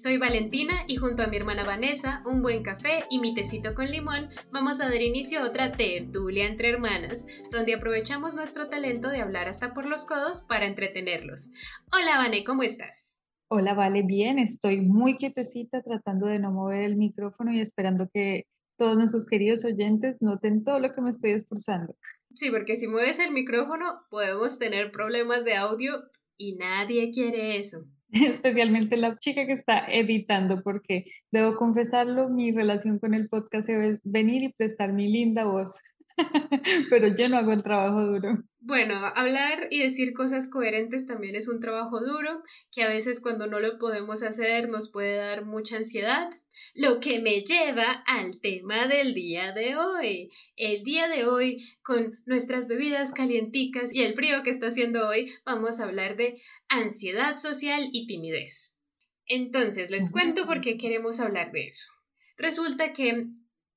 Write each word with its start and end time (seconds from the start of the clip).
soy 0.00 0.16
Valentina 0.16 0.84
y 0.88 0.96
junto 0.96 1.22
a 1.22 1.26
mi 1.26 1.36
hermana 1.36 1.62
Vanessa, 1.64 2.22
un 2.24 2.40
buen 2.40 2.62
café 2.62 3.04
y 3.10 3.18
mi 3.18 3.34
tecito 3.34 3.74
con 3.74 3.90
limón, 3.90 4.30
vamos 4.50 4.80
a 4.80 4.88
dar 4.88 5.02
inicio 5.02 5.40
a 5.40 5.46
otra 5.46 5.72
tertulia 5.72 6.46
entre 6.46 6.70
hermanas, 6.70 7.26
donde 7.52 7.74
aprovechamos 7.74 8.34
nuestro 8.34 8.70
talento 8.70 9.10
de 9.10 9.20
hablar 9.20 9.46
hasta 9.46 9.74
por 9.74 9.86
los 9.86 10.06
codos 10.06 10.46
para 10.48 10.66
entretenerlos. 10.66 11.52
Hola 11.92 12.16
Vane, 12.16 12.44
¿cómo 12.44 12.62
estás? 12.62 13.22
Hola 13.48 13.74
Vale, 13.74 14.02
bien, 14.02 14.38
estoy 14.38 14.80
muy 14.80 15.18
quietecita 15.18 15.82
tratando 15.82 16.28
de 16.28 16.38
no 16.38 16.50
mover 16.50 16.84
el 16.84 16.96
micrófono 16.96 17.52
y 17.52 17.60
esperando 17.60 18.08
que 18.10 18.44
todos 18.78 18.96
nuestros 18.96 19.26
queridos 19.26 19.66
oyentes 19.66 20.16
noten 20.22 20.64
todo 20.64 20.80
lo 20.80 20.94
que 20.94 21.02
me 21.02 21.10
estoy 21.10 21.32
esforzando. 21.32 21.94
Sí, 22.34 22.50
porque 22.50 22.78
si 22.78 22.86
mueves 22.86 23.18
el 23.18 23.32
micrófono 23.32 24.00
podemos 24.08 24.58
tener 24.58 24.92
problemas 24.92 25.44
de 25.44 25.56
audio 25.56 25.92
y 26.38 26.56
nadie 26.56 27.10
quiere 27.10 27.58
eso. 27.58 27.84
especialmente 28.12 28.96
la 28.96 29.16
chica 29.18 29.46
que 29.46 29.52
está 29.52 29.86
editando, 29.86 30.62
porque 30.62 31.04
debo 31.30 31.56
confesarlo, 31.56 32.28
mi 32.28 32.50
relación 32.50 32.98
con 32.98 33.14
el 33.14 33.28
podcast 33.28 33.68
es 33.68 34.00
venir 34.02 34.42
y 34.42 34.52
prestar 34.52 34.92
mi 34.92 35.10
linda 35.10 35.44
voz, 35.44 35.80
pero 36.90 37.14
yo 37.14 37.28
no 37.28 37.38
hago 37.38 37.52
el 37.52 37.62
trabajo 37.62 38.04
duro. 38.06 38.42
Bueno, 38.60 38.94
hablar 39.14 39.68
y 39.70 39.80
decir 39.80 40.12
cosas 40.12 40.50
coherentes 40.50 41.06
también 41.06 41.34
es 41.34 41.48
un 41.48 41.60
trabajo 41.60 42.00
duro, 42.00 42.42
que 42.72 42.82
a 42.82 42.88
veces 42.88 43.20
cuando 43.20 43.46
no 43.46 43.60
lo 43.60 43.78
podemos 43.78 44.22
hacer 44.22 44.68
nos 44.68 44.90
puede 44.90 45.16
dar 45.16 45.44
mucha 45.44 45.76
ansiedad. 45.76 46.30
Lo 46.74 47.00
que 47.00 47.20
me 47.20 47.40
lleva 47.40 48.04
al 48.06 48.38
tema 48.40 48.86
del 48.86 49.14
día 49.14 49.52
de 49.52 49.76
hoy. 49.76 50.30
El 50.56 50.84
día 50.84 51.08
de 51.08 51.24
hoy, 51.24 51.64
con 51.82 52.18
nuestras 52.26 52.68
bebidas 52.68 53.12
calienticas 53.12 53.94
y 53.94 54.02
el 54.02 54.14
frío 54.14 54.42
que 54.44 54.50
está 54.50 54.66
haciendo 54.66 55.08
hoy, 55.08 55.32
vamos 55.46 55.80
a 55.80 55.84
hablar 55.84 56.16
de 56.16 56.40
ansiedad 56.70 57.36
social 57.36 57.90
y 57.92 58.06
timidez. 58.06 58.78
Entonces, 59.26 59.90
les 59.90 60.10
cuento 60.10 60.46
por 60.46 60.60
qué 60.60 60.78
queremos 60.78 61.20
hablar 61.20 61.52
de 61.52 61.66
eso. 61.66 61.90
Resulta 62.36 62.92
que 62.92 63.28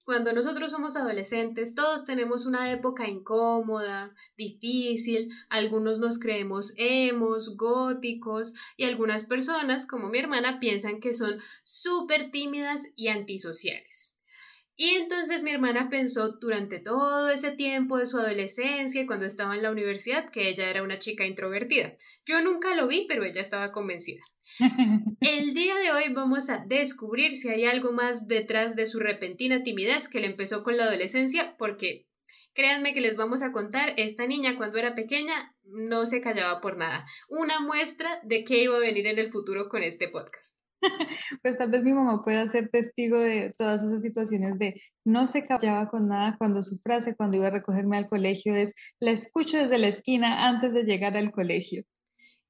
cuando 0.06 0.34
nosotros 0.34 0.72
somos 0.72 0.96
adolescentes, 0.98 1.76
todos 1.76 2.06
tenemos 2.06 2.46
una 2.46 2.72
época 2.72 3.08
incómoda, 3.08 4.14
difícil, 4.38 5.30
algunos 5.50 6.00
nos 6.00 6.20
creemos 6.20 6.74
emos, 6.78 7.56
góticos 7.56 8.54
y 8.76 8.84
algunas 8.84 9.24
personas, 9.24 9.86
como 9.86 10.10
mi 10.10 10.20
hermana, 10.20 10.60
piensan 10.60 11.00
que 11.00 11.14
son 11.14 11.40
súper 11.64 12.32
tímidas 12.32 12.88
y 12.96 13.08
antisociales. 13.08 14.13
Y 14.84 14.96
entonces 14.96 15.44
mi 15.44 15.52
hermana 15.52 15.88
pensó 15.88 16.34
durante 16.42 16.78
todo 16.78 17.30
ese 17.30 17.52
tiempo 17.52 17.98
de 17.98 18.06
su 18.06 18.18
adolescencia, 18.18 19.08
cuando 19.08 19.26
estaba 19.26 19.56
en 19.56 19.64
la 19.64 19.72
universidad, 19.72 20.30
que 20.30 20.50
ella 20.50 20.70
era 20.70 20.84
una 20.84 21.00
chica 21.00 21.26
introvertida. 21.26 21.96
Yo 22.26 22.42
nunca 22.42 22.76
lo 22.76 22.86
vi, 22.86 23.06
pero 23.08 23.24
ella 23.24 23.40
estaba 23.40 23.72
convencida. 23.72 24.22
El 25.22 25.54
día 25.54 25.78
de 25.78 25.94
hoy 25.94 26.12
vamos 26.12 26.50
a 26.50 26.66
descubrir 26.68 27.32
si 27.32 27.48
hay 27.48 27.64
algo 27.64 27.94
más 27.94 28.28
detrás 28.28 28.76
de 28.76 28.86
su 28.86 29.00
repentina 29.00 29.64
timidez 29.64 30.10
que 30.10 30.20
le 30.20 30.28
empezó 30.28 30.64
con 30.64 30.76
la 30.76 30.84
adolescencia, 30.84 31.56
porque 31.58 32.10
créanme 32.54 32.94
que 32.94 33.00
les 33.00 33.16
vamos 33.16 33.42
a 33.42 33.54
contar, 33.54 33.94
esta 33.96 34.28
niña 34.28 34.58
cuando 34.58 34.80
era 34.80 34.96
pequeña 34.96 35.56
no 35.64 36.06
se 36.06 36.20
callaba 36.20 36.60
por 36.60 36.76
nada. 36.76 37.06
Una 37.30 37.62
muestra 37.62 38.20
de 38.24 38.44
qué 38.44 38.64
iba 38.64 38.76
a 38.76 38.82
venir 38.82 39.08
en 39.08 39.18
el 39.18 39.32
futuro 39.32 39.70
con 39.70 39.82
este 39.82 40.10
podcast. 40.10 40.58
pues 41.42 41.58
tal 41.58 41.70
vez 41.70 41.84
mi 41.84 41.94
mamá 41.94 42.24
pueda 42.24 42.48
ser 42.48 42.70
testigo 42.70 43.20
de 43.20 43.54
todas 43.58 43.82
esas 43.82 44.02
situaciones 44.02 44.58
de 44.58 44.82
no 45.06 45.28
se 45.28 45.46
callaba 45.46 45.90
con 45.90 46.08
nada 46.08 46.36
cuando 46.38 46.64
su 46.64 46.80
frase 46.80 47.16
cuando 47.16 47.38
iba 47.38 47.48
a 47.48 47.52
recogerme 47.52 47.98
al 47.98 48.08
colegio 48.08 48.56
es 48.56 48.74
la 49.00 49.12
escucho 49.12 49.58
desde 49.58 49.78
la 49.78 49.88
esquina 49.88 50.48
antes 50.48 50.74
de 50.74 50.84
llegar 50.84 51.18
al 51.18 51.32
colegio. 51.32 51.84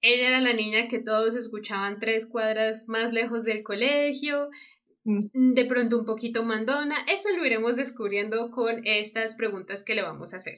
Ella 0.01 0.27
era 0.27 0.41
la 0.41 0.53
niña 0.53 0.89
que 0.89 1.01
todos 1.01 1.33
escuchaban 1.35 1.99
tres 1.99 2.27
cuadras 2.29 2.85
más 2.87 3.13
lejos 3.13 3.45
del 3.45 3.63
colegio, 3.63 4.49
mm. 5.05 5.53
de 5.53 5.65
pronto 5.65 5.99
un 5.99 6.05
poquito 6.05 6.43
mandona. 6.43 6.97
Eso 7.07 7.29
lo 7.35 7.45
iremos 7.45 7.77
descubriendo 7.77 8.51
con 8.51 8.81
estas 8.85 9.35
preguntas 9.35 9.83
que 9.83 9.95
le 9.95 10.01
vamos 10.01 10.33
a 10.33 10.37
hacer. 10.37 10.55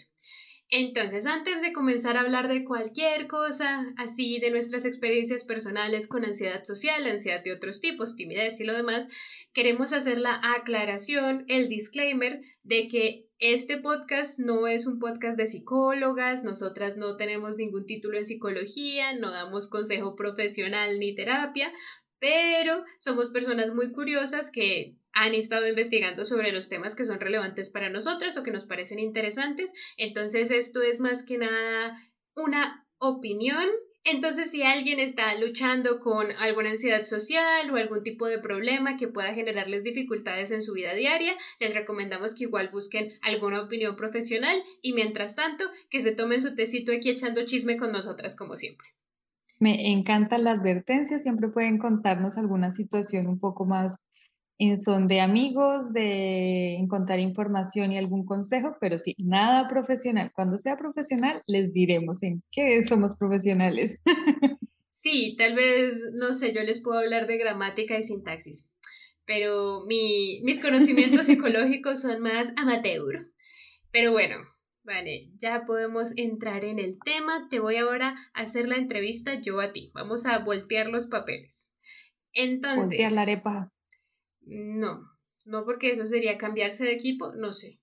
Entonces, 0.70 1.28
antes 1.28 1.62
de 1.62 1.74
comenzar 1.74 2.18
a 2.18 2.22
hablar 2.22 2.48
de 2.48 2.66
cualquier 2.66 3.28
cosa, 3.28 3.94
así 3.98 4.40
de 4.40 4.50
nuestras 4.50 4.84
experiencias 4.84 5.44
personales 5.44 6.08
con 6.08 6.26
ansiedad 6.26 6.64
social, 6.64 7.06
ansiedad 7.06 7.44
de 7.44 7.53
otros 7.53 7.81
tipos, 7.81 8.16
timidez 8.16 8.59
y 8.59 8.64
lo 8.64 8.74
demás, 8.74 9.08
queremos 9.54 9.94
hacer 9.94 10.20
la 10.20 10.42
aclaración, 10.56 11.46
el 11.48 11.70
disclaimer 11.70 12.42
de 12.64 12.88
que 12.88 13.30
este 13.38 13.78
podcast 13.78 14.40
no 14.40 14.66
es 14.66 14.88
un 14.88 14.98
podcast 14.98 15.38
de 15.38 15.46
psicólogas, 15.46 16.44
nosotras 16.44 16.98
no 16.98 17.16
tenemos 17.16 17.58
ningún 17.58 17.86
título 17.86 18.18
en 18.18 18.25
psicología, 18.25 19.14
no 19.14 19.30
damos 19.30 19.70
consejo 19.70 20.16
profesional 20.16 21.00
ni 21.00 21.14
terapia, 21.14 21.72
pero 22.18 22.84
somos 23.00 23.30
personas 23.30 23.74
muy 23.74 23.92
curiosas 23.92 24.50
que 24.50 24.96
han 25.16 25.34
estado 25.34 25.68
investigando 25.68 26.26
sobre 26.26 26.52
los 26.52 26.70
temas 26.70 26.94
que 26.94 27.06
son 27.06 27.20
relevantes 27.20 27.70
para 27.70 27.90
nosotras 27.90 28.38
o 28.38 28.44
que 28.44 28.52
nos 28.52 28.66
parecen 28.66 29.00
interesantes. 29.00 29.72
Entonces, 29.98 30.52
esto 30.52 30.84
es 30.84 31.00
más 31.00 31.24
que 31.24 31.38
nada 31.38 31.98
una 32.36 32.86
opinión. 33.00 33.66
Entonces, 34.04 34.52
si 34.52 34.62
alguien 34.62 35.00
está 35.00 35.34
luchando 35.40 36.00
con 36.02 36.31
alguna 36.34 36.72
ansiedad 36.72 37.06
social 37.06 37.72
o 37.72 37.78
algún 37.78 38.04
tipo 38.04 38.28
de 38.28 38.40
problema 38.40 38.98
que 38.98 39.08
pueda 39.08 39.34
generarles 39.34 39.84
dificultades 39.84 40.52
en 40.52 40.62
su 40.62 40.74
vida 40.74 40.94
diaria, 40.94 41.34
les 41.62 41.74
recomendamos 41.74 42.36
que 42.36 42.44
igual 42.44 42.70
busquen 42.72 43.14
alguna 43.22 43.64
opinión 43.64 43.96
profesional 43.96 44.62
y 44.81 44.94
mientras 44.94 45.36
tanto, 45.36 45.64
que 45.90 46.02
se 46.02 46.14
tomen 46.14 46.42
su 46.42 46.56
tecito 46.56 46.92
aquí 46.92 47.09
echando 47.09 47.46
chisme 47.46 47.78
con 47.78 47.94
nosotras 47.94 48.36
como 48.36 48.58
siempre. 48.58 48.86
Me 49.59 49.92
encanta 49.92 50.38
la 50.38 50.52
advertencia, 50.52 51.20
siempre 51.20 51.48
pueden 51.48 51.78
contarnos 51.78 52.38
alguna 52.38 52.72
situación 52.72 53.28
un 53.28 53.40
poco 53.40 53.66
más 53.66 53.96
en 54.58 54.78
son 54.80 55.08
de 55.08 55.20
amigos, 55.20 55.92
de 55.92 56.76
encontrar 56.76 57.20
información 57.20 57.92
y 57.92 57.98
algún 57.98 58.26
consejo, 58.26 58.78
pero 58.80 58.98
sí, 58.98 59.16
nada 59.18 59.68
profesional. 59.68 60.32
Cuando 60.34 60.58
sea 60.58 60.78
profesional, 60.78 61.42
les 61.48 61.74
diremos 61.74 62.24
en 62.24 62.44
qué 62.52 62.82
somos 62.84 63.16
profesionales. 63.16 64.02
Sí, 65.06 65.36
tal 65.38 65.54
vez, 65.54 66.02
no 66.14 66.34
sé, 66.34 66.52
yo 66.52 66.64
les 66.64 66.82
puedo 66.82 66.98
hablar 66.98 67.28
de 67.28 67.38
gramática 67.38 67.96
y 67.96 68.02
sintaxis, 68.02 68.72
pero 69.24 69.86
mis 69.86 70.60
conocimientos 70.60 71.26
psicológicos 71.28 72.02
son 72.02 72.22
más 72.22 72.52
amateur. 72.58 73.32
Pero 73.92 74.14
bueno, 74.14 74.38
vale, 74.84 75.30
ya 75.36 75.66
podemos 75.68 76.18
entrar 76.18 76.66
en 76.66 76.80
el 76.80 76.98
tema. 77.06 77.48
Te 77.52 77.60
voy 77.60 77.76
ahora 77.76 78.16
a 78.34 78.42
hacer 78.42 78.68
la 78.68 78.78
entrevista 78.78 79.36
yo 79.36 79.60
a 79.60 79.74
ti. 79.74 79.92
Vamos 79.94 80.26
a 80.26 80.40
voltear 80.40 80.88
los 80.88 81.06
papeles. 81.06 81.72
Entonces. 82.34 82.88
Voltear 82.88 83.12
la 83.12 83.22
arepa. 83.22 83.75
No, 84.45 85.09
no 85.45 85.66
porque 85.66 85.91
eso 85.91 86.06
sería 86.06 86.38
cambiarse 86.38 86.85
de 86.85 86.94
equipo, 86.94 87.33
no 87.33 87.53
sé. 87.53 87.79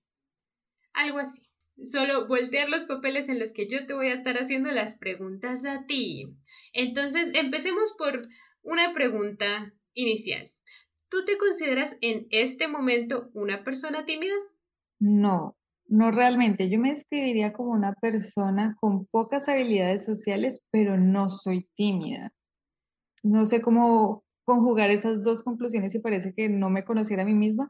Algo 0.93 1.19
así. 1.19 1.41
Solo 1.83 2.27
voltear 2.27 2.69
los 2.69 2.83
papeles 2.83 3.29
en 3.29 3.39
los 3.39 3.51
que 3.51 3.67
yo 3.67 3.87
te 3.87 3.93
voy 3.93 4.07
a 4.07 4.13
estar 4.13 4.37
haciendo 4.37 4.71
las 4.71 4.97
preguntas 4.97 5.65
a 5.65 5.85
ti. 5.85 6.37
Entonces, 6.71 7.31
empecemos 7.33 7.95
por 7.97 8.27
una 8.61 8.93
pregunta 8.93 9.73
inicial. 9.93 10.51
¿Tú 11.09 11.25
te 11.25 11.37
consideras 11.37 11.97
en 12.01 12.27
este 12.29 12.67
momento 12.67 13.29
una 13.33 13.63
persona 13.63 14.05
tímida? 14.05 14.35
No, 14.99 15.57
no 15.87 16.11
realmente. 16.11 16.69
Yo 16.69 16.79
me 16.79 16.91
describiría 16.91 17.53
como 17.53 17.71
una 17.71 17.93
persona 17.93 18.75
con 18.79 19.05
pocas 19.07 19.49
habilidades 19.49 20.05
sociales, 20.05 20.65
pero 20.71 20.97
no 20.97 21.29
soy 21.29 21.67
tímida. 21.75 22.33
No 23.23 23.45
sé 23.45 23.61
cómo 23.61 24.23
conjugar 24.45 24.91
esas 24.91 25.23
dos 25.23 25.43
conclusiones 25.43 25.95
y 25.95 25.99
parece 25.99 26.33
que 26.33 26.49
no 26.49 26.69
me 26.69 26.83
conociera 26.83 27.23
a 27.23 27.25
mí 27.25 27.33
misma, 27.33 27.69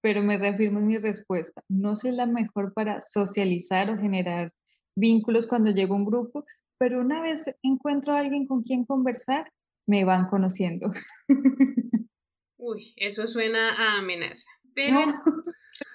pero 0.00 0.22
me 0.22 0.38
reafirmo 0.38 0.80
en 0.80 0.86
mi 0.86 0.98
respuesta. 0.98 1.62
No 1.68 1.94
soy 1.94 2.12
la 2.12 2.26
mejor 2.26 2.72
para 2.74 3.00
socializar 3.00 3.90
o 3.90 3.98
generar 3.98 4.52
vínculos 4.96 5.46
cuando 5.46 5.70
llego 5.70 5.94
a 5.94 5.98
un 5.98 6.04
grupo, 6.04 6.44
pero 6.78 7.00
una 7.00 7.22
vez 7.22 7.56
encuentro 7.62 8.14
a 8.14 8.20
alguien 8.20 8.46
con 8.46 8.62
quien 8.62 8.84
conversar, 8.84 9.50
me 9.86 10.04
van 10.04 10.28
conociendo. 10.28 10.92
Uy, 12.56 12.94
eso 12.96 13.26
suena 13.26 13.70
a 13.76 13.98
amenaza. 13.98 14.48
Pero... 14.74 15.06
No, 15.06 15.14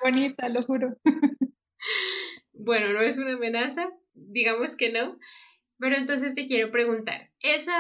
bonita, 0.04 0.50
lo 0.50 0.64
juro. 0.64 0.96
Bueno, 2.60 2.92
no 2.92 3.02
es 3.02 3.20
una 3.20 3.36
amenaza, 3.36 3.88
digamos 4.14 4.76
que 4.76 4.92
no, 4.92 5.18
pero 5.80 5.96
entonces 5.96 6.36
te 6.36 6.46
quiero 6.46 6.72
preguntar, 6.72 7.30
esa 7.40 7.74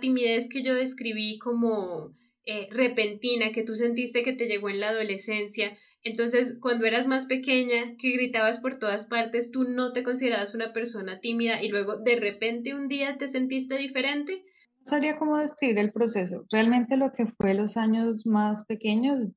timidez 0.00 0.48
que 0.48 0.62
yo 0.62 0.74
describí 0.74 1.38
como 1.38 2.14
eh, 2.44 2.68
repentina, 2.70 3.52
que 3.52 3.62
tú 3.62 3.76
sentiste 3.76 4.22
que 4.22 4.32
te 4.32 4.46
llegó 4.46 4.68
en 4.68 4.80
la 4.80 4.88
adolescencia, 4.88 5.76
entonces 6.02 6.58
cuando 6.60 6.86
eras 6.86 7.06
más 7.06 7.26
pequeña, 7.26 7.96
que 7.98 8.10
gritabas 8.12 8.58
por 8.58 8.78
todas 8.78 9.06
partes, 9.06 9.50
tú 9.50 9.64
no 9.64 9.92
te 9.92 10.02
considerabas 10.02 10.54
una 10.54 10.72
persona 10.72 11.20
tímida 11.20 11.62
y 11.62 11.68
luego 11.68 11.98
de 11.98 12.16
repente 12.16 12.74
un 12.74 12.88
día 12.88 13.18
te 13.18 13.28
sentiste 13.28 13.76
diferente? 13.78 14.42
No 14.80 14.86
sabría 14.86 15.18
cómo 15.18 15.38
describir 15.38 15.78
el 15.78 15.92
proceso. 15.92 16.44
Realmente 16.50 16.96
lo 16.96 17.12
que 17.12 17.26
fue 17.26 17.54
los 17.54 17.76
años 17.76 18.26
más 18.26 18.64
pequeños, 18.64 19.28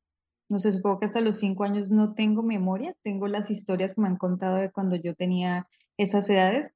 no 0.50 0.60
sé, 0.60 0.72
supongo 0.72 1.00
que 1.00 1.06
hasta 1.06 1.22
los 1.22 1.38
cinco 1.38 1.64
años 1.66 1.92
no 1.92 2.16
tengo 2.16 2.42
memoria, 2.42 2.96
tengo 3.04 3.28
las 3.28 3.52
historias 3.52 3.94
que 3.94 4.02
me 4.02 4.08
han 4.08 4.18
contado 4.18 4.56
de 4.56 4.72
cuando 4.72 4.96
yo 4.96 5.14
tenía 5.14 5.68
esas 5.98 6.28
edades, 6.30 6.72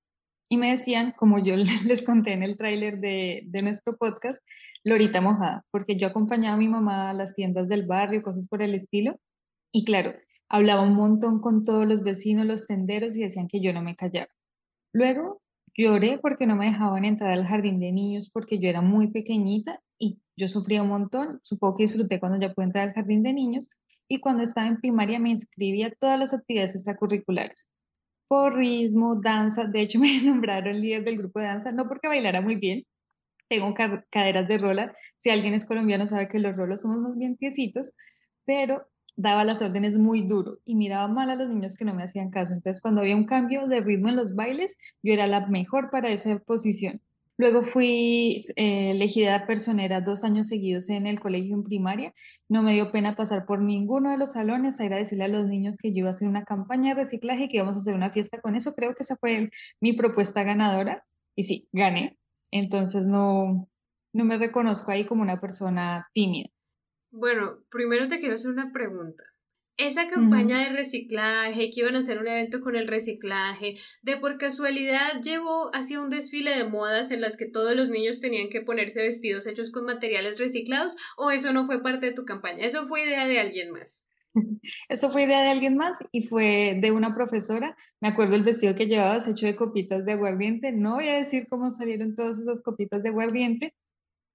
y 0.49 0.57
me 0.57 0.71
decían, 0.71 1.13
como 1.17 1.39
yo 1.39 1.55
les 1.85 2.03
conté 2.03 2.33
en 2.33 2.43
el 2.43 2.57
tráiler 2.57 2.99
de, 2.99 3.43
de, 3.45 3.61
nuestro 3.61 3.95
podcast, 3.97 4.43
Lorita 4.83 5.21
mojada, 5.21 5.65
porque 5.71 5.95
yo 5.95 6.07
acompañaba 6.07 6.55
a 6.55 6.57
mi 6.57 6.67
mamá 6.67 7.09
a 7.09 7.13
las 7.13 7.35
tiendas 7.35 7.67
del 7.69 7.85
barrio, 7.85 8.23
cosas 8.23 8.47
por 8.47 8.61
el 8.61 8.73
estilo, 8.73 9.19
y 9.71 9.85
claro, 9.85 10.13
hablaba 10.49 10.81
un 10.81 10.95
montón 10.95 11.39
con 11.39 11.63
todos 11.63 11.85
los 11.87 12.03
vecinos, 12.03 12.45
los 12.45 12.65
tenderos, 12.65 13.15
y 13.15 13.21
decían 13.21 13.47
que 13.47 13.61
yo 13.61 13.71
no 13.71 13.83
me 13.83 13.95
callaba. 13.95 14.29
Luego 14.91 15.41
lloré 15.75 16.17
porque 16.17 16.47
no 16.47 16.55
me 16.55 16.65
dejaban 16.65 17.05
entrar 17.05 17.31
al 17.31 17.45
jardín 17.45 17.79
de 17.79 17.91
niños 17.91 18.29
porque 18.29 18.57
yo 18.59 18.67
era 18.67 18.81
muy 18.81 19.07
pequeñita 19.07 19.81
y 19.97 20.19
yo 20.35 20.47
sufría 20.47 20.81
un 20.81 20.89
montón. 20.89 21.39
Supongo 21.43 21.77
que 21.77 21.83
disfruté 21.83 22.19
cuando 22.19 22.39
ya 22.39 22.53
pude 22.53 22.65
entrar 22.65 22.87
al 22.87 22.93
jardín 22.93 23.23
de 23.23 23.33
niños 23.33 23.69
y 24.07 24.19
cuando 24.19 24.43
estaba 24.43 24.67
en 24.67 24.77
primaria 24.77 25.19
me 25.19 25.29
inscribí 25.29 25.83
a 25.83 25.91
todas 25.91 26.17
las 26.17 26.33
actividades 26.33 26.75
extracurriculares. 26.75 27.69
Porrismo, 28.29 29.15
danza, 29.17 29.65
de 29.65 29.81
hecho 29.81 29.99
me 29.99 30.21
nombraron 30.21 30.79
líder 30.79 31.03
del 31.03 31.17
grupo 31.17 31.39
de 31.39 31.47
danza, 31.47 31.71
no 31.73 31.87
porque 31.87 32.07
bailara 32.07 32.41
muy 32.41 32.55
bien, 32.55 32.85
tengo 33.49 33.73
caderas 34.11 34.47
de 34.47 34.57
rola, 34.59 34.95
si 35.17 35.31
alguien 35.31 35.53
es 35.55 35.65
colombiano 35.65 36.07
sabe 36.07 36.29
que 36.29 36.39
los 36.39 36.55
rolos 36.55 36.81
somos 36.81 36.99
muy 36.99 37.17
bien 37.17 37.37
tiesitos, 37.37 37.93
pero 38.45 38.87
daba 39.17 39.43
las 39.43 39.61
órdenes 39.61 39.97
muy 39.97 40.21
duro 40.27 40.59
y 40.65 40.75
miraba 40.75 41.07
mal 41.07 41.29
a 41.29 41.35
los 41.35 41.49
niños 41.49 41.75
que 41.75 41.85
no 41.85 41.93
me 41.93 42.03
hacían 42.03 42.31
caso. 42.31 42.53
Entonces, 42.53 42.81
cuando 42.81 43.01
había 43.01 43.15
un 43.17 43.25
cambio 43.25 43.67
de 43.67 43.81
ritmo 43.81 44.09
en 44.09 44.15
los 44.15 44.35
bailes, 44.35 44.77
yo 45.03 45.13
era 45.13 45.27
la 45.27 45.47
mejor 45.47 45.89
para 45.91 46.09
esa 46.09 46.39
posición. 46.39 47.01
Luego 47.39 47.63
fui 47.63 48.43
eh, 48.57 48.91
elegida 48.91 49.47
personera 49.47 50.01
dos 50.01 50.25
años 50.25 50.49
seguidos 50.49 50.89
en 50.89 51.07
el 51.07 51.21
colegio 51.21 51.55
en 51.55 51.63
primaria. 51.63 52.13
No 52.49 52.63
me 52.63 52.73
dio 52.73 52.91
pena 52.91 53.15
pasar 53.15 53.45
por 53.45 53.61
ninguno 53.61 54.11
de 54.11 54.17
los 54.17 54.33
salones 54.33 54.77
a 54.77 54.85
ir 54.85 54.91
a 54.91 54.97
decirle 54.97 55.23
a 55.23 55.29
los 55.29 55.47
niños 55.47 55.77
que 55.77 55.93
yo 55.93 55.99
iba 55.99 56.09
a 56.09 56.11
hacer 56.11 56.27
una 56.27 56.43
campaña 56.43 56.93
de 56.93 57.01
reciclaje 57.01 57.45
y 57.45 57.47
que 57.47 57.55
íbamos 57.55 57.77
a 57.77 57.79
hacer 57.79 57.95
una 57.95 58.11
fiesta 58.11 58.41
con 58.41 58.55
eso. 58.55 58.73
Creo 58.75 58.93
que 58.93 59.03
esa 59.03 59.15
fue 59.15 59.51
mi 59.79 59.93
propuesta 59.93 60.43
ganadora. 60.43 61.05
Y 61.33 61.43
sí, 61.43 61.69
gané. 61.71 62.19
Entonces 62.51 63.07
no, 63.07 63.69
no 64.11 64.25
me 64.25 64.37
reconozco 64.37 64.91
ahí 64.91 65.05
como 65.05 65.21
una 65.21 65.39
persona 65.39 66.09
tímida. 66.13 66.49
Bueno, 67.09 67.59
primero 67.71 68.09
te 68.09 68.19
quiero 68.19 68.35
hacer 68.35 68.51
una 68.51 68.73
pregunta. 68.73 69.23
Esa 69.79 70.09
campaña 70.09 70.59
de 70.59 70.75
reciclaje, 70.75 71.71
que 71.71 71.79
iban 71.79 71.95
a 71.95 71.99
hacer 71.99 72.19
un 72.19 72.27
evento 72.27 72.59
con 72.59 72.75
el 72.75 72.85
reciclaje, 72.85 73.75
de 74.01 74.17
por 74.17 74.37
casualidad 74.37 75.21
llevó 75.23 75.73
hacia 75.73 76.01
un 76.01 76.09
desfile 76.09 76.51
de 76.51 76.67
modas 76.67 77.11
en 77.11 77.21
las 77.21 77.37
que 77.37 77.45
todos 77.45 77.77
los 77.77 77.89
niños 77.89 78.19
tenían 78.19 78.49
que 78.49 78.59
ponerse 78.59 79.01
vestidos 79.01 79.47
hechos 79.47 79.71
con 79.71 79.85
materiales 79.85 80.37
reciclados, 80.37 80.97
o 81.15 81.31
eso 81.31 81.53
no 81.53 81.65
fue 81.65 81.81
parte 81.81 82.07
de 82.07 82.13
tu 82.13 82.25
campaña, 82.25 82.65
eso 82.65 82.89
fue 82.89 83.05
idea 83.05 83.25
de 83.25 83.39
alguien 83.39 83.71
más. 83.71 84.05
Eso 84.89 85.09
fue 85.09 85.23
idea 85.23 85.41
de 85.41 85.49
alguien 85.49 85.75
más 85.75 86.03
y 86.11 86.21
fue 86.21 86.77
de 86.79 86.91
una 86.91 87.15
profesora. 87.15 87.75
Me 87.99 88.09
acuerdo 88.09 88.35
el 88.35 88.43
vestido 88.43 88.75
que 88.75 88.85
llevabas 88.85 89.27
hecho 89.27 89.47
de 89.47 89.55
copitas 89.55 90.05
de 90.05 90.11
aguardiente. 90.11 90.71
No 90.71 90.95
voy 90.95 91.07
a 91.07 91.17
decir 91.17 91.47
cómo 91.49 91.71
salieron 91.71 92.15
todas 92.15 92.37
esas 92.37 92.61
copitas 92.61 93.01
de 93.01 93.09
aguardiente, 93.09 93.73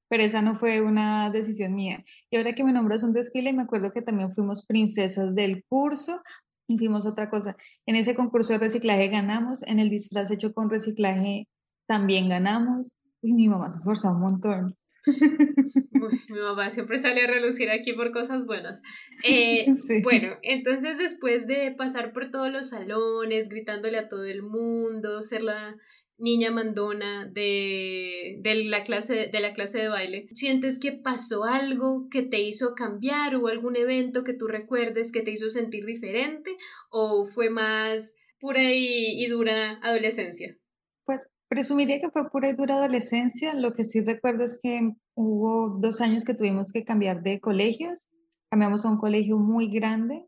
pero 0.09 0.23
esa 0.23 0.43
no 0.43 0.55
fue 0.55 0.81
una 0.81 1.31
decisión 1.31 1.75
mía. 1.75 2.05
Y 2.31 2.37
ahora 2.37 2.55
que 2.55 2.65
me 2.65 2.73
nombras 2.73 3.03
un 3.03 3.13
desfile, 3.13 3.53
me 3.53 3.63
acuerdo 3.63 3.93
que 3.93 4.03
también 4.03 4.33
fuimos 4.33 4.67
princesas 4.67 5.35
del 5.35 5.65
curso 5.69 6.23
y 6.69 6.79
fuimos 6.79 7.07
otra 7.07 7.31
cosa. 7.31 7.57
En 7.87 7.97
ese 7.97 8.15
concurso 8.15 8.53
de 8.55 8.59
reciclaje 8.61 9.09
ganamos, 9.09 9.63
en 9.65 9.79
el 9.79 9.91
disfraz 9.91 10.31
hecho 10.31 10.53
con 10.53 10.71
reciclaje 10.71 11.49
también 11.87 12.29
ganamos. 12.29 12.97
Y 13.23 13.33
mi 13.33 13.49
mamá 13.49 13.71
se 13.71 13.79
esforzó 13.79 14.13
un 14.13 14.21
montón. 14.21 14.77
mi 16.29 16.39
mamá 16.39 16.71
siempre 16.71 16.99
sale 16.99 17.23
a 17.23 17.27
relucir 17.27 17.71
aquí 17.71 17.93
por 17.93 18.11
cosas 18.13 18.47
buenas. 18.47 18.83
Eh, 19.25 19.67
bueno, 20.03 20.37
entonces 20.43 20.99
después 20.99 21.47
de 21.47 21.75
pasar 21.77 22.13
por 22.13 22.31
todos 22.31 22.51
los 22.51 22.71
salones, 22.71 23.49
gritándole 23.49 23.99
a 23.99 24.09
todo 24.09 24.25
el 24.25 24.43
mundo, 24.43 25.23
ser 25.23 25.43
la 25.43 25.77
niña 26.19 26.51
mandona 26.51 27.27
de, 27.27 28.39
de, 28.41 28.65
la 28.65 28.85
clase, 28.85 29.29
de 29.33 29.41
la 29.41 29.53
clase 29.53 29.79
de 29.79 29.89
baile, 29.89 30.29
¿sientes 30.33 30.79
que 30.79 30.93
pasó 30.93 31.45
algo 31.45 32.09
que 32.11 32.23
te 32.23 32.41
hizo 32.41 32.75
cambiar 32.75 33.37
o 33.37 33.49
algún 33.49 33.77
evento 33.77 34.25
que 34.25 34.35
tú 34.35 34.47
recuerdes 34.47 35.13
que 35.13 35.23
te 35.23 35.33
hizo 35.33 35.51
sentir 35.51 35.85
diferente 35.85 36.57
o 36.91 37.29
fue 37.35 37.51
más 37.51 38.15
pura 38.39 38.63
y, 38.63 39.27
dura 39.27 39.79
adolescencia? 39.83 40.57
Pues 41.05 41.31
presumiría 41.49 42.01
que 42.01 42.11
fue 42.11 42.31
pura 42.31 42.49
y 42.51 42.55
dura 42.55 42.77
adolescencia. 42.77 43.55
Lo 43.55 43.73
que 43.75 43.85
sí 43.85 44.03
recuerdo 44.03 44.45
es 44.45 44.61
que 44.63 44.93
hubo 45.15 45.79
dos 45.81 46.01
años 46.01 46.25
que 46.25 46.35
tuvimos 46.35 46.73
que 46.73 46.85
cambiar 46.85 47.23
de 47.23 47.41
colegios. 47.41 48.11
Cambiamos 48.51 48.85
a 48.85 48.91
un 48.91 48.99
colegio 48.99 49.39
muy 49.39 49.71
grande, 49.71 50.27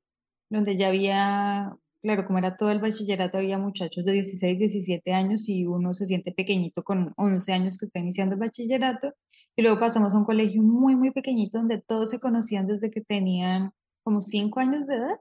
donde 0.50 0.77
ya 0.77 0.88
había 0.88 1.77
claro, 2.06 2.25
como 2.25 2.38
era 2.38 2.56
todo 2.56 2.70
el 2.70 2.79
bachillerato, 2.79 3.38
había 3.38 3.58
muchachos 3.58 4.05
de 4.05 4.12
16, 4.12 4.58
17 4.58 5.12
años 5.12 5.49
y 5.49 5.67
uno 5.67 5.93
se 5.93 6.06
siente 6.06 6.31
pequeñito 6.31 6.85
con 6.85 7.12
11 7.17 7.53
años 7.53 7.79
que 7.79 7.87
está 7.87 7.99
iniciando 7.99 8.35
el 8.35 8.41
bachillerato. 8.41 9.12
Y 9.56 9.62
luego 9.62 9.81
pasamos 9.81 10.14
a 10.14 10.19
un 10.19 10.25
colegio 10.25 10.62
muy, 10.62 10.94
muy 10.94 11.11
pequeñito 11.11 11.58
donde 11.58 11.82
todos 11.82 12.11
se 12.11 12.20
conocían 12.20 12.69
desde 12.69 12.93
que 12.93 13.00
tenían 13.00 13.73
como 14.05 14.20
5 14.20 14.61
años 14.61 14.87
de 14.87 14.94
edad. 14.94 15.17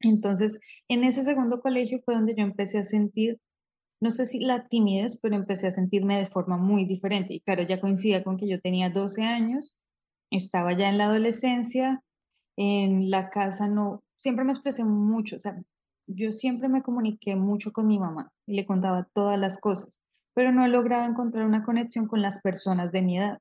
Entonces, 0.00 0.60
en 0.88 1.04
ese 1.04 1.24
segundo 1.24 1.60
colegio 1.60 2.00
fue 2.06 2.14
donde 2.14 2.34
yo 2.34 2.42
empecé 2.42 2.78
a 2.78 2.84
sentir, 2.84 3.38
no 4.00 4.10
sé 4.10 4.24
si 4.24 4.40
la 4.40 4.66
timidez, 4.66 5.18
pero 5.20 5.36
empecé 5.36 5.66
a 5.66 5.72
sentirme 5.72 6.16
de 6.16 6.24
forma 6.24 6.56
muy 6.56 6.86
diferente. 6.86 7.34
Y 7.34 7.40
claro, 7.40 7.64
ya 7.64 7.82
coincidía 7.82 8.24
con 8.24 8.38
que 8.38 8.48
yo 8.48 8.62
tenía 8.62 8.88
12 8.88 9.24
años, 9.24 9.82
estaba 10.30 10.72
ya 10.72 10.88
en 10.88 10.96
la 10.96 11.04
adolescencia, 11.04 12.02
en 12.56 13.10
la 13.10 13.28
casa 13.28 13.68
no, 13.68 14.02
siempre 14.16 14.46
me 14.46 14.52
expresé 14.52 14.84
mucho, 14.84 15.36
o 15.36 15.40
sea, 15.40 15.60
yo 16.14 16.32
siempre 16.32 16.68
me 16.68 16.82
comuniqué 16.82 17.36
mucho 17.36 17.72
con 17.72 17.86
mi 17.86 17.98
mamá 17.98 18.32
y 18.46 18.54
le 18.54 18.66
contaba 18.66 19.08
todas 19.12 19.38
las 19.38 19.60
cosas, 19.60 20.02
pero 20.34 20.52
no 20.52 20.66
lograba 20.68 21.06
encontrar 21.06 21.46
una 21.46 21.62
conexión 21.62 22.06
con 22.06 22.22
las 22.22 22.40
personas 22.40 22.92
de 22.92 23.02
mi 23.02 23.18
edad. 23.18 23.38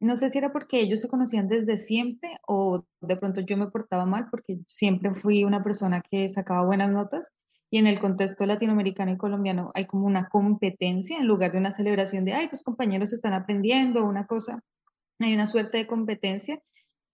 No 0.00 0.16
sé 0.16 0.30
si 0.30 0.38
era 0.38 0.52
porque 0.52 0.80
ellos 0.80 1.00
se 1.00 1.08
conocían 1.08 1.48
desde 1.48 1.78
siempre 1.78 2.38
o 2.46 2.84
de 3.00 3.16
pronto 3.16 3.40
yo 3.40 3.56
me 3.56 3.68
portaba 3.68 4.04
mal 4.04 4.26
porque 4.30 4.58
siempre 4.66 5.14
fui 5.14 5.44
una 5.44 5.62
persona 5.62 6.02
que 6.02 6.28
sacaba 6.28 6.64
buenas 6.64 6.90
notas 6.90 7.32
y 7.70 7.78
en 7.78 7.86
el 7.86 8.00
contexto 8.00 8.44
latinoamericano 8.44 9.12
y 9.12 9.16
colombiano 9.16 9.70
hay 9.74 9.86
como 9.86 10.06
una 10.06 10.28
competencia 10.28 11.18
en 11.18 11.26
lugar 11.26 11.52
de 11.52 11.58
una 11.58 11.70
celebración 11.70 12.24
de, 12.24 12.34
ay, 12.34 12.48
tus 12.48 12.62
compañeros 12.62 13.12
están 13.12 13.32
aprendiendo 13.32 14.04
una 14.04 14.26
cosa. 14.26 14.60
Hay 15.20 15.34
una 15.34 15.46
suerte 15.46 15.78
de 15.78 15.86
competencia 15.86 16.60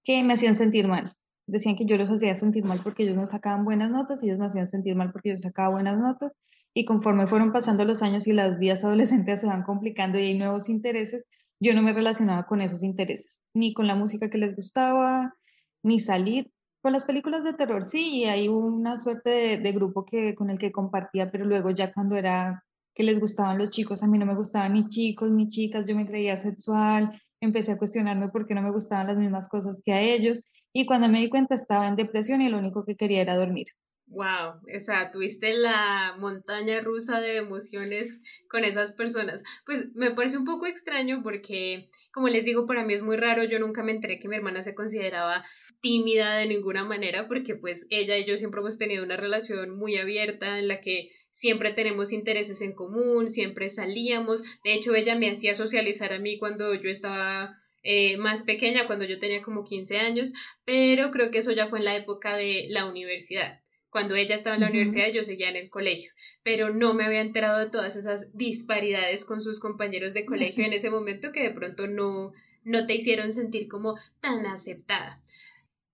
que 0.03 0.23
me 0.25 0.35
hacían 0.35 0.55
sentir 0.55 0.89
mal 0.89 1.15
decían 1.49 1.77
que 1.77 1.87
yo 1.87 1.97
los 1.97 2.11
hacía 2.11 2.35
sentir 2.35 2.65
mal 2.65 2.81
porque 2.83 3.03
ellos 3.03 3.17
no 3.17 3.27
sacaban 3.27 3.65
buenas 3.65 3.91
notas, 3.91 4.23
ellos 4.23 4.39
me 4.39 4.47
hacían 4.47 4.67
sentir 4.67 4.95
mal 4.95 5.11
porque 5.13 5.31
yo 5.31 5.37
sacaba 5.37 5.71
buenas 5.71 5.99
notas, 5.99 6.37
y 6.75 6.85
conforme 6.85 7.27
fueron 7.27 7.53
pasando 7.53 7.85
los 7.85 8.03
años 8.03 8.27
y 8.27 8.33
las 8.33 8.59
vidas 8.59 8.85
adolescentes 8.85 9.41
se 9.41 9.47
van 9.47 9.63
complicando 9.63 10.19
y 10.19 10.23
hay 10.23 10.39
nuevos 10.39 10.69
intereses, 10.69 11.27
yo 11.61 11.75
no 11.75 11.83
me 11.83 11.93
relacionaba 11.93 12.47
con 12.47 12.61
esos 12.61 12.83
intereses, 12.83 13.43
ni 13.53 13.75
con 13.75 13.87
la 13.87 13.97
música 13.97 14.31
que 14.31 14.39
les 14.39 14.55
gustaba, 14.55 15.35
ni 15.83 15.99
salir. 15.99 16.53
Con 16.81 16.93
las 16.93 17.05
películas 17.05 17.43
de 17.43 17.55
terror 17.55 17.83
sí, 17.85 18.19
y 18.19 18.25
hay 18.27 18.47
una 18.47 18.97
suerte 18.97 19.31
de, 19.31 19.59
de 19.59 19.73
grupo 19.73 20.05
que, 20.05 20.37
con 20.37 20.51
el 20.51 20.59
que 20.59 20.71
compartía, 20.71 21.33
pero 21.33 21.45
luego 21.45 21.71
ya 21.71 21.93
cuando 21.93 22.15
era 22.15 22.65
que 22.95 23.03
les 23.03 23.19
gustaban 23.19 23.59
los 23.59 23.71
chicos, 23.71 24.03
a 24.03 24.07
mí 24.07 24.19
no 24.19 24.27
me 24.27 24.37
gustaban 24.37 24.75
ni 24.75 24.89
chicos 24.89 25.31
ni 25.31 25.49
chicas, 25.49 25.85
yo 25.87 25.97
me 25.97 26.07
creía 26.07 26.37
sexual, 26.37 27.21
empecé 27.41 27.73
a 27.73 27.79
cuestionarme 27.79 28.29
por 28.29 28.47
qué 28.47 28.55
no 28.55 28.63
me 28.63 28.71
gustaban 28.71 29.07
las 29.09 29.19
mismas 29.19 29.49
cosas 29.49 29.83
que 29.85 29.93
a 29.93 30.01
ellos 30.01 30.45
y 30.73 30.87
cuando 30.87 31.09
me 31.09 31.21
di 31.21 31.29
cuenta 31.29 31.55
estaba 31.55 31.89
en 31.89 31.97
depresión 31.97 32.41
y 32.43 32.49
lo 32.49 32.59
único 32.59 32.85
que 32.85 32.97
quería 32.97 33.23
era 33.23 33.37
dormir. 33.37 33.67
Wow, 34.11 34.63
o 34.75 34.81
sea, 34.81 35.11
tuviste 35.11 35.53
la 35.53 36.17
montaña 36.19 36.81
rusa 36.81 37.21
de 37.21 37.37
emociones 37.37 38.23
con 38.49 38.65
esas 38.65 38.93
personas. 38.93 39.43
Pues 39.67 39.89
me 39.95 40.13
parece 40.13 40.39
un 40.39 40.47
poco 40.47 40.67
extraño 40.67 41.21
porque, 41.23 41.91
como 42.11 42.29
les 42.29 42.47
digo, 42.47 42.67
para 42.67 42.87
mí 42.87 42.95
es 42.95 43.03
muy 43.03 43.19
raro. 43.19 43.45
Yo 43.45 43.59
nunca 43.59 43.83
me 43.83 43.93
enteré 43.93 44.19
que 44.19 44.29
mi 44.29 44.37
hermana 44.37 44.63
se 44.63 44.75
consideraba 44.75 45.45
tímida 45.83 46.37
de 46.37 46.47
ninguna 46.47 46.85
manera 46.85 47.29
porque 47.29 47.55
pues 47.55 47.87
ella 47.91 48.17
y 48.17 48.25
yo 48.25 48.39
siempre 48.39 48.61
hemos 48.61 48.79
tenido 48.79 49.05
una 49.05 49.19
relación 49.19 49.77
muy 49.77 49.99
abierta 49.99 50.59
en 50.59 50.69
la 50.69 50.81
que 50.81 51.11
siempre 51.31 51.73
tenemos 51.73 52.11
intereses 52.11 52.63
en 52.63 52.73
común, 52.73 53.29
siempre 53.29 53.69
salíamos. 53.69 54.43
De 54.65 54.73
hecho, 54.73 54.95
ella 54.95 55.17
me 55.19 55.31
hacía 55.31 55.55
socializar 55.55 56.15
a 56.15 56.19
mí 56.19 56.39
cuando 56.39 56.75
yo 56.75 56.89
estaba 56.89 57.58
eh, 57.83 58.17
más 58.17 58.43
pequeña, 58.43 58.87
cuando 58.87 59.05
yo 59.05 59.19
tenía 59.19 59.43
como 59.43 59.65
15 59.65 59.99
años, 59.99 60.33
pero 60.65 61.11
creo 61.11 61.31
que 61.31 61.39
eso 61.39 61.53
ya 61.53 61.69
fue 61.69 61.79
en 61.79 61.85
la 61.85 61.97
época 61.97 62.37
de 62.37 62.67
la 62.71 62.87
universidad. 62.87 63.61
Cuando 63.91 64.15
ella 64.17 64.35
estaba 64.35 64.57
en 64.57 64.63
la 64.63 64.69
universidad, 64.69 65.09
yo 65.09 65.25
seguía 65.25 65.49
en 65.49 65.57
el 65.57 65.71
colegio, 65.71 66.13
pero 66.43 66.71
no 66.71 66.93
me 66.93 67.05
había 67.05 67.23
enterado 67.23 67.59
de 67.59 67.71
todas 67.71 67.97
esas 67.97 68.37
disparidades 68.37 69.25
con 69.25 69.41
sus 69.41 69.61
compañeros 69.61 70.13
de 70.13 70.27
colegio 70.27 70.65
en 70.65 70.73
ese 70.75 70.91
momento 70.91 71.33
que 71.33 71.43
de 71.43 71.55
pronto 71.55 71.87
no, 71.87 72.33
no 72.65 72.87
te 72.87 72.95
hicieron 72.95 73.33
sentir 73.33 73.69
como 73.69 73.99
tan 74.21 74.45
aceptada. 74.47 75.23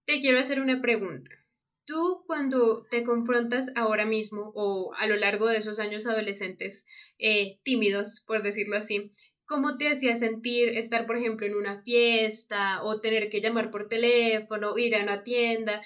Te 0.07 0.21
quiero 0.21 0.39
hacer 0.39 0.61
una 0.61 0.83
pregunta. 0.83 1.31
Tú 1.87 2.25
cuando 2.27 2.85
te 2.91 3.05
confrontas 3.05 3.71
ahora 3.77 4.07
mismo 4.07 4.53
o 4.55 4.93
a 4.95 5.07
lo 5.07 5.17
largo 5.17 5.47
de 5.47 5.59
esos 5.59 5.79
años 5.79 6.07
adolescentes 6.07 6.87
eh, 7.19 7.59
tímidos, 7.63 8.25
por 8.27 8.43
decirlo 8.43 8.77
así, 8.77 9.13
¿Cómo 9.47 9.77
te 9.77 9.89
hacía 9.89 10.15
sentir 10.15 10.71
estar, 10.71 11.07
por 11.07 11.17
ejemplo, 11.17 11.47
en 11.47 11.55
una 11.55 11.83
fiesta 11.83 12.83
o 12.83 13.01
tener 13.01 13.29
que 13.29 13.41
llamar 13.41 13.71
por 13.71 13.89
teléfono, 13.89 14.79
ir 14.79 14.97
a 14.97 15.03
una 15.03 15.23
tienda? 15.23 15.83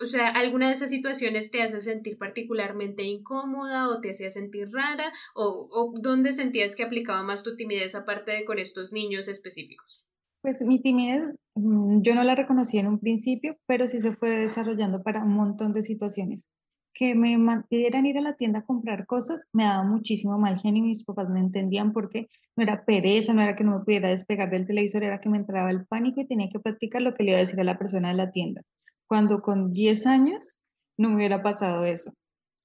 O 0.00 0.06
sea, 0.06 0.28
¿alguna 0.28 0.68
de 0.68 0.74
esas 0.74 0.90
situaciones 0.90 1.50
te 1.50 1.62
hace 1.62 1.80
sentir 1.80 2.18
particularmente 2.18 3.02
incómoda 3.02 3.88
o 3.88 4.00
te 4.00 4.10
hacía 4.10 4.30
sentir 4.30 4.68
rara? 4.72 5.12
¿O, 5.34 5.68
o 5.70 5.92
dónde 6.00 6.32
sentías 6.32 6.76
que 6.76 6.84
aplicaba 6.84 7.22
más 7.22 7.42
tu 7.42 7.56
timidez 7.56 7.94
aparte 7.94 8.32
de 8.32 8.44
con 8.44 8.58
estos 8.58 8.92
niños 8.92 9.28
específicos? 9.28 10.04
Pues 10.42 10.62
mi 10.62 10.80
timidez, 10.80 11.36
mm, 11.54 12.02
yo 12.02 12.14
no 12.16 12.24
la 12.24 12.34
reconocí 12.34 12.78
en 12.78 12.88
un 12.88 12.98
principio, 12.98 13.56
pero 13.66 13.86
sí 13.86 14.00
se 14.00 14.14
fue 14.16 14.30
desarrollando 14.30 15.02
para 15.02 15.22
un 15.22 15.34
montón 15.34 15.72
de 15.72 15.82
situaciones. 15.82 16.50
Que 16.94 17.14
me 17.14 17.38
pidieran 17.68 18.06
ir 18.06 18.18
a 18.18 18.20
la 18.20 18.36
tienda 18.36 18.60
a 18.60 18.64
comprar 18.64 19.06
cosas 19.06 19.48
me 19.52 19.64
daba 19.64 19.82
muchísimo 19.84 20.38
mal 20.38 20.58
genio 20.58 20.84
y 20.84 20.88
mis 20.88 21.04
papás 21.04 21.28
no 21.28 21.38
entendían 21.38 21.92
porque 21.92 22.28
no 22.56 22.62
era 22.62 22.84
pereza, 22.84 23.32
no 23.32 23.42
era 23.42 23.56
que 23.56 23.64
no 23.64 23.78
me 23.78 23.84
pudiera 23.84 24.08
despegar 24.08 24.50
del 24.50 24.66
televisor, 24.66 25.04
era 25.04 25.20
que 25.20 25.28
me 25.28 25.38
entraba 25.38 25.70
el 25.70 25.86
pánico 25.86 26.20
y 26.20 26.26
tenía 26.26 26.48
que 26.50 26.60
practicar 26.60 27.02
lo 27.02 27.14
que 27.14 27.24
le 27.24 27.30
iba 27.30 27.38
a 27.38 27.40
decir 27.40 27.60
a 27.60 27.64
la 27.64 27.78
persona 27.78 28.08
de 28.08 28.14
la 28.14 28.30
tienda. 28.30 28.62
Cuando 29.06 29.40
con 29.40 29.72
10 29.72 30.06
años 30.06 30.64
no 30.98 31.08
me 31.08 31.16
hubiera 31.16 31.42
pasado 31.42 31.84
eso. 31.84 32.12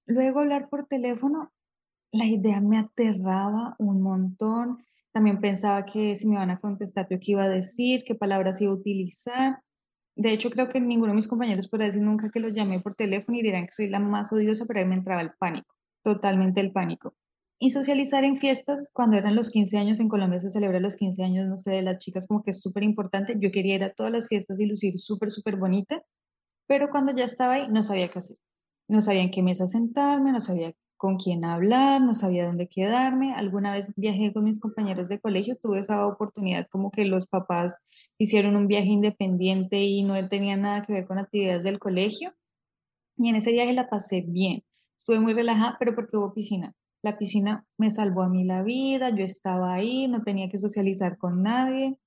Luego 0.06 0.40
hablar 0.40 0.70
por 0.70 0.88
teléfono, 0.88 1.52
la 2.12 2.26
idea 2.26 2.62
me 2.62 2.78
aterraba 2.78 3.76
un 3.80 4.02
montón 4.02 4.84
también 5.18 5.42
pensaba 5.42 5.84
que 5.84 6.16
si 6.16 6.28
me 6.28 6.36
iban 6.36 6.52
a 6.52 6.60
contestar, 6.60 7.08
yo 7.10 7.18
qué 7.20 7.32
iba 7.32 7.42
a 7.42 7.50
decir, 7.50 8.04
qué 8.06 8.14
palabras 8.14 8.62
iba 8.62 8.72
a 8.72 8.76
utilizar. 8.76 9.64
De 10.18 10.34
hecho, 10.34 10.50
creo 10.50 10.68
que 10.68 10.82
ninguno 10.82 11.12
de 11.12 11.16
mis 11.16 11.28
compañeros 11.28 11.70
puede 11.70 11.86
decir 11.86 12.02
nunca 12.02 12.32
que 12.32 12.40
los 12.40 12.52
llamé 12.52 12.80
por 12.80 12.96
teléfono 12.96 13.38
y 13.38 13.44
dirán 13.44 13.68
que 13.68 13.72
soy 13.72 13.88
la 13.88 14.00
más 14.00 14.34
odiosa, 14.34 14.66
pero 14.68 14.80
ahí 14.80 14.86
me 14.88 14.96
entraba 14.96 15.22
el 15.22 15.32
pánico, 15.38 15.76
totalmente 16.04 16.60
el 16.60 16.72
pánico. 16.72 17.14
Y 17.60 17.70
socializar 17.70 18.24
en 18.24 18.38
fiestas, 18.38 18.90
cuando 18.92 19.16
eran 19.16 19.36
los 19.36 19.52
15 19.52 19.78
años, 19.78 20.00
en 20.00 20.10
Colombia 20.10 20.40
se 20.40 20.50
celebra 20.50 20.80
los 20.80 20.96
15 20.98 21.24
años, 21.24 21.48
no 21.48 21.58
sé, 21.58 21.72
de 21.72 21.84
las 21.84 22.00
chicas, 22.00 22.28
como 22.28 22.42
que 22.44 22.50
es 22.50 22.62
súper 22.62 22.82
importante. 22.82 23.36
Yo 23.40 23.52
quería 23.52 23.76
ir 23.76 23.84
a 23.84 23.92
todas 23.92 24.12
las 24.12 24.28
fiestas 24.28 24.60
y 24.60 24.66
lucir 24.66 24.98
súper, 24.98 25.30
súper 25.30 25.56
bonita, 25.56 26.04
pero 26.68 26.90
cuando 26.90 27.14
ya 27.14 27.26
estaba 27.26 27.54
ahí, 27.54 27.68
no 27.70 27.84
sabía 27.84 28.08
qué 28.08 28.20
hacer. 28.20 28.38
No 28.88 29.02
sabía 29.02 29.22
en 29.22 29.32
qué 29.32 29.44
mesa 29.44 29.68
sentarme, 29.68 30.32
no 30.32 30.42
sabía 30.42 30.74
con 30.98 31.18
quién 31.18 31.46
hablar, 31.46 32.02
no 32.02 32.16
sabía 32.16 32.46
dónde 32.46 32.68
quedarme. 32.68 33.34
Alguna 33.34 33.72
vez 33.72 33.94
viajé 33.96 34.34
con 34.34 34.44
mis 34.44 34.60
compañeros 34.60 35.08
de 35.08 35.20
colegio, 35.20 35.58
tuve 35.62 35.80
esa 35.80 36.06
oportunidad 36.06 36.68
como 36.70 36.92
que 36.92 37.06
los 37.06 37.28
papás 37.28 37.86
hicieron 38.18 38.56
un 38.56 38.68
viaje 38.68 38.90
independiente 38.90 39.82
y 39.84 40.04
no 40.04 40.28
tenía 40.28 40.58
nada 40.58 40.84
que 40.84 40.94
ver 40.94 41.08
con 41.08 41.20
actividades 41.20 41.64
del 41.64 41.80
colegio. 41.80 42.34
Y 43.18 43.30
en 43.30 43.36
ese 43.36 43.52
viaje 43.52 43.74
la 43.74 43.90
pasé 43.90 44.26
bien. 44.28 44.64
Estuve 44.98 45.20
muy 45.20 45.34
relajada, 45.34 45.78
pero 45.80 45.96
porque 45.96 46.18
hubo 46.18 46.34
piscina. 46.34 46.74
La 47.04 47.18
piscina 47.18 47.66
me 47.78 47.92
salvó 47.92 48.24
a 48.24 48.30
mí 48.30 48.44
la 48.44 48.64
vida, 48.64 49.10
yo 49.12 49.24
estaba 49.24 49.74
ahí, 49.74 50.08
no 50.08 50.24
tenía 50.24 50.50
que 50.50 50.58
socializar 50.58 51.18
con 51.18 51.44
nadie. 51.44 51.98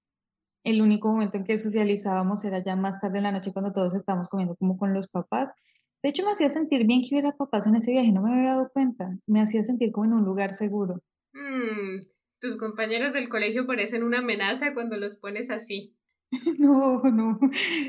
El 0.64 0.82
único 0.82 1.08
momento 1.08 1.38
en 1.38 1.44
que 1.44 1.56
socializábamos 1.56 2.44
era 2.44 2.58
ya 2.58 2.76
más 2.76 3.00
tarde 3.00 3.18
en 3.18 3.24
la 3.24 3.32
noche 3.32 3.52
cuando 3.52 3.72
todos 3.72 3.94
estábamos 3.94 4.28
comiendo 4.28 4.56
como 4.56 4.76
con 4.76 4.92
los 4.92 5.08
papás 5.08 5.54
de 6.02 6.08
hecho, 6.08 6.24
me 6.24 6.32
hacía 6.32 6.48
sentir 6.48 6.86
bien 6.86 7.02
que 7.02 7.14
hubiera 7.14 7.36
papás 7.36 7.66
en 7.66 7.76
ese 7.76 7.92
viaje, 7.92 8.12
no 8.12 8.22
me 8.22 8.32
había 8.32 8.54
dado 8.54 8.70
cuenta. 8.72 9.18
Me 9.26 9.40
hacía 9.40 9.62
sentir 9.62 9.92
como 9.92 10.06
en 10.06 10.14
un 10.14 10.24
lugar 10.24 10.52
seguro. 10.52 11.02
Mm, 11.34 12.06
tus 12.40 12.56
compañeros 12.56 13.12
del 13.12 13.28
colegio 13.28 13.66
parecen 13.66 14.02
una 14.02 14.18
amenaza 14.18 14.72
cuando 14.72 14.96
los 14.96 15.16
pones 15.16 15.50
así. 15.50 15.94
no, 16.58 17.02
no. 17.02 17.38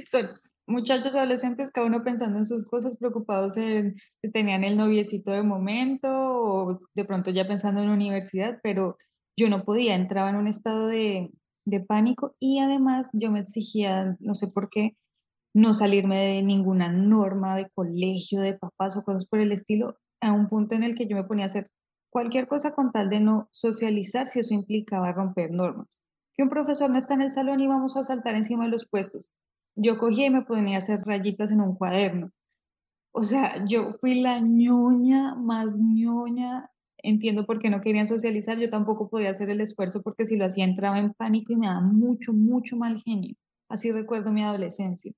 Son 0.05 0.27
muchachos 0.67 1.15
adolescentes, 1.15 1.71
cada 1.71 1.87
uno 1.87 2.03
pensando 2.03 2.39
en 2.39 2.45
sus 2.45 2.65
cosas, 2.65 2.97
preocupados 2.97 3.57
en 3.57 3.95
si 4.21 4.31
tenían 4.31 4.63
el 4.63 4.77
noviecito 4.77 5.31
de 5.31 5.43
momento 5.43 6.07
o 6.09 6.79
de 6.93 7.05
pronto 7.05 7.31
ya 7.31 7.47
pensando 7.47 7.81
en 7.81 7.87
la 7.87 7.93
universidad, 7.93 8.59
pero 8.61 8.97
yo 9.37 9.49
no 9.49 9.63
podía, 9.63 9.95
entraba 9.95 10.29
en 10.29 10.35
un 10.35 10.47
estado 10.47 10.87
de, 10.87 11.31
de 11.65 11.79
pánico 11.79 12.35
y 12.39 12.59
además 12.59 13.09
yo 13.13 13.31
me 13.31 13.39
exigía, 13.39 14.17
no 14.19 14.35
sé 14.35 14.47
por 14.53 14.69
qué, 14.69 14.97
no 15.53 15.73
salirme 15.73 16.17
de 16.19 16.43
ninguna 16.43 16.91
norma 16.91 17.55
de 17.55 17.69
colegio, 17.73 18.41
de 18.41 18.57
papás 18.57 18.97
o 18.97 19.03
cosas 19.03 19.25
por 19.25 19.39
el 19.39 19.51
estilo, 19.51 19.97
a 20.21 20.31
un 20.31 20.47
punto 20.47 20.75
en 20.75 20.83
el 20.83 20.95
que 20.95 21.07
yo 21.07 21.15
me 21.15 21.23
ponía 21.23 21.45
a 21.45 21.47
hacer 21.47 21.69
cualquier 22.11 22.47
cosa 22.47 22.73
con 22.73 22.91
tal 22.91 23.09
de 23.09 23.19
no 23.19 23.47
socializar 23.51 24.27
si 24.27 24.39
eso 24.39 24.53
implicaba 24.53 25.11
romper 25.11 25.51
normas. 25.51 26.01
Que 26.33 26.43
un 26.43 26.49
profesor 26.49 26.89
no 26.89 26.97
está 26.97 27.15
en 27.15 27.21
el 27.21 27.29
salón 27.29 27.59
y 27.59 27.67
vamos 27.67 27.97
a 27.97 28.03
saltar 28.03 28.35
encima 28.35 28.65
de 28.65 28.71
los 28.71 28.87
puestos. 28.87 29.31
Yo 29.75 29.97
cogía 29.97 30.27
y 30.27 30.29
me 30.29 30.43
ponía 30.43 30.75
a 30.75 30.79
hacer 30.79 30.99
rayitas 31.05 31.51
en 31.51 31.61
un 31.61 31.75
cuaderno. 31.75 32.31
O 33.13 33.23
sea, 33.23 33.65
yo 33.65 33.93
fui 33.99 34.21
la 34.21 34.39
ñoña 34.39 35.35
más 35.35 35.81
ñoña. 35.81 36.69
Entiendo 36.97 37.45
por 37.45 37.59
qué 37.59 37.69
no 37.69 37.81
querían 37.81 38.07
socializar. 38.07 38.57
Yo 38.57 38.69
tampoco 38.69 39.09
podía 39.09 39.31
hacer 39.31 39.49
el 39.49 39.61
esfuerzo 39.61 40.01
porque 40.03 40.25
si 40.25 40.37
lo 40.37 40.45
hacía 40.45 40.65
entraba 40.65 40.99
en 40.99 41.13
pánico 41.13 41.51
y 41.51 41.57
me 41.57 41.67
daba 41.67 41.81
mucho, 41.81 42.33
mucho 42.33 42.77
mal 42.77 43.01
genio. 43.01 43.35
Así 43.69 43.91
recuerdo 43.91 44.31
mi 44.31 44.43
adolescencia. 44.43 45.13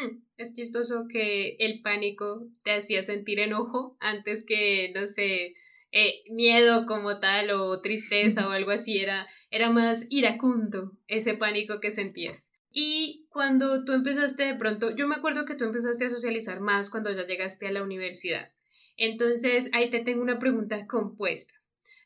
Hmm, 0.00 0.22
es 0.38 0.54
chistoso 0.54 1.06
que 1.08 1.56
el 1.58 1.82
pánico 1.82 2.48
te 2.64 2.72
hacía 2.72 3.02
sentir 3.02 3.38
enojo 3.38 3.96
antes 4.00 4.42
que, 4.44 4.92
no 4.94 5.06
sé, 5.06 5.54
eh, 5.92 6.22
miedo 6.30 6.86
como 6.86 7.20
tal 7.20 7.50
o 7.50 7.80
tristeza 7.80 8.48
o 8.48 8.50
algo 8.52 8.70
así, 8.70 8.98
era, 8.98 9.26
era 9.50 9.70
más 9.70 10.06
iracundo 10.10 10.96
ese 11.06 11.34
pánico 11.34 11.80
que 11.80 11.90
sentías. 11.90 12.50
Y 12.72 13.26
cuando 13.30 13.84
tú 13.84 13.92
empezaste 13.92 14.44
de 14.44 14.54
pronto, 14.54 14.94
yo 14.94 15.06
me 15.06 15.16
acuerdo 15.16 15.44
que 15.44 15.56
tú 15.56 15.64
empezaste 15.64 16.06
a 16.06 16.10
socializar 16.10 16.60
más 16.60 16.88
cuando 16.88 17.12
ya 17.12 17.26
llegaste 17.26 17.66
a 17.66 17.72
la 17.72 17.82
universidad. 17.82 18.52
Entonces, 18.96 19.70
ahí 19.72 19.90
te 19.90 20.00
tengo 20.00 20.22
una 20.22 20.38
pregunta 20.38 20.86
compuesta. 20.86 21.59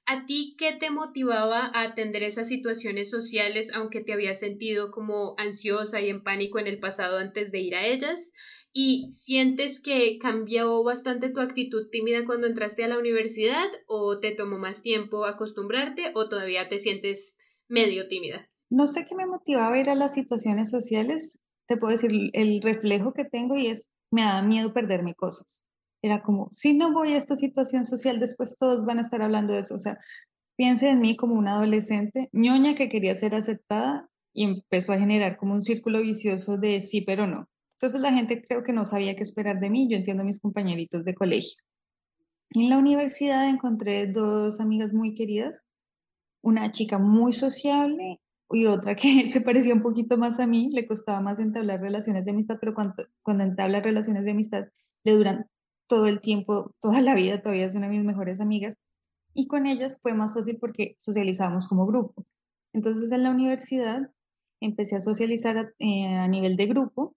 ¿A 0.06 0.26
ti 0.26 0.54
qué 0.58 0.72
te 0.72 0.90
motivaba 0.90 1.70
a 1.72 1.82
atender 1.82 2.22
esas 2.24 2.48
situaciones 2.48 3.08
sociales 3.08 3.72
aunque 3.72 4.02
te 4.02 4.12
habías 4.12 4.38
sentido 4.38 4.90
como 4.90 5.34
ansiosa 5.38 6.00
y 6.02 6.10
en 6.10 6.22
pánico 6.22 6.58
en 6.58 6.66
el 6.66 6.78
pasado 6.78 7.16
antes 7.16 7.50
de 7.52 7.60
ir 7.60 7.74
a 7.74 7.86
ellas? 7.86 8.32
¿Y 8.70 9.10
sientes 9.10 9.80
que 9.80 10.18
cambió 10.18 10.84
bastante 10.84 11.30
tu 11.30 11.40
actitud 11.40 11.88
tímida 11.90 12.26
cuando 12.26 12.46
entraste 12.46 12.84
a 12.84 12.88
la 12.88 12.98
universidad 12.98 13.70
o 13.86 14.20
te 14.20 14.34
tomó 14.34 14.58
más 14.58 14.82
tiempo 14.82 15.24
acostumbrarte 15.24 16.12
o 16.14 16.28
todavía 16.28 16.68
te 16.68 16.78
sientes 16.78 17.38
medio 17.68 18.06
tímida? 18.08 18.50
No 18.68 18.86
sé 18.86 19.06
qué 19.08 19.14
me 19.14 19.26
motivaba 19.26 19.74
a 19.74 19.80
ir 19.80 19.88
a 19.88 19.94
las 19.94 20.12
situaciones 20.12 20.70
sociales. 20.70 21.42
Te 21.66 21.78
puedo 21.78 21.92
decir 21.92 22.30
el 22.34 22.60
reflejo 22.60 23.14
que 23.14 23.24
tengo 23.24 23.56
y 23.56 23.68
es 23.68 23.88
me 24.10 24.22
da 24.22 24.42
miedo 24.42 24.74
perderme 24.74 25.14
cosas 25.14 25.64
era 26.04 26.22
como, 26.22 26.48
si 26.50 26.76
no 26.76 26.92
voy 26.92 27.14
a 27.14 27.16
esta 27.16 27.34
situación 27.34 27.86
social, 27.86 28.20
después 28.20 28.58
todos 28.58 28.84
van 28.84 28.98
a 28.98 29.00
estar 29.00 29.22
hablando 29.22 29.54
de 29.54 29.60
eso. 29.60 29.74
O 29.74 29.78
sea, 29.78 29.98
piense 30.54 30.90
en 30.90 31.00
mí 31.00 31.16
como 31.16 31.34
una 31.34 31.54
adolescente 31.54 32.28
ñoña 32.30 32.74
que 32.74 32.90
quería 32.90 33.14
ser 33.14 33.34
aceptada 33.34 34.06
y 34.34 34.44
empezó 34.44 34.92
a 34.92 34.98
generar 34.98 35.38
como 35.38 35.54
un 35.54 35.62
círculo 35.62 36.02
vicioso 36.02 36.58
de 36.58 36.82
sí, 36.82 37.00
pero 37.00 37.26
no. 37.26 37.48
Entonces 37.76 38.02
la 38.02 38.12
gente 38.12 38.44
creo 38.46 38.62
que 38.62 38.74
no 38.74 38.84
sabía 38.84 39.16
qué 39.16 39.22
esperar 39.22 39.60
de 39.60 39.70
mí. 39.70 39.88
Yo 39.88 39.96
entiendo 39.96 40.22
a 40.22 40.26
mis 40.26 40.40
compañeritos 40.40 41.06
de 41.06 41.14
colegio. 41.14 41.62
En 42.50 42.68
la 42.68 42.76
universidad 42.76 43.48
encontré 43.48 44.06
dos 44.06 44.60
amigas 44.60 44.92
muy 44.92 45.14
queridas, 45.14 45.68
una 46.42 46.70
chica 46.70 46.98
muy 46.98 47.32
sociable 47.32 48.20
y 48.50 48.66
otra 48.66 48.94
que 48.94 49.28
se 49.30 49.40
parecía 49.40 49.72
un 49.72 49.82
poquito 49.82 50.18
más 50.18 50.38
a 50.38 50.46
mí, 50.46 50.68
le 50.70 50.86
costaba 50.86 51.22
más 51.22 51.38
entablar 51.38 51.80
relaciones 51.80 52.26
de 52.26 52.32
amistad, 52.32 52.58
pero 52.60 52.74
cuando, 52.74 53.06
cuando 53.22 53.44
entabla 53.44 53.80
relaciones 53.80 54.26
de 54.26 54.32
amistad 54.32 54.64
le 55.02 55.12
duran 55.12 55.46
todo 55.86 56.06
el 56.06 56.20
tiempo, 56.20 56.74
toda 56.80 57.00
la 57.00 57.14
vida, 57.14 57.40
todavía 57.42 57.66
es 57.66 57.74
una 57.74 57.88
de 57.88 57.94
mis 57.96 58.04
mejores 58.04 58.40
amigas. 58.40 58.76
Y 59.34 59.46
con 59.46 59.66
ellas 59.66 59.98
fue 60.00 60.14
más 60.14 60.34
fácil 60.34 60.58
porque 60.60 60.94
socializábamos 60.98 61.68
como 61.68 61.86
grupo. 61.86 62.24
Entonces 62.72 63.10
en 63.12 63.22
la 63.22 63.30
universidad 63.30 64.10
empecé 64.60 64.96
a 64.96 65.00
socializar 65.00 65.58
a, 65.58 65.72
eh, 65.78 66.06
a 66.06 66.28
nivel 66.28 66.56
de 66.56 66.66
grupo, 66.66 67.14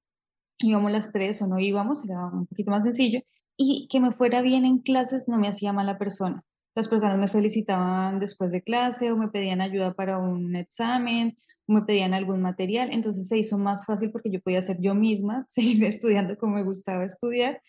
íbamos 0.60 0.92
las 0.92 1.12
tres 1.12 1.42
o 1.42 1.48
no 1.48 1.60
íbamos, 1.60 2.08
era 2.10 2.26
un 2.26 2.48
poquito 2.48 2.72
más 2.72 2.84
sencillo, 2.84 3.22
y 3.56 3.88
que 3.90 4.00
me 4.00 4.12
fuera 4.12 4.42
bien 4.42 4.66
en 4.66 4.80
clases 4.80 5.28
no 5.28 5.40
me 5.40 5.48
hacía 5.48 5.74
mala 5.74 5.98
persona. 5.98 6.44
Las 6.76 6.88
personas 6.88 7.18
me 7.18 7.28
felicitaban 7.28 8.20
después 8.20 8.52
de 8.52 8.62
clase 8.62 9.12
o 9.12 9.18
me 9.18 9.30
pedían 9.30 9.62
ayuda 9.62 9.94
para 9.94 10.20
un 10.20 10.56
examen 10.56 11.38
me 11.68 11.82
pedían 11.82 12.14
algún 12.14 12.42
material, 12.42 12.90
entonces 12.92 13.28
se 13.28 13.38
hizo 13.38 13.58
más 13.58 13.86
fácil 13.86 14.12
porque 14.12 14.32
yo 14.32 14.40
podía 14.40 14.62
ser 14.62 14.78
yo 14.80 14.96
misma, 14.96 15.44
seguir 15.48 15.84
estudiando 15.84 16.38
como 16.38 16.56
me 16.56 16.64
gustaba 16.64 17.04
estudiar 17.04 17.62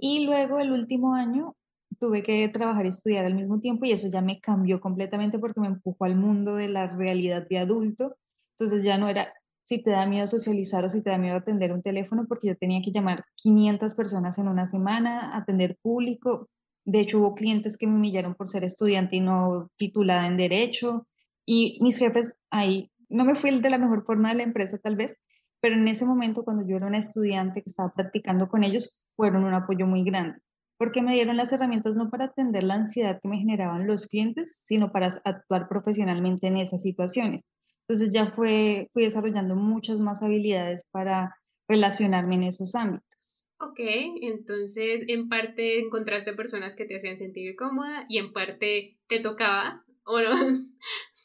y 0.00 0.24
luego 0.24 0.58
el 0.58 0.72
último 0.72 1.14
año 1.14 1.54
tuve 1.98 2.22
que 2.22 2.48
trabajar 2.48 2.86
y 2.86 2.88
estudiar 2.88 3.26
al 3.26 3.34
mismo 3.34 3.60
tiempo 3.60 3.84
y 3.84 3.92
eso 3.92 4.08
ya 4.10 4.22
me 4.22 4.40
cambió 4.40 4.80
completamente 4.80 5.38
porque 5.38 5.60
me 5.60 5.66
empujó 5.66 6.04
al 6.04 6.16
mundo 6.16 6.54
de 6.54 6.68
la 6.68 6.86
realidad 6.86 7.46
de 7.48 7.58
adulto. 7.58 8.16
Entonces 8.56 8.82
ya 8.82 8.96
no 8.96 9.08
era 9.08 9.32
si 9.62 9.82
te 9.82 9.90
da 9.90 10.06
miedo 10.06 10.26
socializar 10.26 10.84
o 10.84 10.88
si 10.88 11.02
te 11.02 11.10
da 11.10 11.18
miedo 11.18 11.36
atender 11.36 11.72
un 11.72 11.82
teléfono 11.82 12.26
porque 12.26 12.48
yo 12.48 12.56
tenía 12.56 12.80
que 12.82 12.90
llamar 12.90 13.24
500 13.36 13.94
personas 13.94 14.38
en 14.38 14.48
una 14.48 14.66
semana, 14.66 15.36
atender 15.36 15.76
público. 15.82 16.48
De 16.84 17.00
hecho, 17.00 17.18
hubo 17.20 17.34
clientes 17.34 17.76
que 17.76 17.86
me 17.86 17.94
humillaron 17.94 18.34
por 18.34 18.48
ser 18.48 18.64
estudiante 18.64 19.16
y 19.16 19.20
no 19.20 19.70
titulada 19.76 20.26
en 20.26 20.38
derecho. 20.38 21.06
Y 21.44 21.78
mis 21.82 21.98
jefes 21.98 22.38
ahí, 22.50 22.90
no 23.08 23.24
me 23.24 23.34
fui 23.34 23.60
de 23.60 23.70
la 23.70 23.78
mejor 23.78 24.04
forma 24.04 24.30
de 24.30 24.36
la 24.36 24.42
empresa 24.44 24.78
tal 24.78 24.96
vez, 24.96 25.18
pero 25.60 25.76
en 25.76 25.86
ese 25.88 26.06
momento 26.06 26.44
cuando 26.44 26.66
yo 26.66 26.76
era 26.76 26.86
una 26.86 26.98
estudiante 26.98 27.62
que 27.62 27.70
estaba 27.70 27.92
practicando 27.92 28.48
con 28.48 28.64
ellos, 28.64 29.00
fueron 29.16 29.44
un 29.44 29.54
apoyo 29.54 29.86
muy 29.86 30.04
grande, 30.04 30.38
porque 30.78 31.02
me 31.02 31.14
dieron 31.14 31.36
las 31.36 31.52
herramientas 31.52 31.94
no 31.94 32.10
para 32.10 32.26
atender 32.26 32.64
la 32.64 32.74
ansiedad 32.74 33.20
que 33.22 33.28
me 33.28 33.38
generaban 33.38 33.86
los 33.86 34.06
clientes, 34.06 34.62
sino 34.64 34.92
para 34.92 35.08
actuar 35.24 35.68
profesionalmente 35.68 36.46
en 36.46 36.56
esas 36.56 36.82
situaciones. 36.82 37.44
Entonces 37.86 38.12
ya 38.12 38.26
fue, 38.26 38.88
fui 38.92 39.02
desarrollando 39.02 39.56
muchas 39.56 39.98
más 39.98 40.22
habilidades 40.22 40.82
para 40.90 41.36
relacionarme 41.68 42.36
en 42.36 42.44
esos 42.44 42.74
ámbitos. 42.74 43.44
Ok, 43.58 43.80
entonces 44.22 45.04
en 45.08 45.28
parte 45.28 45.80
encontraste 45.80 46.32
personas 46.32 46.76
que 46.76 46.86
te 46.86 46.96
hacían 46.96 47.18
sentir 47.18 47.56
cómoda 47.56 48.06
y 48.08 48.18
en 48.18 48.32
parte 48.32 48.98
te 49.06 49.20
tocaba, 49.20 49.84
¿o 50.04 50.20
no? 50.20 50.30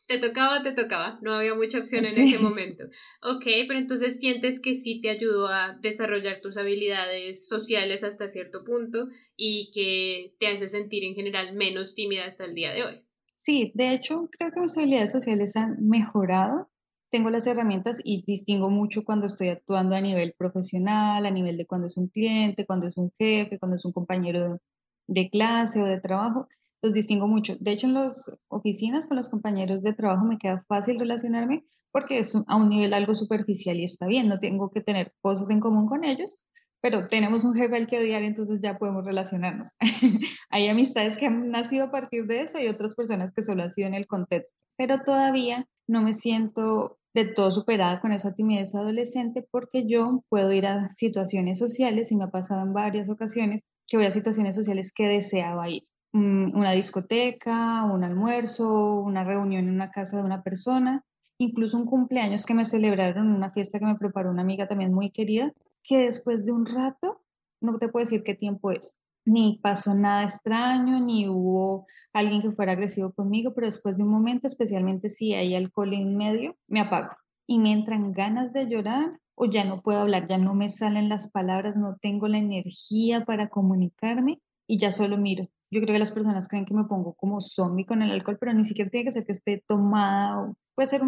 Te 0.07 0.19
tocaba, 0.19 0.61
te 0.61 0.71
tocaba, 0.73 1.19
no 1.23 1.33
había 1.33 1.55
mucha 1.55 1.79
opción 1.79 2.05
en 2.05 2.17
ese 2.19 2.37
momento. 2.37 2.83
Ok, 3.23 3.43
pero 3.67 3.79
entonces 3.79 4.19
sientes 4.19 4.59
que 4.59 4.75
sí 4.75 5.01
te 5.01 5.09
ayudó 5.09 5.47
a 5.47 5.77
desarrollar 5.81 6.41
tus 6.41 6.57
habilidades 6.57 7.47
sociales 7.47 8.03
hasta 8.03 8.27
cierto 8.27 8.63
punto 8.63 9.07
y 9.35 9.71
que 9.73 10.35
te 10.39 10.47
hace 10.47 10.67
sentir 10.67 11.03
en 11.03 11.15
general 11.15 11.55
menos 11.55 11.95
tímida 11.95 12.25
hasta 12.25 12.45
el 12.45 12.53
día 12.53 12.71
de 12.71 12.83
hoy. 12.83 13.05
Sí, 13.35 13.71
de 13.75 13.93
hecho, 13.93 14.29
creo 14.31 14.51
que 14.51 14.61
mis 14.61 14.77
habilidades 14.77 15.11
sociales 15.11 15.55
han 15.55 15.77
mejorado. 15.87 16.69
Tengo 17.11 17.29
las 17.29 17.47
herramientas 17.47 18.01
y 18.03 18.23
distingo 18.25 18.69
mucho 18.69 19.03
cuando 19.03 19.25
estoy 19.25 19.49
actuando 19.49 19.95
a 19.95 20.01
nivel 20.01 20.33
profesional, 20.37 21.25
a 21.25 21.31
nivel 21.31 21.57
de 21.57 21.65
cuando 21.65 21.87
es 21.87 21.97
un 21.97 22.09
cliente, 22.09 22.65
cuando 22.65 22.87
es 22.87 22.97
un 22.97 23.11
jefe, 23.17 23.59
cuando 23.59 23.75
es 23.77 23.85
un 23.85 23.93
compañero 23.93 24.59
de 25.07 25.29
clase 25.29 25.81
o 25.81 25.85
de 25.85 25.99
trabajo 25.99 26.47
los 26.85 26.93
distingo 26.93 27.27
mucho. 27.27 27.55
De 27.59 27.71
hecho, 27.71 27.87
en 27.87 27.95
las 27.95 28.37
oficinas 28.47 29.07
con 29.07 29.17
los 29.17 29.29
compañeros 29.29 29.81
de 29.81 29.93
trabajo 29.93 30.23
me 30.25 30.37
queda 30.37 30.63
fácil 30.67 30.99
relacionarme 30.99 31.65
porque 31.91 32.19
es 32.19 32.35
a 32.47 32.55
un 32.57 32.69
nivel 32.69 32.93
algo 32.93 33.15
superficial 33.15 33.77
y 33.77 33.85
está 33.85 34.05
bien, 34.05 34.27
no 34.27 34.39
tengo 34.39 34.69
que 34.69 34.81
tener 34.81 35.13
cosas 35.21 35.49
en 35.49 35.61
común 35.61 35.87
con 35.87 36.03
ellos, 36.03 36.39
pero 36.81 37.07
tenemos 37.07 37.45
un 37.45 37.55
jefe 37.55 37.75
al 37.77 37.87
que 37.87 37.99
odiar, 37.99 38.21
entonces 38.21 38.59
ya 38.61 38.77
podemos 38.77 39.05
relacionarnos. 39.05 39.75
Hay 40.49 40.67
amistades 40.67 41.15
que 41.15 41.25
han 41.25 41.49
nacido 41.49 41.85
a 41.85 41.91
partir 41.91 42.25
de 42.27 42.41
eso 42.41 42.59
y 42.59 42.67
otras 42.67 42.95
personas 42.95 43.31
que 43.31 43.43
solo 43.43 43.63
han 43.63 43.69
sido 43.69 43.87
en 43.87 43.93
el 43.93 44.07
contexto, 44.07 44.61
pero 44.77 45.03
todavía 45.03 45.67
no 45.87 46.01
me 46.01 46.13
siento 46.13 46.99
de 47.15 47.25
todo 47.25 47.49
superada 47.49 48.01
con 48.01 48.11
esa 48.11 48.33
timidez 48.33 48.75
adolescente 48.75 49.47
porque 49.49 49.87
yo 49.87 50.23
puedo 50.29 50.51
ir 50.51 50.67
a 50.67 50.89
situaciones 50.89 51.57
sociales 51.59 52.11
y 52.11 52.17
me 52.17 52.25
ha 52.25 52.29
pasado 52.29 52.61
en 52.61 52.73
varias 52.73 53.09
ocasiones 53.09 53.61
que 53.87 53.97
voy 53.97 54.05
a 54.05 54.11
situaciones 54.11 54.53
sociales 54.53 54.91
que 54.93 55.07
deseaba 55.07 55.69
ir 55.69 55.83
una 56.15 56.71
discoteca, 56.71 57.83
un 57.83 58.03
almuerzo, 58.03 58.95
una 59.01 59.23
reunión 59.23 59.65
en 59.65 59.73
una 59.73 59.91
casa 59.91 60.17
de 60.17 60.23
una 60.23 60.43
persona, 60.43 61.03
incluso 61.37 61.77
un 61.77 61.85
cumpleaños 61.85 62.45
que 62.45 62.53
me 62.53 62.65
celebraron, 62.65 63.31
una 63.31 63.51
fiesta 63.51 63.79
que 63.79 63.85
me 63.85 63.97
preparó 63.97 64.31
una 64.31 64.41
amiga 64.41 64.67
también 64.67 64.93
muy 64.93 65.11
querida, 65.11 65.51
que 65.83 65.97
después 65.97 66.45
de 66.45 66.53
un 66.53 66.65
rato, 66.65 67.21
no 67.59 67.77
te 67.77 67.89
puedo 67.89 68.05
decir 68.05 68.23
qué 68.23 68.33
tiempo 68.33 68.71
es, 68.71 69.01
ni 69.25 69.59
pasó 69.61 69.93
nada 69.93 70.23
extraño, 70.23 70.99
ni 70.99 71.27
hubo 71.27 71.85
alguien 72.13 72.41
que 72.41 72.51
fuera 72.51 72.71
agresivo 72.71 73.11
conmigo, 73.11 73.53
pero 73.53 73.67
después 73.67 73.97
de 73.97 74.03
un 74.03 74.09
momento, 74.09 74.47
especialmente 74.47 75.09
si 75.09 75.33
hay 75.33 75.53
alcohol 75.53 75.93
en 75.93 76.15
medio, 76.15 76.55
me 76.67 76.79
apago 76.79 77.11
y 77.45 77.59
me 77.59 77.73
entran 77.73 78.13
ganas 78.13 78.53
de 78.53 78.67
llorar 78.67 79.19
o 79.35 79.47
ya 79.47 79.65
no 79.65 79.81
puedo 79.81 79.99
hablar, 79.99 80.27
ya 80.27 80.37
no 80.37 80.55
me 80.55 80.69
salen 80.69 81.09
las 81.09 81.29
palabras, 81.29 81.75
no 81.75 81.97
tengo 81.97 82.29
la 82.29 82.37
energía 82.37 83.25
para 83.25 83.49
comunicarme 83.49 84.41
y 84.65 84.77
ya 84.77 84.93
solo 84.93 85.17
miro 85.17 85.49
yo 85.71 85.81
creo 85.81 85.93
que 85.93 85.99
las 85.99 86.11
personas 86.11 86.47
creen 86.47 86.65
que 86.65 86.73
me 86.73 86.85
pongo 86.85 87.13
como 87.15 87.41
zombie 87.41 87.85
con 87.85 88.01
el 88.01 88.11
alcohol, 88.11 88.37
pero 88.39 88.53
ni 88.53 88.63
siquiera 88.63 88.89
tiene 88.89 89.05
que 89.05 89.11
ser 89.11 89.25
que 89.25 89.33
esté 89.33 89.63
tomada. 89.67 90.53
puede 90.75 90.87
ser 90.87 91.01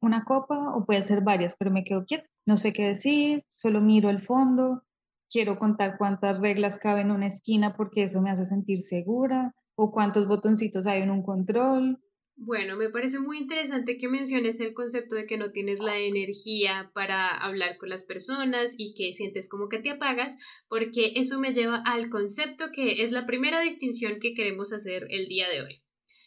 una 0.00 0.24
copa 0.24 0.74
o 0.74 0.84
puede 0.84 1.02
ser 1.02 1.22
varias, 1.22 1.56
pero 1.58 1.70
me 1.70 1.84
quedo 1.84 2.04
quieta. 2.04 2.26
No 2.46 2.56
sé 2.56 2.72
qué 2.72 2.86
decir, 2.88 3.44
solo 3.48 3.80
miro 3.80 4.10
el 4.10 4.20
fondo. 4.20 4.84
Quiero 5.30 5.58
contar 5.58 5.98
cuántas 5.98 6.40
reglas 6.40 6.78
caben 6.78 7.08
en 7.08 7.16
una 7.16 7.26
esquina 7.26 7.76
porque 7.76 8.04
eso 8.04 8.22
me 8.22 8.30
hace 8.30 8.44
sentir 8.44 8.78
segura 8.78 9.54
o 9.74 9.90
cuántos 9.90 10.28
botoncitos 10.28 10.86
hay 10.86 11.02
en 11.02 11.10
un 11.10 11.22
control. 11.22 12.00
Bueno, 12.38 12.76
me 12.76 12.90
parece 12.90 13.18
muy 13.18 13.38
interesante 13.38 13.96
que 13.96 14.08
menciones 14.08 14.60
el 14.60 14.74
concepto 14.74 15.14
de 15.14 15.24
que 15.24 15.38
no 15.38 15.52
tienes 15.52 15.80
la 15.80 15.98
energía 15.98 16.90
para 16.94 17.30
hablar 17.30 17.78
con 17.78 17.88
las 17.88 18.02
personas 18.02 18.74
y 18.76 18.92
que 18.92 19.14
sientes 19.14 19.48
como 19.48 19.70
que 19.70 19.78
te 19.78 19.88
apagas, 19.88 20.36
porque 20.68 21.14
eso 21.16 21.40
me 21.40 21.54
lleva 21.54 21.82
al 21.86 22.10
concepto 22.10 22.66
que 22.74 23.02
es 23.02 23.10
la 23.10 23.26
primera 23.26 23.62
distinción 23.62 24.20
que 24.20 24.34
queremos 24.34 24.74
hacer 24.74 25.06
el 25.08 25.28
día 25.28 25.48
de 25.48 25.62
hoy. 25.62 25.82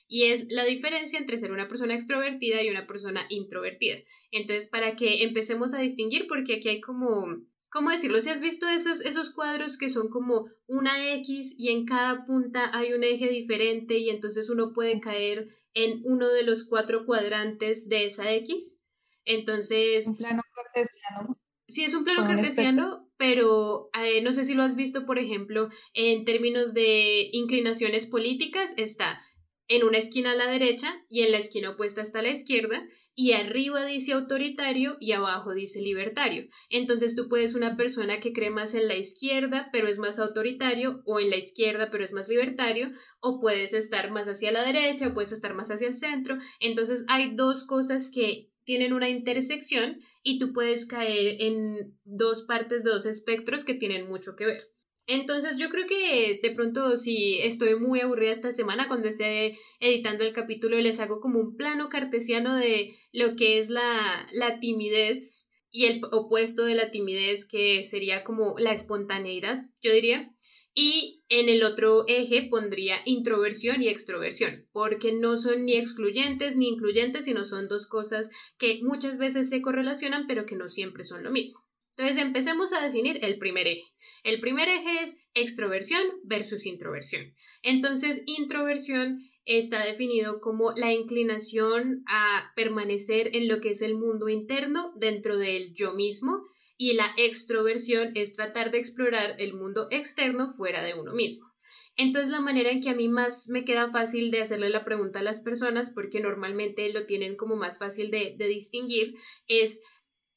Y 0.08 0.24
es 0.26 0.48
la 0.50 0.66
diferencia 0.66 1.20
entre 1.20 1.38
ser 1.38 1.52
una 1.52 1.68
persona 1.68 1.94
extrovertida 1.94 2.64
y 2.64 2.70
una 2.70 2.88
persona 2.88 3.28
introvertida. 3.30 3.98
Entonces, 4.32 4.68
para 4.68 4.96
que 4.96 5.24
empecemos 5.24 5.76
a 5.76 5.80
distinguir, 5.80 6.26
porque 6.28 6.56
aquí 6.56 6.70
hay 6.70 6.82
como 6.82 7.46
¿cómo 7.70 7.92
decirlo? 7.92 8.20
Si 8.20 8.30
has 8.30 8.42
visto 8.42 8.68
esos, 8.68 9.02
esos 9.02 9.32
cuadros 9.32 9.78
que 9.78 9.90
son 9.90 10.10
como 10.10 10.48
una 10.68 11.14
X 11.16 11.56
y 11.58 11.70
en 11.70 11.86
cada 11.86 12.26
punta 12.26 12.72
hay 12.74 12.94
un 12.94 13.04
eje 13.04 13.30
diferente 13.30 13.98
y 13.98 14.10
entonces 14.10 14.50
uno 14.50 14.74
puede 14.74 15.00
caer 15.00 15.48
en 15.74 16.02
uno 16.04 16.28
de 16.28 16.44
los 16.44 16.66
cuatro 16.66 17.06
cuadrantes 17.06 17.90
de 17.90 18.06
esa 18.06 18.34
X. 18.34 18.82
Entonces... 19.26 20.08
Un 20.08 20.18
plano 20.18 20.42
cartesiano. 20.56 21.40
Sí, 21.68 21.84
es 21.84 21.94
un 21.94 22.04
plano 22.04 22.26
cartesiano, 22.26 23.12
pero 23.18 23.90
eh, 23.94 24.22
no 24.24 24.34
sé 24.34 24.44
si 24.44 24.56
lo 24.56 24.64
has 24.64 24.76
visto, 24.76 25.06
por 25.06 25.20
ejemplo, 25.20 25.70
en 25.94 26.26
términos 26.26 26.74
de 26.74 27.30
inclinaciones 27.32 28.08
políticas, 28.08 28.74
está 28.78 29.22
en 29.68 29.84
una 29.84 30.00
esquina 30.00 30.32
a 30.32 30.36
la 30.36 30.48
derecha 30.48 30.92
y 31.10 31.22
en 31.22 31.32
la 31.32 31.38
esquina 31.38 31.72
opuesta 31.72 32.02
está 32.02 32.24
la 32.24 32.30
izquierda, 32.30 32.84
y 33.20 33.34
arriba 33.34 33.84
dice 33.84 34.14
autoritario 34.14 34.96
y 35.02 35.12
abajo 35.12 35.54
dice 35.54 35.82
libertario. 35.82 36.46
Entonces 36.70 37.18
tú 37.18 37.28
puedes 37.28 37.54
una 37.54 37.76
persona 37.76 38.22
que 38.22 38.32
cree 38.32 38.50
más 38.50 38.74
en 38.74 38.88
la 38.88 38.96
izquierda 38.96 39.68
pero 39.74 39.90
es 39.90 39.98
más 39.98 40.20
autoritario 40.20 41.02
o 41.06 41.20
en 41.20 41.30
la 41.30 41.36
izquierda 41.36 41.90
pero 41.92 42.06
es 42.06 42.14
más 42.14 42.30
libertario 42.30 42.88
o 43.20 43.42
puedes 43.42 43.74
estar 43.74 44.10
más 44.10 44.30
hacia 44.30 44.54
la 44.54 44.64
derecha 44.64 45.10
o 45.10 45.14
puedes 45.14 45.34
estar 45.34 45.54
más 45.54 45.70
hacia 45.70 45.90
el 45.90 45.96
centro. 45.96 46.38
Entonces 46.62 47.04
hay 47.10 47.36
dos 47.36 47.66
cosas 47.66 48.10
que 48.10 48.54
tienen 48.64 48.94
una 48.94 49.10
intersección 49.10 50.00
y 50.24 50.40
tú 50.40 50.54
puedes 50.54 50.86
caer 50.86 51.42
en 51.42 52.00
dos 52.06 52.44
partes 52.44 52.86
dos 52.86 53.06
espectros 53.06 53.66
que 53.66 53.74
tienen 53.74 54.08
mucho 54.08 54.38
que 54.38 54.46
ver. 54.46 54.64
Entonces 55.12 55.58
yo 55.58 55.70
creo 55.70 55.88
que 55.88 56.40
de 56.40 56.52
pronto 56.52 56.96
si 56.96 57.40
estoy 57.40 57.80
muy 57.80 58.00
aburrida 58.00 58.32
esta 58.32 58.52
semana 58.52 58.88
cuando 58.88 59.10
esté 59.10 59.58
editando 59.80 60.24
el 60.24 60.34
capítulo 60.34 60.80
les 60.80 61.00
hago 61.00 61.20
como 61.20 61.40
un 61.40 61.58
plano 61.58 61.90
cartesiano 61.90 62.54
de 62.54 62.94
lo 63.12 63.36
que 63.36 63.58
es 63.58 63.70
la, 63.70 64.28
la 64.32 64.60
timidez 64.60 65.48
y 65.72 65.86
el 65.86 66.02
opuesto 66.12 66.64
de 66.64 66.76
la 66.76 66.92
timidez 66.92 67.48
que 67.48 67.84
sería 67.86 68.24
como 68.24 68.54
la 68.60 68.72
espontaneidad, 68.72 69.64
yo 69.82 69.92
diría. 69.92 70.30
Y 70.76 71.24
en 71.30 71.50
el 71.50 71.64
otro 71.64 72.04
eje 72.08 72.48
pondría 72.48 73.02
introversión 73.04 73.82
y 73.82 73.88
extroversión, 73.88 74.68
porque 74.72 75.12
no 75.12 75.38
son 75.38 75.66
ni 75.66 75.76
excluyentes 75.76 76.56
ni 76.56 76.68
incluyentes, 76.68 77.26
sino 77.26 77.46
son 77.46 77.68
dos 77.68 77.88
cosas 77.88 78.30
que 78.60 78.80
muchas 78.84 79.18
veces 79.18 79.50
se 79.50 79.64
correlacionan, 79.64 80.28
pero 80.28 80.46
que 80.46 80.56
no 80.56 80.70
siempre 80.70 81.04
son 81.04 81.24
lo 81.24 81.32
mismo. 81.32 81.60
Entonces 82.00 82.24
empecemos 82.24 82.72
a 82.72 82.82
definir 82.82 83.20
el 83.26 83.38
primer 83.40 83.68
eje. 83.68 83.84
El 84.24 84.40
primer 84.40 84.70
eje 84.70 85.04
es 85.04 85.16
extroversión 85.34 86.02
versus 86.24 86.66
introversión. 86.66 87.34
Entonces, 87.62 88.24
introversión 88.26 89.20
está 89.44 89.84
definido 89.84 90.40
como 90.40 90.72
la 90.78 90.94
inclinación 90.94 92.06
a 92.08 92.54
permanecer 92.56 93.36
en 93.36 93.50
lo 93.50 93.60
que 93.60 93.72
es 93.72 93.82
el 93.82 93.96
mundo 93.96 94.30
interno 94.30 94.94
dentro 94.96 95.38
del 95.38 95.74
yo 95.74 95.94
mismo 95.94 96.42
y 96.78 96.94
la 96.94 97.14
extroversión 97.18 98.14
es 98.16 98.34
tratar 98.34 98.72
de 98.72 98.78
explorar 98.78 99.36
el 99.38 99.54
mundo 99.54 99.90
externo 99.92 100.54
fuera 100.56 100.82
de 100.82 100.94
uno 100.94 101.14
mismo. 101.14 101.50
Entonces 101.98 102.30
la 102.30 102.40
manera 102.40 102.72
en 102.72 102.80
que 102.80 102.92
a 102.92 102.96
mí 102.96 103.10
más 103.10 103.50
me 103.50 103.66
queda 103.66 103.92
fácil 103.92 104.32
de 104.32 104.40
hacerle 104.40 104.70
la 104.70 104.86
pregunta 104.86 105.20
a 105.20 105.24
las 105.24 105.42
personas, 105.42 105.90
porque 105.90 106.22
normalmente 106.22 106.94
lo 106.94 107.06
tienen 107.06 107.36
como 107.36 107.58
más 107.58 107.78
fácil 107.78 108.10
de, 108.10 108.36
de 108.38 108.48
distinguir, 108.48 109.16
es 109.50 109.82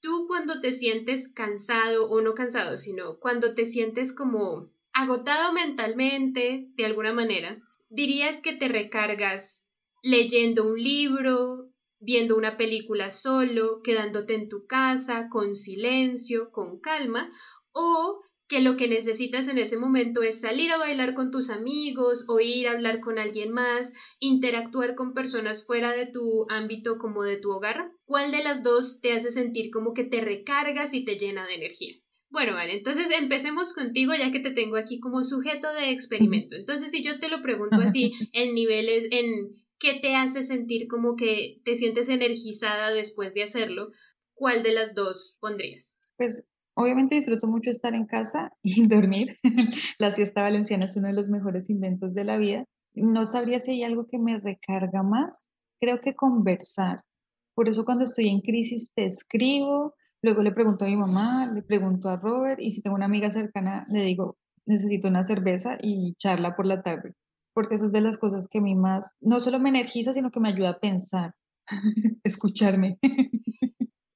tú 0.03 0.27
cuando 0.27 0.61
te 0.61 0.73
sientes 0.73 1.33
cansado 1.33 2.11
o 2.11 2.21
no 2.21 2.35
cansado, 2.35 2.77
sino 2.77 3.19
cuando 3.19 3.55
te 3.55 3.65
sientes 3.65 4.13
como 4.15 4.71
agotado 4.93 5.53
mentalmente, 5.53 6.69
de 6.75 6.85
alguna 6.85 7.13
manera, 7.13 7.63
dirías 7.89 8.41
que 8.41 8.53
te 8.53 8.69
recargas 8.69 9.69
leyendo 10.03 10.67
un 10.67 10.83
libro, 10.83 11.71
viendo 12.01 12.37
una 12.37 12.57
película 12.57 13.11
solo, 13.11 13.81
quedándote 13.83 14.35
en 14.35 14.49
tu 14.49 14.67
casa, 14.67 15.29
con 15.31 15.55
silencio, 15.55 16.51
con 16.51 16.81
calma, 16.81 17.33
o 17.71 18.23
que 18.49 18.61
lo 18.61 18.77
que 18.77 18.89
necesitas 18.89 19.49
en 19.49 19.57
ese 19.57 19.79
momento 19.79 20.23
es 20.23 20.41
salir 20.41 20.71
a 20.73 20.77
bailar 20.77 21.15
con 21.15 21.31
tus 21.31 21.49
amigos 21.49 22.27
o 22.29 22.39
ir 22.39 22.69
a 22.69 22.73
hablar 22.73 23.01
con 23.01 23.19
alguien 23.19 23.51
más, 23.51 23.95
interactuar 24.19 24.95
con 24.95 25.15
personas 25.15 25.65
fuera 25.65 25.93
de 25.93 26.07
tu 26.07 26.45
ámbito 26.51 26.99
como 26.99 27.23
de 27.23 27.39
tu 27.39 27.51
hogar. 27.51 27.93
¿Cuál 28.13 28.31
de 28.31 28.45
las 28.45 28.63
dos 28.63 29.01
te 29.01 29.15
hace 29.15 29.31
sentir 29.31 29.71
como 29.71 29.95
que 29.95 30.05
te 30.05 30.21
recargas 30.21 30.93
y 30.93 31.03
te 31.07 31.17
llena 31.17 31.47
de 31.47 31.55
energía? 31.55 31.95
Bueno, 32.29 32.53
vale, 32.53 32.77
entonces 32.77 33.07
empecemos 33.19 33.73
contigo 33.73 34.13
ya 34.13 34.31
que 34.31 34.41
te 34.41 34.51
tengo 34.51 34.77
aquí 34.77 35.01
como 35.01 35.23
sujeto 35.23 35.73
de 35.73 35.93
experimento. 35.93 36.55
Entonces, 36.55 36.91
si 36.91 37.03
yo 37.03 37.19
te 37.21 37.31
lo 37.31 37.41
pregunto 37.41 37.77
así 37.77 38.13
en 38.35 38.55
niveles, 38.55 39.09
en 39.13 39.57
qué 39.79 39.99
te 39.99 40.15
hace 40.15 40.43
sentir 40.43 40.89
como 40.89 41.17
que 41.17 41.63
te 41.65 41.75
sientes 41.75 42.11
energizada 42.11 42.91
después 42.91 43.33
de 43.33 43.45
hacerlo, 43.45 43.89
¿cuál 44.35 44.63
de 44.63 44.75
las 44.75 44.95
dos 44.95 45.39
pondrías? 45.41 46.03
Pues 46.19 46.45
Obviamente 46.75 47.15
disfruto 47.15 47.47
mucho 47.47 47.71
estar 47.71 47.95
en 47.95 48.05
casa 48.05 48.53
y 48.63 48.87
dormir. 48.87 49.39
La 49.99 50.11
siesta 50.11 50.43
valenciana 50.43 50.85
es 50.85 50.99
uno 50.99 51.09
de 51.09 51.15
los 51.15 51.31
mejores 51.31 51.71
inventos 51.71 52.13
de 52.13 52.25
la 52.25 52.37
vida. 52.37 52.67
No 52.93 53.25
sabría 53.25 53.59
si 53.59 53.71
hay 53.71 53.85
algo 53.85 54.07
que 54.07 54.19
me 54.19 54.39
recarga 54.39 55.03
más. 55.03 55.55
Creo 55.81 56.03
que 56.03 56.15
conversar. 56.15 57.05
Por 57.55 57.69
eso 57.69 57.85
cuando 57.85 58.05
estoy 58.05 58.29
en 58.29 58.41
crisis 58.41 58.93
te 58.95 59.05
escribo, 59.05 59.95
luego 60.23 60.43
le 60.43 60.53
pregunto 60.53 60.85
a 60.85 60.89
mi 60.89 60.97
mamá, 60.97 61.51
le 61.53 61.63
pregunto 61.63 62.09
a 62.09 62.17
Robert 62.17 62.61
y 62.61 62.71
si 62.71 62.83
tengo 62.83 62.97
una 62.97 63.07
amiga 63.07 63.31
cercana 63.31 63.87
le 63.91 64.03
digo, 64.03 64.37
necesito 64.67 65.09
una 65.09 65.25
cerveza 65.25 65.79
y 65.81 66.15
charla 66.15 66.57
por 66.57 66.67
la 66.67 66.83
tarde. 66.83 67.15
Porque 67.55 67.75
eso 67.75 67.87
es 67.87 67.93
de 67.93 68.01
las 68.01 68.17
cosas 68.17 68.49
que 68.49 68.59
a 68.59 68.63
mí 68.63 68.75
más, 68.75 69.17
no 69.21 69.41
solo 69.41 69.59
me 69.59 69.69
energiza, 69.69 70.15
sino 70.15 70.31
que 70.31 70.41
me 70.41 70.49
ayuda 70.49 70.71
a 70.71 70.81
pensar. 70.81 71.35
escucharme. 72.25 72.99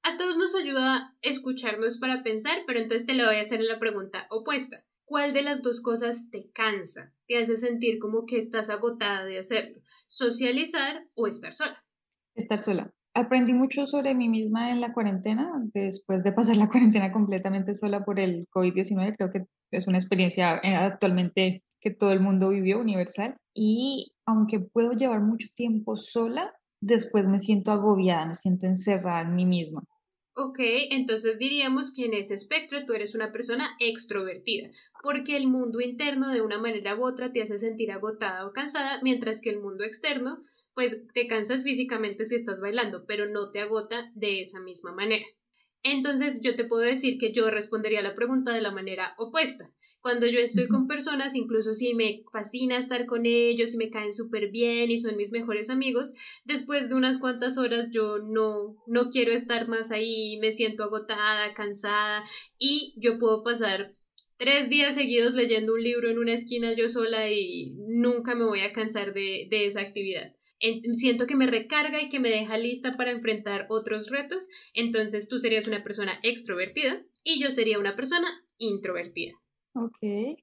A 0.02 0.16
todos 0.16 0.36
nos 0.36 0.54
ayuda 0.54 1.14
escucharnos 1.22 1.98
para 1.98 2.22
pensar, 2.22 2.58
pero 2.66 2.78
entonces 2.78 3.06
te 3.06 3.14
lo 3.14 3.26
voy 3.26 3.36
a 3.36 3.40
hacer 3.40 3.60
en 3.60 3.68
la 3.68 3.78
pregunta 3.78 4.26
opuesta. 4.30 4.84
¿Cuál 5.04 5.34
de 5.34 5.42
las 5.42 5.62
dos 5.62 5.80
cosas 5.80 6.30
te 6.30 6.50
cansa? 6.52 7.12
¿Te 7.28 7.38
hace 7.38 7.56
sentir 7.56 7.98
como 7.98 8.26
que 8.26 8.38
estás 8.38 8.70
agotada 8.70 9.24
de 9.24 9.38
hacerlo? 9.38 9.80
¿Socializar 10.06 11.06
o 11.14 11.26
estar 11.26 11.52
sola? 11.52 11.84
Estar 12.34 12.58
sola. 12.58 12.92
Aprendí 13.16 13.54
mucho 13.54 13.86
sobre 13.86 14.14
mí 14.14 14.28
misma 14.28 14.70
en 14.70 14.82
la 14.82 14.92
cuarentena, 14.92 15.50
después 15.72 16.22
de 16.22 16.32
pasar 16.32 16.56
la 16.58 16.68
cuarentena 16.70 17.12
completamente 17.12 17.74
sola 17.74 18.04
por 18.04 18.20
el 18.20 18.46
COVID-19. 18.50 19.16
Creo 19.16 19.32
que 19.32 19.46
es 19.70 19.86
una 19.86 19.96
experiencia 19.96 20.60
eh, 20.62 20.74
actualmente 20.74 21.62
que 21.80 21.90
todo 21.90 22.12
el 22.12 22.20
mundo 22.20 22.50
vivió, 22.50 22.78
universal. 22.78 23.36
Y 23.54 24.12
aunque 24.26 24.60
puedo 24.60 24.92
llevar 24.92 25.22
mucho 25.22 25.48
tiempo 25.54 25.96
sola, 25.96 26.52
después 26.82 27.26
me 27.26 27.38
siento 27.38 27.72
agobiada, 27.72 28.26
me 28.26 28.34
siento 28.34 28.66
encerrada 28.66 29.22
en 29.22 29.34
mí 29.34 29.46
misma. 29.46 29.82
Ok, 30.34 30.58
entonces 30.90 31.38
diríamos 31.38 31.94
que 31.94 32.04
en 32.04 32.12
ese 32.12 32.34
espectro 32.34 32.84
tú 32.84 32.92
eres 32.92 33.14
una 33.14 33.32
persona 33.32 33.70
extrovertida, 33.80 34.68
porque 35.02 35.38
el 35.38 35.48
mundo 35.48 35.80
interno 35.80 36.28
de 36.28 36.42
una 36.42 36.58
manera 36.60 36.94
u 36.96 37.06
otra 37.06 37.32
te 37.32 37.40
hace 37.40 37.56
sentir 37.56 37.90
agotada 37.90 38.46
o 38.46 38.52
cansada, 38.52 39.00
mientras 39.02 39.40
que 39.40 39.48
el 39.48 39.60
mundo 39.60 39.84
externo, 39.84 40.44
pues 40.76 41.06
te 41.14 41.26
cansas 41.26 41.62
físicamente 41.62 42.26
si 42.26 42.34
estás 42.34 42.60
bailando, 42.60 43.06
pero 43.06 43.26
no 43.26 43.50
te 43.50 43.60
agota 43.60 44.12
de 44.14 44.42
esa 44.42 44.60
misma 44.60 44.92
manera. 44.92 45.24
Entonces 45.82 46.42
yo 46.42 46.54
te 46.54 46.64
puedo 46.64 46.82
decir 46.82 47.16
que 47.18 47.32
yo 47.32 47.50
respondería 47.50 48.00
a 48.00 48.02
la 48.02 48.14
pregunta 48.14 48.52
de 48.52 48.60
la 48.60 48.72
manera 48.72 49.14
opuesta. 49.16 49.72
Cuando 50.02 50.26
yo 50.26 50.38
estoy 50.38 50.68
con 50.68 50.86
personas, 50.86 51.34
incluso 51.34 51.72
si 51.72 51.94
me 51.94 52.24
fascina 52.30 52.76
estar 52.76 53.06
con 53.06 53.24
ellos 53.24 53.72
y 53.72 53.78
me 53.78 53.90
caen 53.90 54.12
súper 54.12 54.50
bien 54.50 54.90
y 54.90 54.98
son 54.98 55.16
mis 55.16 55.32
mejores 55.32 55.70
amigos, 55.70 56.12
después 56.44 56.90
de 56.90 56.94
unas 56.94 57.16
cuantas 57.16 57.56
horas 57.56 57.90
yo 57.90 58.18
no, 58.18 58.76
no 58.86 59.08
quiero 59.08 59.32
estar 59.32 59.68
más 59.68 59.90
ahí, 59.90 60.38
me 60.42 60.52
siento 60.52 60.84
agotada, 60.84 61.54
cansada 61.54 62.22
y 62.58 62.94
yo 62.98 63.18
puedo 63.18 63.42
pasar 63.42 63.96
tres 64.36 64.68
días 64.68 64.94
seguidos 64.94 65.34
leyendo 65.34 65.72
un 65.72 65.82
libro 65.82 66.10
en 66.10 66.18
una 66.18 66.34
esquina 66.34 66.74
yo 66.74 66.90
sola 66.90 67.30
y 67.30 67.74
nunca 67.88 68.34
me 68.34 68.44
voy 68.44 68.60
a 68.60 68.74
cansar 68.74 69.14
de, 69.14 69.48
de 69.50 69.64
esa 69.64 69.80
actividad. 69.80 70.35
Siento 70.60 71.26
que 71.26 71.36
me 71.36 71.46
recarga 71.46 72.02
y 72.02 72.08
que 72.08 72.20
me 72.20 72.30
deja 72.30 72.56
lista 72.58 72.96
para 72.96 73.10
enfrentar 73.10 73.66
otros 73.68 74.10
retos. 74.10 74.48
Entonces 74.74 75.28
tú 75.28 75.38
serías 75.38 75.66
una 75.66 75.82
persona 75.82 76.18
extrovertida 76.22 77.04
y 77.22 77.40
yo 77.40 77.50
sería 77.52 77.78
una 77.78 77.96
persona 77.96 78.28
introvertida. 78.58 79.34
Ok. 79.74 80.38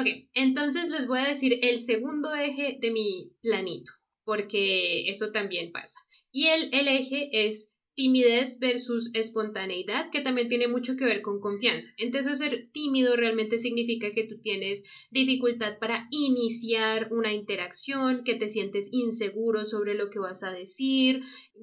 Ok, 0.00 0.06
entonces 0.32 0.90
les 0.90 1.06
voy 1.08 1.18
a 1.18 1.28
decir 1.28 1.58
el 1.62 1.78
segundo 1.78 2.34
eje 2.34 2.78
de 2.80 2.92
mi 2.92 3.32
planito, 3.40 3.90
porque 4.24 5.08
eso 5.10 5.32
también 5.32 5.72
pasa. 5.72 5.98
Y 6.30 6.46
el, 6.46 6.72
el 6.72 6.86
eje 6.86 7.30
es 7.32 7.72
timidez 7.98 8.60
versus 8.60 9.10
espontaneidad, 9.12 10.08
que 10.12 10.20
también 10.20 10.48
tiene 10.48 10.68
mucho 10.68 10.94
que 10.96 11.04
ver 11.04 11.20
con 11.20 11.40
confianza. 11.40 11.90
Entonces, 11.98 12.38
ser 12.38 12.68
tímido 12.72 13.16
realmente 13.16 13.58
significa 13.58 14.12
que 14.14 14.22
tú 14.22 14.38
tienes 14.40 14.84
dificultad 15.10 15.78
para 15.80 16.06
iniciar 16.12 17.12
una 17.12 17.32
interacción, 17.32 18.22
que 18.22 18.36
te 18.36 18.48
sientes 18.48 18.88
inseguro 18.92 19.64
sobre 19.64 19.96
lo 19.96 20.10
que 20.10 20.20
vas 20.20 20.44
a 20.44 20.52
decir, 20.52 21.22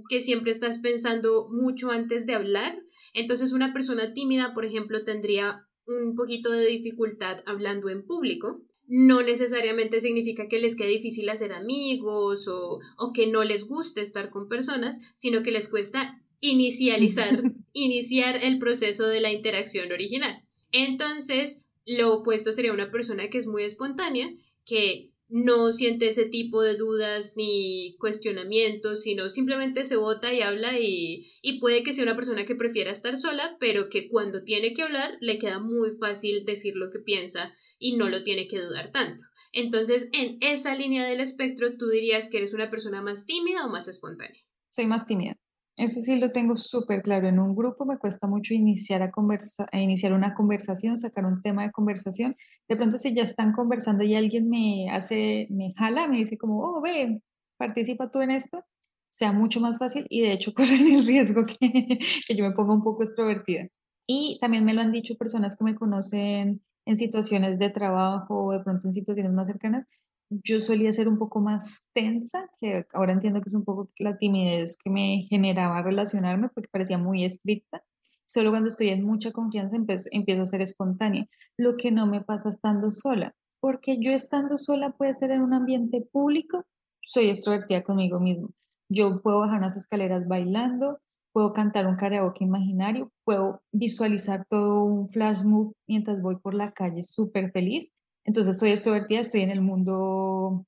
que 0.09 0.19
siempre 0.19 0.51
estás 0.51 0.79
pensando 0.79 1.47
mucho 1.49 1.89
antes 1.89 2.25
de 2.25 2.33
hablar. 2.33 2.77
Entonces, 3.13 3.53
una 3.53 3.71
persona 3.71 4.13
tímida, 4.13 4.53
por 4.53 4.65
ejemplo, 4.65 5.05
tendría 5.05 5.65
un 5.87 6.15
poquito 6.17 6.51
de 6.51 6.67
dificultad 6.67 7.43
hablando 7.45 7.87
en 7.87 8.05
público, 8.05 8.61
no 8.87 9.21
necesariamente 9.23 9.99
significa 9.99 10.47
que 10.47 10.59
les 10.59 10.75
quede 10.75 10.89
difícil 10.89 11.29
hacer 11.29 11.53
amigos 11.53 12.47
o, 12.47 12.79
que 13.13 13.27
no 13.27 13.43
les 13.43 13.67
guste 13.67 14.01
estar 14.01 14.29
con 14.29 14.47
personas, 14.47 14.99
sino 15.15 15.43
que 15.43 15.51
les 15.51 15.69
cuesta 15.69 16.21
inicializar, 16.39 17.41
iniciar 17.73 18.43
el 18.43 18.59
proceso 18.59 19.07
de 19.07 19.21
la 19.21 19.31
interacción 19.31 19.91
original. 19.91 20.43
Entonces, 20.71 21.61
lo 21.85 22.13
opuesto 22.13 22.53
sería 22.53 22.73
una 22.73 22.91
persona 22.91 23.29
que 23.29 23.37
es 23.37 23.47
muy 23.47 23.63
espontánea, 23.63 24.33
que 24.65 25.11
no 25.27 25.73
siente 25.73 26.07
ese 26.07 26.25
tipo 26.25 26.61
de 26.61 26.75
dudas 26.75 27.33
ni 27.35 27.95
cuestionamientos, 27.99 29.01
sino 29.01 29.29
simplemente 29.29 29.85
se 29.85 29.95
vota 29.95 30.33
y 30.33 30.41
habla 30.41 30.79
y, 30.79 31.31
y, 31.41 31.59
puede 31.59 31.83
que 31.83 31.93
sea 31.93 32.03
una 32.03 32.15
persona 32.15 32.45
que 32.45 32.55
prefiera 32.55 32.91
estar 32.91 33.17
sola, 33.17 33.57
pero 33.59 33.89
que 33.89 34.07
cuando 34.09 34.43
tiene 34.43 34.73
que 34.73 34.83
hablar 34.83 35.17
le 35.21 35.39
queda 35.39 35.59
muy 35.59 35.91
fácil 35.99 36.45
decir 36.45 36.75
lo 36.75 36.91
que 36.91 36.99
piensa 36.99 37.55
y 37.79 37.95
no 37.95 38.09
lo 38.09 38.23
tiene 38.23 38.47
que 38.47 38.59
dudar 38.59 38.91
tanto. 38.91 39.23
Entonces, 39.51 40.09
en 40.11 40.37
esa 40.41 40.75
línea 40.75 41.05
del 41.05 41.21
espectro, 41.21 41.77
¿tú 41.77 41.87
dirías 41.87 42.29
que 42.29 42.37
eres 42.37 42.53
una 42.53 42.69
persona 42.69 43.01
más 43.01 43.25
tímida 43.25 43.65
o 43.65 43.69
más 43.69 43.87
espontánea? 43.87 44.41
Soy 44.67 44.85
más 44.85 45.05
tímida. 45.05 45.37
Eso 45.77 45.99
sí 45.99 46.19
lo 46.19 46.31
tengo 46.31 46.55
súper 46.55 47.01
claro. 47.01 47.27
En 47.27 47.39
un 47.39 47.55
grupo 47.55 47.85
me 47.85 47.97
cuesta 47.97 48.27
mucho 48.27 48.53
iniciar, 48.53 49.01
a, 49.01 49.11
conversa 49.11 49.67
iniciar 49.73 50.13
una 50.13 50.33
conversación, 50.33 50.97
sacar 50.97 51.25
un 51.25 51.41
tema 51.41 51.63
de 51.63 51.71
conversación. 51.71 52.35
De 52.67 52.77
pronto 52.77 52.97
si 52.97 53.13
ya 53.13 53.23
están 53.23 53.51
conversando 53.51 54.03
y 54.03 54.15
alguien 54.15 54.49
me 54.49 54.89
hace, 54.89 55.47
me 55.49 55.73
jala, 55.77 56.07
me 56.07 56.17
dice 56.17 56.37
como, 56.37 56.61
oh, 56.63 56.81
ve, 56.81 57.21
participa 57.57 58.09
tú 58.09 58.21
en 58.21 58.31
esto, 58.31 58.63
sea 59.09 59.33
mucho 59.33 59.59
más 59.59 59.77
fácil 59.77 60.05
y 60.09 60.21
de 60.21 60.31
hecho 60.31 60.53
corren 60.55 60.87
el 60.87 61.05
riesgo 61.05 61.45
que, 61.45 61.99
que 62.27 62.35
yo 62.35 62.45
me 62.45 62.55
ponga 62.55 62.73
un 62.73 62.83
poco 62.83 63.03
extrovertida. 63.03 63.67
Y 64.07 64.37
también 64.39 64.65
me 64.65 64.73
lo 64.73 64.81
han 64.81 64.91
dicho 64.91 65.15
personas 65.17 65.55
que 65.57 65.63
me 65.65 65.75
conocen 65.75 66.61
en 66.85 66.97
situaciones 66.97 67.59
de 67.59 67.69
trabajo 67.69 68.45
o 68.45 68.51
de 68.53 68.59
pronto 68.61 68.87
en 68.87 68.93
situaciones 68.93 69.33
más 69.33 69.47
cercanas, 69.47 69.87
yo 70.29 70.59
solía 70.61 70.91
ser 70.93 71.07
un 71.07 71.17
poco 71.17 71.39
más 71.39 71.85
tensa, 71.93 72.49
que 72.59 72.85
ahora 72.93 73.13
entiendo 73.13 73.41
que 73.41 73.49
es 73.49 73.53
un 73.53 73.63
poco 73.63 73.89
la 73.99 74.17
timidez 74.17 74.77
que 74.83 74.89
me 74.89 75.25
generaba 75.29 75.81
relacionarme 75.81 76.49
porque 76.49 76.69
parecía 76.69 76.97
muy 76.97 77.23
estricta. 77.25 77.83
Solo 78.25 78.49
cuando 78.49 78.69
estoy 78.69 78.89
en 78.89 79.03
mucha 79.03 79.31
confianza 79.31 79.75
empiezo, 79.75 80.09
empiezo 80.11 80.43
a 80.43 80.47
ser 80.47 80.61
espontánea, 80.61 81.27
lo 81.57 81.77
que 81.77 81.91
no 81.91 82.07
me 82.07 82.21
pasa 82.21 82.49
estando 82.49 82.89
sola, 82.89 83.35
porque 83.59 83.99
yo 83.99 84.11
estando 84.11 84.57
sola 84.57 84.91
puede 84.91 85.13
ser 85.13 85.31
en 85.31 85.41
un 85.41 85.53
ambiente 85.53 86.01
público, 86.01 86.65
soy 87.01 87.29
extrovertida 87.29 87.83
conmigo 87.83 88.19
mismo. 88.19 88.49
Yo 88.89 89.21
puedo 89.21 89.39
bajar 89.39 89.59
unas 89.59 89.77
escaleras 89.77 90.27
bailando, 90.27 90.99
puedo 91.33 91.53
cantar 91.53 91.85
un 91.85 91.97
karaoke 91.97 92.43
imaginario, 92.43 93.11
puedo 93.23 93.61
visualizar 93.71 94.45
todo 94.49 94.83
un 94.83 95.09
flash 95.09 95.43
move 95.43 95.73
mientras 95.87 96.21
voy 96.21 96.37
por 96.37 96.55
la 96.55 96.71
calle 96.71 97.03
súper 97.03 97.51
feliz 97.51 97.93
entonces 98.25 98.57
soy 98.57 98.71
extrovertida, 98.71 99.21
estoy 99.21 99.41
en 99.41 99.51
el 99.51 99.61
mundo 99.61 100.65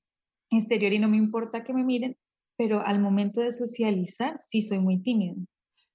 exterior 0.50 0.92
y 0.92 0.98
no 0.98 1.08
me 1.08 1.16
importa 1.16 1.64
que 1.64 1.74
me 1.74 1.84
miren, 1.84 2.16
pero 2.56 2.80
al 2.86 3.00
momento 3.00 3.40
de 3.40 3.52
socializar 3.52 4.36
sí 4.40 4.62
soy 4.62 4.78
muy 4.78 5.02
tímida. 5.02 5.34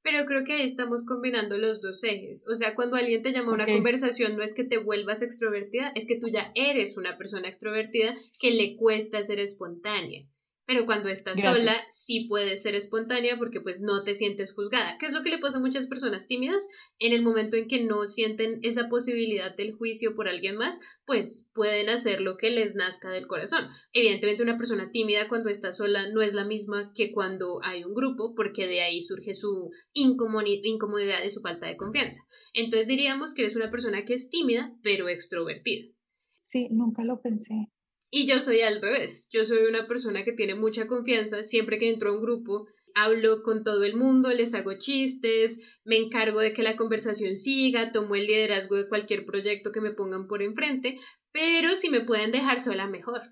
Pero 0.03 0.25
creo 0.25 0.43
que 0.43 0.53
ahí 0.53 0.65
estamos 0.65 1.05
combinando 1.05 1.57
los 1.57 1.81
dos 1.81 2.03
ejes. 2.03 2.43
O 2.51 2.55
sea, 2.57 2.75
cuando 2.75 2.97
alguien 2.97 3.23
te 3.23 3.31
llama 3.31 3.51
a 3.51 3.55
una 3.55 3.65
conversación, 3.65 4.35
no 4.35 4.43
es 4.43 4.53
que 4.53 4.65
te 4.65 4.77
vuelvas 4.77 5.21
extrovertida, 5.21 5.93
es 5.95 6.05
que 6.05 6.19
tú 6.19 6.27
ya 6.27 6.51
eres 6.55 6.97
una 6.97 7.17
persona 7.17 7.47
extrovertida 7.47 8.13
que 8.39 8.51
le 8.51 8.75
cuesta 8.75 9.23
ser 9.23 9.39
espontánea 9.39 10.27
pero 10.65 10.85
cuando 10.85 11.09
estás 11.09 11.41
sola 11.41 11.75
sí 11.89 12.27
puedes 12.29 12.61
ser 12.61 12.75
espontánea 12.75 13.37
porque 13.37 13.59
pues 13.61 13.81
no 13.81 14.03
te 14.03 14.15
sientes 14.15 14.53
juzgada. 14.53 14.97
¿Qué 14.97 15.05
es 15.05 15.11
lo 15.11 15.23
que 15.23 15.29
le 15.29 15.39
pasa 15.39 15.57
a 15.57 15.61
muchas 15.61 15.87
personas 15.87 16.27
tímidas? 16.27 16.65
En 16.99 17.13
el 17.13 17.21
momento 17.21 17.57
en 17.57 17.67
que 17.67 17.83
no 17.83 18.07
sienten 18.07 18.59
esa 18.63 18.87
posibilidad 18.87 19.55
del 19.55 19.73
juicio 19.73 20.15
por 20.15 20.27
alguien 20.27 20.55
más, 20.55 20.79
pues 21.05 21.51
pueden 21.53 21.89
hacer 21.89 22.21
lo 22.21 22.37
que 22.37 22.49
les 22.49 22.75
nazca 22.75 23.09
del 23.09 23.27
corazón. 23.27 23.67
Evidentemente 23.91 24.43
una 24.43 24.57
persona 24.57 24.89
tímida 24.91 25.27
cuando 25.27 25.49
está 25.49 25.71
sola 25.71 26.09
no 26.09 26.21
es 26.21 26.33
la 26.33 26.45
misma 26.45 26.93
que 26.95 27.11
cuando 27.11 27.59
hay 27.63 27.83
un 27.83 27.93
grupo 27.93 28.33
porque 28.35 28.67
de 28.67 28.81
ahí 28.81 29.01
surge 29.01 29.33
su 29.33 29.69
incomodidad 29.93 31.23
y 31.25 31.31
su 31.31 31.41
falta 31.41 31.67
de 31.67 31.77
confianza. 31.77 32.21
Entonces 32.53 32.87
diríamos 32.87 33.33
que 33.33 33.41
eres 33.41 33.55
una 33.55 33.69
persona 33.69 34.05
que 34.05 34.13
es 34.13 34.29
tímida 34.29 34.73
pero 34.81 35.09
extrovertida. 35.09 35.93
Sí, 36.39 36.69
nunca 36.71 37.03
lo 37.03 37.21
pensé. 37.21 37.72
Y 38.15 38.27
yo 38.27 38.39
soy 38.39 38.61
al 38.61 38.79
revés. 38.79 39.27
Yo 39.31 39.43
soy 39.43 39.65
una 39.67 39.87
persona 39.87 40.23
que 40.23 40.33
tiene 40.33 40.53
mucha 40.53 40.85
confianza. 40.85 41.41
Siempre 41.41 41.79
que 41.79 41.89
entro 41.89 42.11
a 42.11 42.13
un 42.13 42.21
grupo, 42.21 42.67
hablo 42.93 43.41
con 43.41 43.63
todo 43.63 43.83
el 43.83 43.95
mundo, 43.95 44.31
les 44.31 44.53
hago 44.53 44.77
chistes, 44.77 45.57
me 45.83 45.97
encargo 45.97 46.39
de 46.39 46.53
que 46.53 46.61
la 46.61 46.75
conversación 46.75 47.35
siga, 47.35 47.91
tomo 47.91 48.13
el 48.13 48.27
liderazgo 48.27 48.75
de 48.75 48.87
cualquier 48.87 49.25
proyecto 49.25 49.71
que 49.71 49.81
me 49.81 49.93
pongan 49.93 50.27
por 50.27 50.43
enfrente, 50.43 50.99
pero 51.31 51.75
si 51.75 51.89
me 51.89 52.01
pueden 52.01 52.31
dejar 52.31 52.61
sola, 52.61 52.85
mejor. 52.85 53.23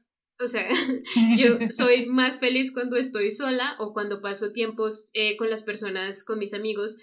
O 0.44 0.48
sea, 0.48 0.68
yo 1.38 1.60
soy 1.70 2.08
más 2.08 2.40
feliz 2.40 2.72
cuando 2.74 2.98
estoy 2.98 3.32
sola 3.32 3.76
o 3.78 3.94
cuando 3.94 4.20
paso 4.20 4.52
tiempos 4.52 5.12
eh, 5.14 5.38
con 5.38 5.52
las 5.52 5.62
personas, 5.62 6.24
con 6.24 6.40
mis 6.40 6.56
amigos, 6.56 6.98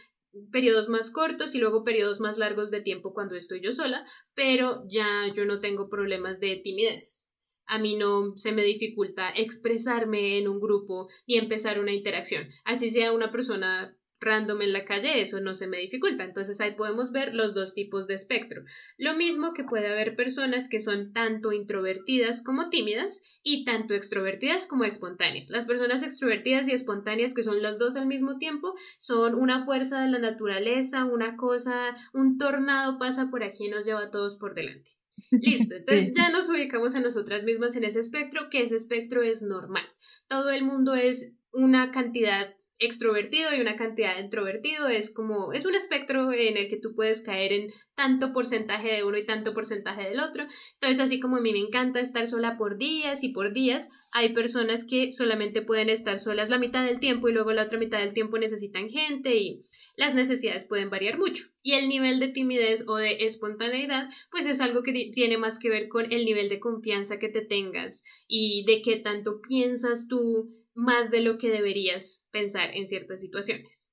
periodos 0.51 0.89
más 0.89 1.13
cortos 1.13 1.55
y 1.55 1.59
luego 1.59 1.85
periodos 1.85 2.19
más 2.19 2.39
largos 2.39 2.73
de 2.73 2.81
tiempo 2.81 3.15
cuando 3.15 3.37
estoy 3.37 3.63
yo 3.63 3.71
sola, 3.71 4.05
pero 4.35 4.83
ya 4.89 5.33
yo 5.33 5.45
no 5.45 5.61
tengo 5.61 5.89
problemas 5.89 6.41
de 6.41 6.57
timidez 6.57 7.28
a 7.69 7.79
mí 7.79 7.97
no 7.97 8.37
se 8.37 8.53
me 8.53 8.65
dificulta 8.65 9.31
expresarme 9.31 10.39
en 10.39 10.49
un 10.49 10.61
grupo 10.61 11.09
y 11.27 11.37
empezar 11.37 11.79
una 11.79 11.93
interacción. 11.93 12.49
Así 12.65 12.91
sea 12.91 13.13
una 13.13 13.31
persona 13.31 13.95
random 14.21 14.63
en 14.63 14.73
la 14.73 14.85
calle, 14.85 15.21
eso 15.21 15.41
no 15.41 15.55
se 15.55 15.67
me 15.67 15.79
dificulta. 15.79 16.25
Entonces 16.25 16.61
ahí 16.61 16.75
podemos 16.75 17.13
ver 17.13 17.35
los 17.35 17.55
dos 17.55 17.75
tipos 17.75 18.07
de 18.07 18.15
espectro. 18.15 18.63
Lo 18.97 19.15
mismo 19.15 19.55
que 19.55 19.65
puede 19.65 19.89
haber 19.89 20.17
personas 20.17 20.69
que 20.69 20.81
son 20.81 21.13
tanto 21.13 21.53
introvertidas 21.53 22.43
como 22.43 22.71
tímidas 22.71 23.23
y 23.43 23.65
tanto 23.65 23.95
extrovertidas 23.95 24.67
como 24.67 24.85
espontáneas. 24.85 25.51
Las 25.51 25.67
personas 25.67 26.03
extrovertidas 26.03 26.69
y 26.69 26.73
espontáneas, 26.73 27.35
que 27.35 27.45
son 27.45 27.63
las 27.63 27.79
dos 27.79 27.97
al 27.97 28.07
mismo 28.07 28.39
tiempo, 28.39 28.75
son 28.99 29.35
una 29.35 29.65
fuerza 29.65 30.03
de 30.03 30.11
la 30.11 30.19
naturaleza, 30.19 31.05
una 31.05 31.37
cosa, 31.37 31.95
un 32.13 32.39
tornado 32.39 32.99
pasa 32.99 33.31
por 33.31 33.45
aquí 33.45 33.67
y 33.67 33.71
nos 33.71 33.85
lleva 33.85 34.05
a 34.05 34.11
todos 34.11 34.37
por 34.37 34.55
delante. 34.55 34.98
Listo, 35.31 35.75
entonces 35.77 36.13
ya 36.17 36.31
nos 36.31 36.49
ubicamos 36.49 36.95
a 36.95 37.01
nosotras 37.01 37.45
mismas 37.45 37.77
en 37.77 37.85
ese 37.85 38.01
espectro, 38.01 38.49
que 38.51 38.63
ese 38.63 38.77
espectro 38.77 39.23
es 39.23 39.43
normal. 39.43 39.85
Todo 40.29 40.51
el 40.51 40.65
mundo 40.65 40.95
es 40.95 41.35
una 41.53 41.91
cantidad 41.91 42.55
extrovertido 42.79 43.55
y 43.55 43.61
una 43.61 43.77
cantidad 43.77 44.15
de 44.15 44.23
introvertido 44.23 44.87
es 44.87 45.13
como 45.13 45.53
es 45.53 45.65
un 45.65 45.75
espectro 45.75 46.33
en 46.33 46.57
el 46.57 46.69
que 46.69 46.77
tú 46.77 46.95
puedes 46.95 47.23
caer 47.23 47.53
en 47.53 47.71
tanto 47.97 48.33
porcentaje 48.33 48.93
de 48.93 49.05
uno 49.05 49.19
y 49.19 49.27
tanto 49.27 49.53
porcentaje 49.53 50.09
del 50.09 50.21
otro. 50.21 50.47
Entonces, 50.75 51.01
así 51.01 51.19
como 51.19 51.37
a 51.37 51.41
mí 51.41 51.53
me 51.53 51.59
encanta 51.59 52.01
estar 52.01 52.27
sola 52.27 52.57
por 52.57 52.79
días 52.79 53.25
y 53.25 53.31
por 53.31 53.53
días, 53.53 53.89
hay 54.13 54.33
personas 54.33 54.85
que 54.85 55.13
solamente 55.13 55.63
pueden 55.63 55.91
estar 55.91 56.19
solas 56.19 56.51
la 56.51 56.59
mitad 56.59 56.85
del 56.85 57.01
tiempo 57.01 57.29
y 57.29 57.33
luego 57.33 57.53
la 57.53 57.65
otra 57.65 57.79
mitad 57.79 57.99
del 57.99 58.15
tiempo 58.15 58.39
necesitan 58.39 58.89
gente 58.89 59.37
y 59.37 59.67
las 59.99 60.15
necesidades 60.15 60.65
pueden 60.65 60.91
variar 60.91 61.19
mucho. 61.19 61.45
Y 61.61 61.73
el 61.73 61.89
nivel 61.89 62.21
de 62.21 62.29
timidez 62.29 62.85
o 62.87 62.97
de 62.97 63.25
espontaneidad, 63.27 64.09
pues 64.31 64.47
es 64.47 64.61
algo 64.61 64.85
que 64.85 64.93
tiene 64.93 65.39
más 65.39 65.59
que 65.59 65.69
ver 65.69 65.89
con 65.89 66.11
el 66.13 66.25
nivel 66.25 66.49
de 66.49 66.61
confianza 66.61 67.19
que 67.19 67.29
te 67.29 67.43
tengas 67.43 68.05
y 68.29 68.65
de 68.65 68.81
qué 68.81 68.97
tanto 68.97 69.41
piensas 69.41 70.07
tú 70.09 70.49
más 70.73 71.11
de 71.11 71.21
lo 71.21 71.37
que 71.37 71.51
deberías 71.51 72.27
pensar 72.31 72.71
en 72.75 72.87
ciertas 72.87 73.21
situaciones. 73.21 73.91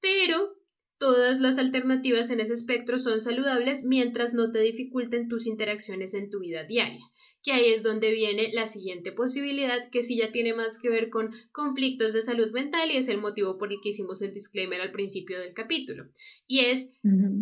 Pero 0.00 0.58
todas 0.98 1.40
las 1.40 1.56
alternativas 1.56 2.28
en 2.28 2.40
ese 2.40 2.52
espectro 2.52 2.98
son 2.98 3.22
saludables 3.22 3.84
mientras 3.84 4.34
no 4.34 4.52
te 4.52 4.60
dificulten 4.60 5.28
tus 5.28 5.46
interacciones 5.46 6.12
en 6.12 6.28
tu 6.28 6.40
vida 6.40 6.64
diaria, 6.64 7.00
que 7.42 7.52
ahí 7.52 7.72
es 7.72 7.82
donde 7.82 8.10
viene 8.12 8.50
la 8.52 8.66
siguiente 8.66 9.12
posibilidad, 9.12 9.88
que 9.90 10.02
sí 10.02 10.16
ya 10.16 10.30
tiene 10.30 10.54
más 10.54 10.78
que 10.78 10.90
ver 10.90 11.08
con 11.10 11.30
conflictos 11.52 12.12
de 12.12 12.22
salud 12.22 12.52
mental 12.52 12.90
y 12.90 12.96
es 12.96 13.08
el 13.08 13.18
motivo 13.18 13.56
por 13.58 13.72
el 13.72 13.78
que 13.82 13.90
hicimos 13.90 14.20
el 14.22 14.34
disclaimer 14.34 14.80
al 14.80 14.92
principio 14.92 15.38
del 15.40 15.54
capítulo. 15.54 16.08
Y 16.46 16.60
es, 16.60 16.90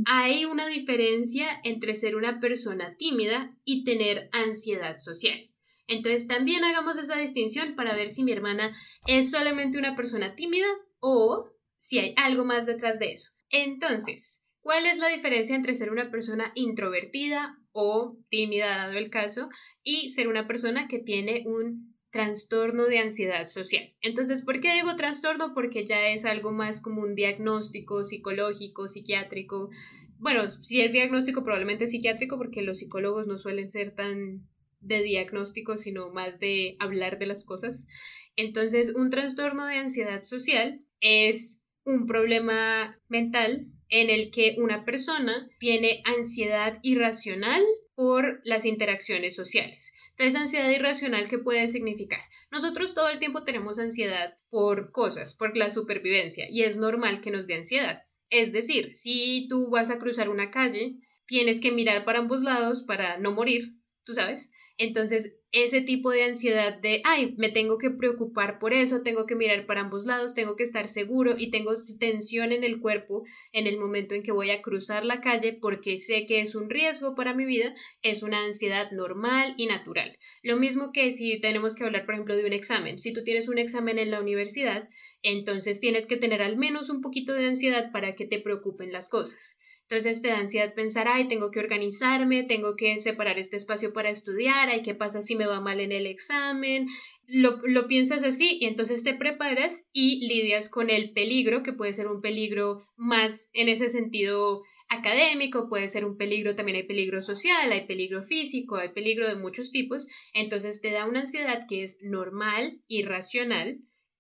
hay 0.07 0.45
una 0.45 0.69
diferencia 0.69 1.61
entre 1.65 1.95
ser 1.95 2.17
una 2.17 2.41
persona 2.41 2.97
tímida 2.97 3.57
y 3.65 3.85
tener 3.85 4.29
ansiedad 4.33 4.99
social. 4.99 5.51
Entonces 5.89 6.29
también 6.29 6.65
hagamos 6.65 6.99
esa 6.99 7.19
distinción 7.19 7.75
para 7.75 7.97
ver 7.97 8.11
si 8.11 8.23
mi 8.23 8.33
hermana 8.33 8.77
es 9.07 9.31
solamente 9.31 9.79
una 9.79 9.97
persona 9.97 10.35
tímida 10.37 10.67
o 11.01 11.51
si 11.79 11.99
hay 11.99 12.15
algo 12.17 12.45
más 12.45 12.67
detrás 12.67 12.99
de 12.99 13.13
eso. 13.13 13.33
Entonces, 13.51 14.45
¿cuál 14.61 14.85
es 14.85 14.99
la 14.99 15.09
diferencia 15.09 15.57
entre 15.57 15.75
ser 15.75 15.91
una 15.91 16.11
persona 16.11 16.53
introvertida 16.55 17.59
o 17.81 18.17
tímida, 18.29 18.67
dado 18.77 18.99
el 18.99 19.09
caso, 19.09 19.49
y 19.85 20.11
ser 20.11 20.27
una 20.27 20.49
persona 20.49 20.89
que 20.89 20.99
tiene 20.99 21.45
un 21.47 21.97
trastorno 22.11 22.87
de 22.87 22.99
ansiedad 22.99 23.47
social. 23.47 23.95
Entonces, 24.01 24.43
¿por 24.43 24.61
qué 24.61 24.75
digo 24.75 24.97
trastorno? 24.97 25.55
Porque 25.55 25.87
ya 25.87 26.09
es 26.09 26.25
algo 26.25 26.51
más 26.51 26.81
como 26.81 27.03
un 27.03 27.15
diagnóstico 27.15 28.03
psicológico, 28.03 28.89
psiquiátrico. 28.89 29.71
Bueno, 30.19 30.51
si 30.51 30.81
es 30.81 30.91
diagnóstico, 30.91 31.45
probablemente 31.45 31.87
psiquiátrico, 31.87 32.37
porque 32.37 32.63
los 32.63 32.79
psicólogos 32.79 33.29
no 33.29 33.39
suelen 33.39 33.69
ser 33.69 33.95
tan 33.95 34.45
de 34.81 35.05
diagnóstico, 35.05 35.77
sino 35.77 36.11
más 36.11 36.41
de 36.41 36.77
hablar 36.81 37.21
de 37.21 37.27
las 37.27 37.45
cosas. 37.45 37.87
Entonces, 38.35 38.93
un 38.97 39.11
trastorno 39.11 39.67
de 39.67 39.77
ansiedad 39.77 40.25
social 40.25 40.85
es 41.01 41.63
un 41.85 42.07
problema 42.07 42.99
mental 43.09 43.69
en 43.91 44.11
el 44.11 44.31
que 44.31 44.57
una 44.59 44.85
persona 44.85 45.49
tiene 45.59 46.03
ansiedad 46.05 46.79
irracional 46.83 47.63
por 47.95 48.41
las 48.45 48.65
interacciones 48.65 49.35
sociales. 49.35 49.93
Entonces, 50.11 50.41
ansiedad 50.41 50.71
irracional, 50.71 51.29
¿qué 51.29 51.39
puede 51.39 51.69
significar? 51.69 52.21
Nosotros 52.51 52.95
todo 52.95 53.09
el 53.09 53.19
tiempo 53.19 53.45
tenemos 53.45 53.79
ansiedad 53.79 54.39
por 54.51 54.93
cosas, 54.93 55.35
por 55.35 55.57
la 55.57 55.71
supervivencia, 55.71 56.47
y 56.51 56.63
es 56.63 56.77
normal 56.77 57.21
que 57.21 57.31
nos 57.31 57.47
dé 57.47 57.55
ansiedad. 57.55 58.03
Es 58.31 58.53
decir, 58.53 58.95
si 58.95 59.49
tú 59.49 59.71
vas 59.71 59.91
a 59.91 59.99
cruzar 59.99 60.29
una 60.29 60.51
calle, 60.51 60.97
tienes 61.27 61.61
que 61.61 61.73
mirar 61.73 62.05
para 62.05 62.21
ambos 62.21 62.43
lados 62.43 62.85
para 62.85 63.19
no 63.19 63.33
morir, 63.33 63.75
tú 64.05 64.15
sabes. 64.15 64.51
Entonces, 64.77 65.35
ese 65.51 65.81
tipo 65.81 66.11
de 66.11 66.25
ansiedad 66.25 66.79
de, 66.79 67.01
ay, 67.05 67.35
me 67.39 67.49
tengo 67.49 67.79
que 67.79 67.91
preocupar 67.91 68.59
por 68.59 68.75
eso, 68.75 69.03
tengo 69.03 69.27
que 69.27 69.35
mirar 69.35 69.67
para 69.67 69.81
ambos 69.81 70.05
lados, 70.05 70.35
tengo 70.35 70.57
que 70.57 70.63
estar 70.63 70.87
seguro 70.89 71.37
y 71.39 71.51
tengo 71.51 71.73
tensión 71.99 72.53
en 72.53 72.65
el 72.65 72.81
cuerpo 72.81 73.25
en 73.53 73.67
el 73.67 73.79
momento 73.79 74.15
en 74.15 74.23
que 74.23 74.33
voy 74.33 74.51
a 74.51 74.61
cruzar 74.61 75.07
la 75.07 75.21
calle 75.21 75.57
porque 75.61 75.97
sé 75.97 76.27
que 76.27 76.41
es 76.41 76.55
un 76.55 76.69
riesgo 76.69 77.15
para 77.15 77.35
mi 77.35 77.47
vida, 77.47 77.75
es 78.03 78.23
una 78.23 78.45
ansiedad 78.45 78.91
normal 78.91 79.55
y 79.57 79.67
natural. 79.67 80.19
Lo 80.43 80.57
mismo 80.57 80.93
que 80.93 81.13
si 81.13 81.41
tenemos 81.41 81.75
que 81.75 81.85
hablar, 81.85 82.05
por 82.05 82.15
ejemplo, 82.15 82.37
de 82.37 82.45
un 82.45 82.53
examen. 82.53 82.99
Si 82.99 83.13
tú 83.13 83.25
tienes 83.25 83.49
un 83.49 83.59
examen 83.59 83.99
en 83.99 84.11
la 84.11 84.21
universidad, 84.21 84.89
entonces 85.23 85.81
tienes 85.81 86.07
que 86.07 86.17
tener 86.19 86.43
al 86.43 86.57
menos 86.57 86.91
un 86.91 87.01
poquito 87.01 87.33
de 87.33 87.47
ansiedad 87.47 87.91
para 87.91 88.15
que 88.15 88.27
te 88.27 88.41
preocupen 88.41 88.93
las 88.93 89.09
cosas. 89.09 89.59
Entonces 89.91 90.21
te 90.21 90.29
da 90.29 90.39
ansiedad 90.39 90.75
pensar, 90.75 91.09
ay, 91.09 91.29
tengo 91.29 91.51
que 91.51 91.61
organizarme, 91.61 92.43
tengo 92.43 92.77
que 92.77 92.99
separar 92.99 93.39
este 93.39 93.57
espacio 93.57 93.95
para 93.95 94.11
estudiar, 94.11 94.69
ay, 94.69 94.83
¿qué 94.83 94.95
pasa 94.95 95.23
si 95.23 95.35
me 95.35 95.47
va 95.47 95.63
mal 95.63 95.81
en 95.81 95.93
el 95.93 96.05
examen? 96.05 96.89
Lo, 97.27 97.59
lo, 97.65 97.89
piensas 97.89 98.23
así 98.23 98.59
y 98.61 98.67
entonces 98.67 99.03
te 99.03 99.15
preparas 99.15 99.87
y 99.95 100.29
lidias 100.29 100.69
con 100.69 100.91
el 100.91 101.13
peligro, 101.15 101.63
que 101.63 101.73
puede 101.73 101.95
ser 101.95 102.07
un 102.07 102.21
peligro 102.21 102.87
más 102.97 103.49
en 103.55 103.71
ese 103.71 103.89
sentido 103.89 104.63
académico, 104.91 105.71
puede 105.71 105.89
ser 105.89 106.05
un 106.05 106.19
peligro, 106.19 106.55
también 106.55 106.77
hay 106.77 106.83
peligro 106.83 107.23
social, 107.23 107.73
hay 107.73 107.87
peligro 107.87 108.23
físico, 108.23 108.77
hay 108.77 108.91
peligro 108.91 109.27
de 109.27 109.37
muchos 109.37 109.71
tipos, 109.71 110.07
entonces 110.35 110.83
te 110.83 110.91
da 110.91 111.07
una 111.07 111.21
ansiedad 111.21 111.65
que 111.67 111.83
es 111.83 111.99
normal 112.03 112.83
y 112.89 113.05
racional 113.05 113.79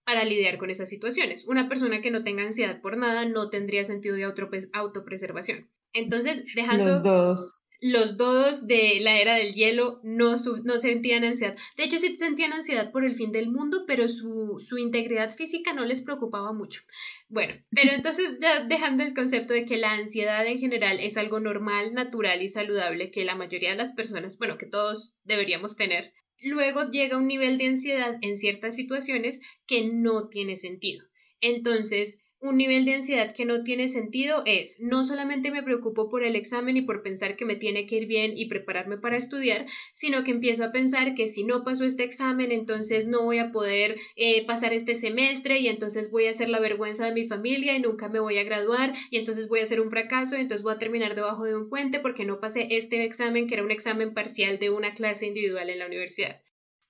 para 0.08 0.24
lidiar 0.24 0.56
con 0.56 0.70
esas 0.70 0.88
situaciones. 0.88 1.44
Una 1.46 1.68
persona 1.68 2.00
que 2.00 2.10
no 2.10 2.24
tenga 2.24 2.42
ansiedad 2.42 2.80
por 2.80 2.96
nada 2.96 3.26
no 3.26 3.50
tendría 3.50 3.84
sentido 3.84 4.16
de 4.16 4.24
autopreservación. 4.72 5.68
Entonces, 5.92 6.46
dejando... 6.54 6.86
Los 6.86 7.02
dos. 7.02 7.58
Los 7.82 8.16
dodos 8.16 8.66
de 8.66 9.00
la 9.02 9.20
era 9.20 9.34
del 9.36 9.52
hielo 9.52 10.00
no, 10.02 10.34
no 10.64 10.78
sentían 10.78 11.24
ansiedad. 11.24 11.56
De 11.76 11.84
hecho, 11.84 11.98
sí 11.98 12.16
sentían 12.16 12.54
ansiedad 12.54 12.90
por 12.90 13.04
el 13.04 13.16
fin 13.16 13.32
del 13.32 13.50
mundo, 13.50 13.84
pero 13.86 14.08
su, 14.08 14.56
su 14.66 14.78
integridad 14.78 15.36
física 15.36 15.74
no 15.74 15.84
les 15.84 16.00
preocupaba 16.00 16.54
mucho. 16.54 16.80
Bueno, 17.28 17.52
pero 17.70 17.92
entonces 17.92 18.38
ya 18.40 18.64
dejando 18.64 19.04
el 19.04 19.14
concepto 19.14 19.52
de 19.52 19.66
que 19.66 19.76
la 19.76 19.92
ansiedad 19.92 20.46
en 20.46 20.58
general 20.58 21.00
es 21.00 21.18
algo 21.18 21.38
normal, 21.38 21.92
natural 21.92 22.40
y 22.40 22.48
saludable 22.48 23.10
que 23.10 23.26
la 23.26 23.36
mayoría 23.36 23.72
de 23.72 23.76
las 23.76 23.92
personas, 23.92 24.38
bueno, 24.38 24.56
que 24.56 24.66
todos 24.66 25.14
deberíamos 25.24 25.76
tener, 25.76 26.14
luego 26.40 26.90
llega 26.90 27.18
un 27.18 27.28
nivel 27.28 27.58
de 27.58 27.66
ansiedad 27.66 28.16
en 28.22 28.36
ciertas 28.36 28.74
situaciones 28.76 29.40
que 29.66 29.84
no 29.84 30.28
tiene 30.28 30.56
sentido. 30.56 31.04
Entonces, 31.40 32.22
un 32.40 32.56
nivel 32.56 32.84
de 32.84 32.94
ansiedad 32.94 33.34
que 33.34 33.44
no 33.44 33.64
tiene 33.64 33.88
sentido 33.88 34.42
es 34.46 34.78
no 34.80 35.04
solamente 35.04 35.50
me 35.50 35.62
preocupo 35.62 36.08
por 36.08 36.22
el 36.22 36.36
examen 36.36 36.76
y 36.76 36.82
por 36.82 37.02
pensar 37.02 37.36
que 37.36 37.44
me 37.44 37.56
tiene 37.56 37.86
que 37.86 37.96
ir 37.96 38.06
bien 38.06 38.32
y 38.36 38.48
prepararme 38.48 38.98
para 38.98 39.16
estudiar, 39.16 39.66
sino 39.92 40.22
que 40.22 40.30
empiezo 40.30 40.64
a 40.64 40.72
pensar 40.72 41.14
que 41.14 41.26
si 41.26 41.42
no 41.42 41.64
paso 41.64 41.84
este 41.84 42.04
examen, 42.04 42.52
entonces 42.52 43.08
no 43.08 43.24
voy 43.24 43.38
a 43.38 43.50
poder 43.50 43.96
eh, 44.16 44.46
pasar 44.46 44.72
este 44.72 44.94
semestre 44.94 45.58
y 45.58 45.68
entonces 45.68 46.10
voy 46.10 46.26
a 46.26 46.34
ser 46.34 46.48
la 46.48 46.60
vergüenza 46.60 47.06
de 47.06 47.14
mi 47.14 47.26
familia 47.26 47.76
y 47.76 47.80
nunca 47.80 48.08
me 48.08 48.20
voy 48.20 48.38
a 48.38 48.44
graduar 48.44 48.92
y 49.10 49.18
entonces 49.18 49.48
voy 49.48 49.60
a 49.60 49.66
ser 49.66 49.80
un 49.80 49.90
fracaso 49.90 50.36
y 50.36 50.40
entonces 50.40 50.62
voy 50.62 50.74
a 50.74 50.78
terminar 50.78 51.14
debajo 51.14 51.44
de 51.44 51.56
un 51.56 51.68
puente 51.68 51.98
porque 51.98 52.24
no 52.24 52.40
pasé 52.40 52.68
este 52.70 53.04
examen 53.04 53.48
que 53.48 53.54
era 53.54 53.64
un 53.64 53.70
examen 53.70 54.14
parcial 54.14 54.58
de 54.58 54.70
una 54.70 54.94
clase 54.94 55.26
individual 55.26 55.70
en 55.70 55.80
la 55.80 55.86
universidad 55.86 56.40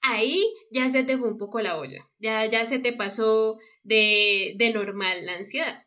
ahí 0.02 0.42
ya 0.70 0.88
se 0.90 1.04
te 1.04 1.18
fue 1.18 1.28
un 1.28 1.38
poco 1.38 1.60
la 1.60 1.78
olla, 1.78 2.08
ya, 2.18 2.46
ya 2.46 2.64
se 2.66 2.78
te 2.78 2.92
pasó 2.92 3.58
de, 3.82 4.54
de 4.56 4.72
normal 4.72 5.26
la 5.26 5.34
ansiedad. 5.34 5.84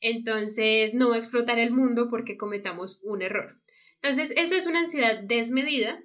Entonces, 0.00 0.94
no 0.94 1.08
va 1.08 1.16
a 1.16 1.18
explotar 1.18 1.58
el 1.58 1.72
mundo 1.72 2.08
porque 2.10 2.36
cometamos 2.36 3.00
un 3.02 3.22
error. 3.22 3.60
Entonces, 3.94 4.32
esa 4.36 4.56
es 4.56 4.66
una 4.66 4.80
ansiedad 4.80 5.22
desmedida. 5.22 6.02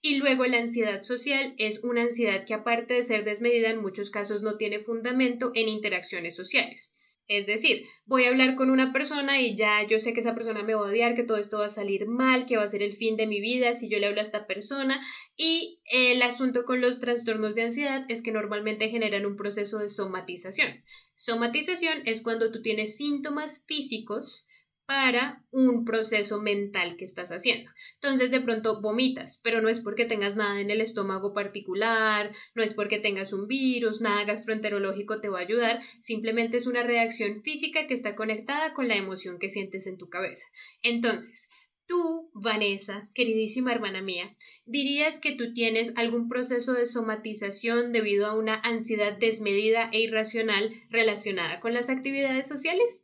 Y 0.00 0.18
luego 0.18 0.46
la 0.46 0.58
ansiedad 0.58 1.00
social 1.00 1.54
es 1.56 1.82
una 1.82 2.02
ansiedad 2.02 2.44
que 2.44 2.52
aparte 2.52 2.94
de 2.94 3.02
ser 3.02 3.24
desmedida 3.24 3.70
en 3.70 3.80
muchos 3.80 4.10
casos 4.10 4.42
no 4.42 4.58
tiene 4.58 4.80
fundamento 4.80 5.50
en 5.54 5.68
interacciones 5.68 6.36
sociales. 6.36 6.94
Es 7.26 7.46
decir, 7.46 7.86
voy 8.04 8.24
a 8.24 8.28
hablar 8.28 8.54
con 8.54 8.68
una 8.68 8.92
persona 8.92 9.40
y 9.40 9.56
ya 9.56 9.86
yo 9.88 9.98
sé 9.98 10.12
que 10.12 10.20
esa 10.20 10.34
persona 10.34 10.62
me 10.62 10.74
va 10.74 10.82
a 10.82 10.90
odiar, 10.90 11.14
que 11.14 11.22
todo 11.22 11.38
esto 11.38 11.58
va 11.58 11.66
a 11.66 11.70
salir 11.70 12.06
mal, 12.06 12.44
que 12.44 12.56
va 12.56 12.64
a 12.64 12.68
ser 12.68 12.82
el 12.82 12.92
fin 12.92 13.16
de 13.16 13.26
mi 13.26 13.40
vida 13.40 13.72
si 13.72 13.88
yo 13.88 13.98
le 13.98 14.06
hablo 14.06 14.20
a 14.20 14.24
esta 14.24 14.46
persona. 14.46 15.00
Y 15.36 15.80
el 15.90 16.20
asunto 16.22 16.64
con 16.64 16.80
los 16.80 17.00
trastornos 17.00 17.54
de 17.54 17.62
ansiedad 17.62 18.04
es 18.08 18.22
que 18.22 18.32
normalmente 18.32 18.90
generan 18.90 19.24
un 19.24 19.36
proceso 19.36 19.78
de 19.78 19.88
somatización. 19.88 20.84
Somatización 21.14 22.02
es 22.04 22.22
cuando 22.22 22.52
tú 22.52 22.60
tienes 22.60 22.96
síntomas 22.96 23.64
físicos 23.66 24.46
para 24.86 25.42
un 25.50 25.84
proceso 25.84 26.40
mental 26.40 26.96
que 26.96 27.04
estás 27.04 27.30
haciendo. 27.30 27.70
Entonces 27.94 28.30
de 28.30 28.40
pronto 28.40 28.80
vomitas, 28.80 29.40
pero 29.42 29.60
no 29.60 29.68
es 29.68 29.80
porque 29.80 30.04
tengas 30.04 30.36
nada 30.36 30.60
en 30.60 30.70
el 30.70 30.80
estómago 30.80 31.32
particular, 31.32 32.34
no 32.54 32.62
es 32.62 32.74
porque 32.74 32.98
tengas 32.98 33.32
un 33.32 33.46
virus, 33.46 34.00
nada 34.00 34.24
gastroenterológico 34.24 35.20
te 35.20 35.28
va 35.28 35.38
a 35.38 35.42
ayudar, 35.42 35.80
simplemente 36.00 36.56
es 36.56 36.66
una 36.66 36.82
reacción 36.82 37.40
física 37.40 37.86
que 37.86 37.94
está 37.94 38.14
conectada 38.14 38.74
con 38.74 38.88
la 38.88 38.96
emoción 38.96 39.38
que 39.38 39.48
sientes 39.48 39.86
en 39.86 39.96
tu 39.96 40.08
cabeza. 40.08 40.44
Entonces, 40.82 41.48
Tú, 41.86 42.30
Vanessa, 42.32 43.10
queridísima 43.12 43.70
hermana 43.70 44.00
mía, 44.00 44.34
¿dirías 44.64 45.20
que 45.20 45.32
tú 45.32 45.52
tienes 45.52 45.92
algún 45.96 46.30
proceso 46.30 46.72
de 46.72 46.86
somatización 46.86 47.92
debido 47.92 48.24
a 48.24 48.38
una 48.38 48.54
ansiedad 48.54 49.18
desmedida 49.18 49.90
e 49.92 50.00
irracional 50.00 50.72
relacionada 50.88 51.60
con 51.60 51.74
las 51.74 51.90
actividades 51.90 52.48
sociales? 52.48 53.03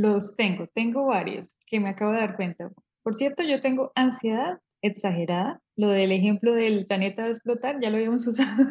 Los 0.00 0.34
tengo, 0.34 0.66
tengo 0.74 1.04
varios 1.04 1.60
que 1.66 1.78
me 1.78 1.90
acabo 1.90 2.12
de 2.12 2.20
dar 2.20 2.34
cuenta. 2.34 2.70
Por 3.02 3.14
cierto, 3.14 3.42
yo 3.42 3.60
tengo 3.60 3.92
ansiedad 3.94 4.58
exagerada. 4.80 5.60
Lo 5.76 5.88
del 5.88 6.10
ejemplo 6.12 6.54
del 6.54 6.86
planeta 6.86 7.24
de 7.24 7.32
explotar 7.32 7.78
ya 7.82 7.90
lo 7.90 7.98
habíamos 7.98 8.26
usado 8.26 8.64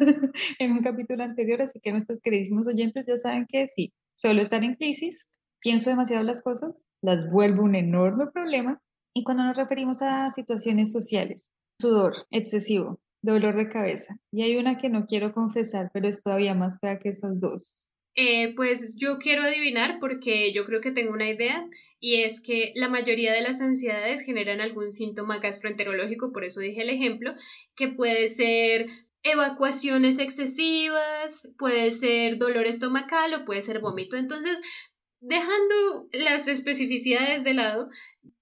en 0.58 0.72
un 0.72 0.82
capítulo 0.82 1.22
anterior, 1.22 1.62
así 1.62 1.78
que 1.78 1.92
nuestros 1.92 2.20
queridísimos 2.20 2.66
oyentes 2.66 3.04
ya 3.06 3.16
saben 3.16 3.46
que 3.48 3.68
sí, 3.68 3.92
solo 4.16 4.42
estar 4.42 4.64
en 4.64 4.74
crisis 4.74 5.28
pienso 5.60 5.88
demasiado 5.90 6.24
las 6.24 6.42
cosas, 6.42 6.88
las 7.00 7.30
vuelvo 7.30 7.62
un 7.62 7.76
enorme 7.76 8.26
problema. 8.26 8.82
Y 9.14 9.22
cuando 9.22 9.44
nos 9.44 9.56
referimos 9.56 10.02
a 10.02 10.30
situaciones 10.30 10.90
sociales, 10.90 11.52
sudor 11.80 12.14
excesivo, 12.30 12.98
dolor 13.22 13.56
de 13.56 13.68
cabeza. 13.68 14.16
Y 14.32 14.42
hay 14.42 14.56
una 14.56 14.78
que 14.78 14.88
no 14.88 15.06
quiero 15.06 15.32
confesar, 15.32 15.92
pero 15.94 16.08
es 16.08 16.24
todavía 16.24 16.56
más 16.56 16.80
fea 16.80 16.98
que 16.98 17.10
esas 17.10 17.38
dos. 17.38 17.86
Eh, 18.16 18.54
pues 18.54 18.96
yo 18.96 19.18
quiero 19.18 19.42
adivinar 19.42 19.98
porque 20.00 20.52
yo 20.52 20.64
creo 20.66 20.80
que 20.80 20.90
tengo 20.90 21.12
una 21.12 21.28
idea 21.28 21.66
y 22.00 22.22
es 22.22 22.40
que 22.40 22.72
la 22.74 22.88
mayoría 22.88 23.32
de 23.32 23.42
las 23.42 23.60
ansiedades 23.60 24.22
generan 24.22 24.60
algún 24.60 24.90
síntoma 24.90 25.38
gastroenterológico, 25.38 26.32
por 26.32 26.44
eso 26.44 26.60
dije 26.60 26.82
el 26.82 26.90
ejemplo, 26.90 27.34
que 27.76 27.88
puede 27.88 28.28
ser 28.28 28.86
evacuaciones 29.22 30.18
excesivas, 30.18 31.52
puede 31.58 31.90
ser 31.90 32.38
dolor 32.38 32.66
estomacal 32.66 33.34
o 33.34 33.44
puede 33.44 33.62
ser 33.62 33.80
vómito. 33.80 34.16
Entonces, 34.16 34.60
dejando 35.20 36.08
las 36.12 36.48
especificidades 36.48 37.44
de 37.44 37.54
lado, 37.54 37.90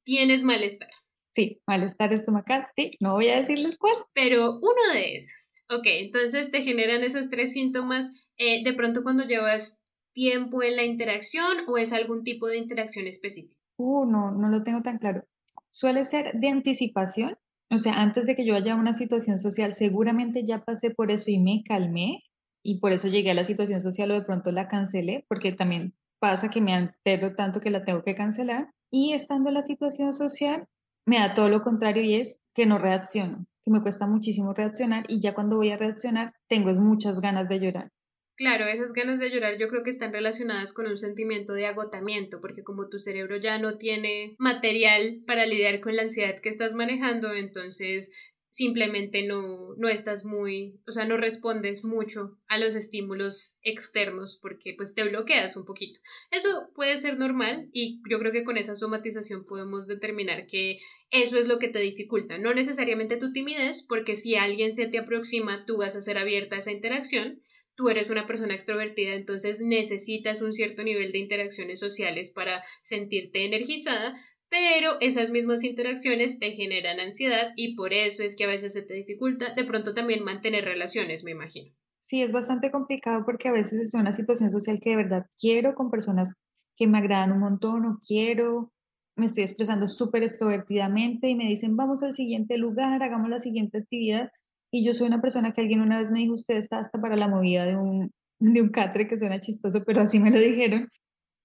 tienes 0.05 0.45
malestar. 0.45 0.91
Sí, 1.33 1.61
malestar 1.67 2.13
estomacal, 2.13 2.67
sí, 2.75 2.93
no 3.01 3.15
voy 3.15 3.29
a 3.29 3.39
decirles 3.39 3.77
cuál. 3.77 3.97
Pero 4.15 4.59
uno 4.59 4.93
de 4.95 5.17
esos. 5.17 5.53
Ok, 5.69 5.85
entonces 5.87 6.51
te 6.51 6.63
generan 6.63 7.03
esos 7.03 7.29
tres 7.29 7.53
síntomas 7.53 8.13
eh, 8.39 8.65
de 8.65 8.73
pronto 8.73 9.03
cuando 9.03 9.25
llevas 9.25 9.79
tiempo 10.15 10.63
en 10.63 10.77
la 10.77 10.85
interacción 10.85 11.59
o 11.69 11.79
es 11.79 11.93
algún 11.93 12.25
tipo 12.25 12.47
de 12.47 12.59
interacción 12.59 13.07
específica. 13.07 13.57
Uh, 13.77 14.05
no, 14.05 14.33
no 14.33 14.49
lo 14.49 14.63
tengo 14.65 14.83
tan 14.83 14.99
claro. 14.99 15.25
Suele 15.71 16.05
ser 16.05 16.33
de 16.35 16.49
anticipación, 16.49 17.37
o 17.71 17.79
sea, 17.79 18.01
antes 18.01 18.25
de 18.25 18.35
que 18.35 18.47
yo 18.47 18.55
vaya 18.55 18.73
a 18.73 18.77
una 18.77 18.95
situación 18.95 19.39
social, 19.39 19.75
seguramente 19.75 20.45
ya 20.47 20.65
pasé 20.65 20.91
por 20.91 21.11
eso 21.11 21.31
y 21.31 21.39
me 21.39 21.63
calmé 21.63 22.25
y 22.65 22.81
por 22.81 22.93
eso 22.93 23.09
llegué 23.09 23.31
a 23.31 23.35
la 23.35 23.45
situación 23.45 23.81
social 23.81 24.11
o 24.11 24.15
de 24.15 24.25
pronto 24.25 24.51
la 24.51 24.69
cancelé, 24.69 25.25
porque 25.29 25.53
también 25.53 25.95
pasa 26.19 26.51
que 26.51 26.61
me 26.61 26.75
altero 26.75 27.35
tanto 27.35 27.61
que 27.61 27.71
la 27.71 27.85
tengo 27.85 28.03
que 28.03 28.15
cancelar. 28.15 28.71
Y 28.91 29.13
estando 29.13 29.51
en 29.51 29.55
la 29.55 29.63
situación 29.63 30.13
social, 30.13 30.67
me 31.07 31.19
da 31.19 31.35
todo 31.35 31.49
lo 31.49 31.63
contrario 31.63 32.03
y 32.03 32.15
es 32.15 32.43
que 32.55 32.67
no 32.67 32.79
reacciono, 32.79 33.47
que 33.65 33.71
me 33.71 33.83
cuesta 33.83 34.07
muchísimo 34.07 34.53
reaccionar 34.53 35.05
y 35.09 35.21
ya 35.21 35.35
cuando 35.35 35.57
voy 35.57 35.71
a 35.71 35.77
reaccionar 35.77 36.35
tengo 36.49 36.73
muchas 36.81 37.21
ganas 37.21 37.49
de 37.49 37.61
llorar. 37.61 37.91
Claro, 38.39 38.67
esas 38.69 38.93
ganas 38.93 39.19
de 39.19 39.31
llorar 39.31 39.59
yo 39.59 39.69
creo 39.69 39.83
que 39.83 39.91
están 39.91 40.13
relacionadas 40.13 40.73
con 40.73 40.87
un 40.87 40.97
sentimiento 40.97 41.55
de 41.55 41.67
agotamiento, 41.67 42.41
porque 42.41 42.63
como 42.63 42.89
tu 42.89 43.01
cerebro 43.01 43.37
ya 43.37 43.59
no 43.59 43.79
tiene 43.79 44.37
material 44.39 45.25
para 45.27 45.45
lidiar 45.45 45.81
con 45.81 45.97
la 45.97 46.03
ansiedad 46.03 46.39
que 46.41 46.49
estás 46.49 46.73
manejando, 46.73 47.35
entonces 47.35 48.13
simplemente 48.49 49.27
no, 49.27 49.75
no 49.77 49.89
estás 49.89 50.25
muy, 50.25 50.81
o 50.87 50.93
sea, 50.93 51.05
no 51.05 51.17
respondes 51.17 51.85
mucho 51.85 52.39
a 52.47 52.59
los 52.59 52.77
estímulos 52.77 53.59
externos 53.63 54.39
porque 54.41 54.73
pues 54.77 54.95
te 54.95 55.03
bloqueas 55.03 55.57
un 55.57 55.65
poquito. 55.65 55.99
Eso 56.31 56.71
puede 56.77 56.97
ser 56.97 57.19
normal 57.19 57.69
y 57.73 58.01
yo 58.09 58.21
creo 58.21 58.31
que 58.31 58.45
con 58.45 58.57
esa 58.57 58.77
somatización 58.77 59.47
podemos 59.47 59.89
determinar 59.89 60.47
que 60.47 60.77
eso 61.11 61.37
es 61.37 61.49
lo 61.49 61.59
que 61.59 61.69
te 61.69 61.81
dificulta, 61.81 62.39
no 62.39 62.55
necesariamente 62.55 63.17
tu 63.17 63.33
timidez, 63.33 63.85
porque 63.85 64.15
si 64.15 64.37
alguien 64.37 64.73
se 64.77 64.87
te 64.87 64.99
aproxima, 64.99 65.65
tú 65.67 65.79
vas 65.79 65.97
a 65.97 66.01
ser 66.01 66.19
abierta 66.19 66.55
a 66.55 66.61
esa 66.61 66.71
interacción. 66.71 67.43
Tú 67.79 67.89
eres 67.91 68.11
una 68.11 68.27
persona 68.27 68.55
extrovertida, 68.55 69.15
entonces 69.15 69.61
necesitas 69.61 70.43
un 70.43 70.53
cierto 70.53 70.83
nivel 70.83 71.13
de 71.13 71.19
interacciones 71.19 71.79
sociales 71.79 72.29
para 72.29 72.61
sentirte 72.83 73.45
energizada, 73.45 74.17
pero 74.49 74.97
esas 75.01 75.31
mismas 75.31 75.63
interacciones 75.63 76.41
te 76.41 76.51
generan 76.51 76.99
ansiedad 76.99 77.53
y 77.55 77.77
por 77.77 77.93
eso 77.93 78.25
es 78.25 78.35
que 78.35 78.43
a 78.43 78.49
veces 78.49 78.73
se 78.73 78.83
te 78.83 78.95
dificulta 78.95 79.55
de 79.55 79.63
pronto 79.63 79.95
también 79.95 80.25
mantener 80.25 80.65
relaciones, 80.65 81.23
me 81.23 81.31
imagino. 81.31 81.73
Sí, 82.01 82.21
es 82.21 82.33
bastante 82.33 82.73
complicado 82.73 83.25
porque 83.25 83.47
a 83.47 83.53
veces 83.53 83.79
es 83.79 83.95
una 83.95 84.11
situación 84.11 84.51
social 84.51 84.81
que 84.83 84.91
de 84.91 84.97
verdad 84.97 85.27
quiero 85.39 85.77
con 85.77 85.89
personas 85.93 86.35
que 86.77 86.89
me 86.89 86.99
agradan 86.99 87.31
un 87.31 87.39
montón 87.39 87.87
o 87.87 88.01
quiero, 88.05 88.73
me 89.15 89.27
estoy 89.27 89.45
expresando 89.45 89.87
súper 89.87 90.25
extrovertidamente 90.25 91.29
y 91.29 91.37
me 91.37 91.47
dicen 91.47 91.77
vamos 91.77 92.03
al 92.03 92.15
siguiente 92.15 92.59
lugar, 92.59 93.05
hagamos 93.05 93.31
la 93.31 93.39
siguiente 93.39 93.79
actividad 93.79 94.33
y 94.71 94.85
yo 94.85 94.95
soy 94.95 95.09
una 95.09 95.21
persona 95.21 95.53
que 95.53 95.61
alguien 95.61 95.81
una 95.81 95.99
vez 95.99 96.11
me 96.11 96.21
dijo 96.21 96.35
usted 96.35 96.57
está 96.57 96.79
hasta 96.79 97.01
para 97.01 97.17
la 97.17 97.29
movida 97.29 97.65
de 97.65 97.77
un, 97.77 98.13
de 98.39 98.63
un 98.63 98.69
catre 98.69 99.09
que 99.09 99.19
suena 99.19 99.41
chistoso, 99.41 99.83
pero 99.87 100.03
así 100.03 100.19
me 100.19 100.31
lo 100.31 100.39
dijeron. 100.39 100.89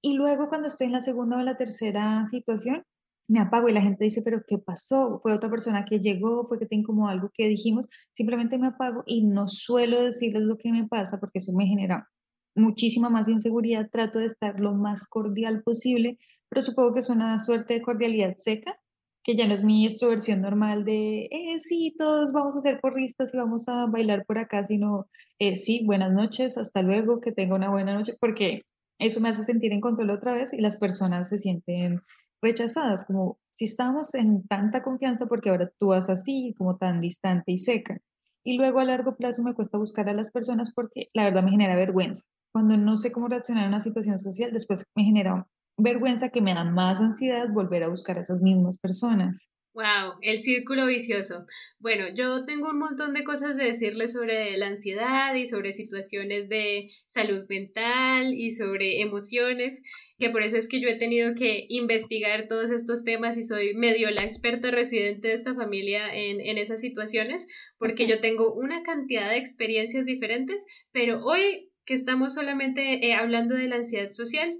Y 0.01 0.15
luego 0.15 0.49
cuando 0.49 0.67
estoy 0.67 0.87
en 0.87 0.93
la 0.93 0.99
segunda 0.99 1.37
o 1.37 1.41
la 1.41 1.57
tercera 1.57 2.25
situación, 2.25 2.83
me 3.27 3.39
apago 3.39 3.69
y 3.69 3.73
la 3.73 3.81
gente 3.81 4.03
dice, 4.03 4.21
pero 4.21 4.43
¿qué 4.45 4.57
pasó? 4.57 5.19
¿Fue 5.21 5.33
otra 5.33 5.49
persona 5.49 5.85
que 5.85 5.99
llegó? 5.99 6.45
¿Fue 6.47 6.59
que 6.59 6.65
te 6.65 6.75
incomodó 6.75 7.09
algo 7.09 7.31
que 7.33 7.47
dijimos? 7.47 7.87
Simplemente 8.11 8.57
me 8.57 8.67
apago 8.67 9.03
y 9.05 9.23
no 9.23 9.47
suelo 9.47 10.01
decirles 10.03 10.43
lo 10.43 10.57
que 10.57 10.71
me 10.71 10.87
pasa 10.87 11.19
porque 11.19 11.39
eso 11.39 11.53
me 11.53 11.65
genera 11.65 12.09
muchísima 12.53 13.09
más 13.09 13.29
inseguridad. 13.29 13.89
Trato 13.89 14.19
de 14.19 14.25
estar 14.25 14.59
lo 14.59 14.73
más 14.73 15.07
cordial 15.07 15.63
posible, 15.63 16.17
pero 16.49 16.61
supongo 16.61 16.93
que 16.93 16.99
es 16.99 17.09
una 17.09 17.39
suerte 17.39 17.75
de 17.75 17.81
cordialidad 17.81 18.35
seca, 18.35 18.77
que 19.23 19.35
ya 19.35 19.47
no 19.47 19.53
es 19.53 19.63
mi 19.63 19.85
extroversión 19.85 20.41
normal 20.41 20.83
de, 20.83 21.29
eh, 21.31 21.59
sí, 21.59 21.95
todos 21.97 22.31
vamos 22.33 22.57
a 22.57 22.61
ser 22.61 22.79
porristas 22.81 23.33
y 23.33 23.37
vamos 23.37 23.69
a 23.69 23.85
bailar 23.87 24.25
por 24.25 24.37
acá, 24.37 24.63
sino, 24.63 25.07
eh, 25.39 25.55
sí, 25.55 25.85
buenas 25.85 26.11
noches, 26.11 26.57
hasta 26.57 26.81
luego, 26.81 27.21
que 27.21 27.31
tenga 27.31 27.55
una 27.55 27.69
buena 27.69 27.93
noche, 27.93 28.13
porque 28.19 28.61
eso 28.99 29.21
me 29.21 29.29
hace 29.29 29.43
sentir 29.43 29.71
en 29.71 29.81
control 29.81 30.09
otra 30.09 30.33
vez 30.33 30.53
y 30.53 30.61
las 30.61 30.77
personas 30.77 31.29
se 31.29 31.39
sienten 31.39 32.01
rechazadas, 32.41 33.05
como 33.05 33.39
si 33.53 33.65
estamos 33.65 34.13
en 34.15 34.45
tanta 34.47 34.83
confianza 34.83 35.25
porque 35.27 35.49
ahora 35.49 35.71
tú 35.79 35.87
vas 35.87 36.09
así, 36.09 36.53
como 36.57 36.77
tan 36.77 36.99
distante 36.99 37.51
y 37.51 37.59
seca. 37.59 37.99
Y 38.43 38.57
luego 38.57 38.79
a 38.79 38.83
largo 38.83 39.15
plazo 39.15 39.41
me 39.43 39.53
cuesta 39.53 39.77
buscar 39.77 40.09
a 40.09 40.13
las 40.13 40.31
personas 40.31 40.73
porque 40.73 41.07
la 41.13 41.23
verdad 41.23 41.43
me 41.43 41.51
genera 41.51 41.75
vergüenza. 41.77 42.27
Cuando 42.51 42.75
no 42.75 42.97
sé 42.97 43.13
cómo 43.13 43.29
reaccionar 43.29 43.65
a 43.65 43.69
una 43.69 43.79
situación 43.79 44.19
social, 44.19 44.51
después 44.51 44.85
me 44.95 45.05
genera 45.05 45.47
vergüenza 45.77 46.29
que 46.29 46.41
me 46.41 46.53
da 46.53 46.63
más 46.63 47.01
ansiedad 47.01 47.47
volver 47.49 47.83
a 47.83 47.89
buscar 47.89 48.17
a 48.17 48.21
esas 48.21 48.41
mismas 48.41 48.77
personas. 48.77 49.51
Wow, 49.73 50.19
el 50.21 50.37
círculo 50.37 50.85
vicioso. 50.85 51.47
Bueno, 51.79 52.05
yo 52.15 52.45
tengo 52.45 52.69
un 52.69 52.77
montón 52.77 53.15
de 53.15 53.23
cosas 53.23 53.57
de 53.57 53.65
decirle 53.65 54.07
sobre 54.07 54.55
la 54.55 54.67
ansiedad 54.67 55.33
y 55.33 55.47
sobre 55.47 55.73
situaciones 55.73 56.47
de 56.47 56.91
salud 57.07 57.45
mental 57.49 58.35
y 58.35 58.51
sobre 58.51 59.01
emociones, 59.01 59.81
que 60.19 60.29
por 60.29 60.43
eso 60.43 60.57
es 60.57 60.67
que 60.67 60.79
yo 60.79 60.89
he 60.89 60.99
tenido 60.99 61.33
que 61.33 61.65
investigar 61.69 62.47
todos 62.47 62.69
estos 62.69 63.03
temas 63.03 63.35
y 63.35 63.43
soy 63.43 63.73
medio 63.73 64.11
la 64.11 64.23
experta 64.23 64.69
residente 64.69 65.29
de 65.29 65.33
esta 65.33 65.55
familia 65.55 66.13
en, 66.13 66.39
en 66.39 66.59
esas 66.59 66.79
situaciones, 66.79 67.47
porque 67.79 68.05
yo 68.05 68.21
tengo 68.21 68.53
una 68.53 68.83
cantidad 68.83 69.27
de 69.31 69.37
experiencias 69.37 70.05
diferentes, 70.05 70.63
pero 70.91 71.25
hoy 71.25 71.71
que 71.85 71.95
estamos 71.95 72.35
solamente 72.35 73.07
eh, 73.07 73.15
hablando 73.15 73.55
de 73.55 73.67
la 73.67 73.77
ansiedad 73.77 74.11
social, 74.11 74.55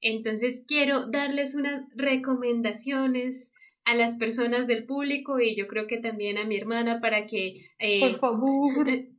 entonces 0.00 0.64
quiero 0.66 1.10
darles 1.10 1.54
unas 1.54 1.82
recomendaciones 1.94 3.52
a 3.88 3.94
las 3.94 4.16
personas 4.16 4.66
del 4.66 4.84
público 4.84 5.40
y 5.40 5.56
yo 5.56 5.66
creo 5.66 5.86
que 5.86 5.96
también 5.96 6.36
a 6.36 6.44
mi 6.44 6.58
hermana 6.58 7.00
para 7.00 7.26
que 7.26 7.54
eh, 7.78 8.18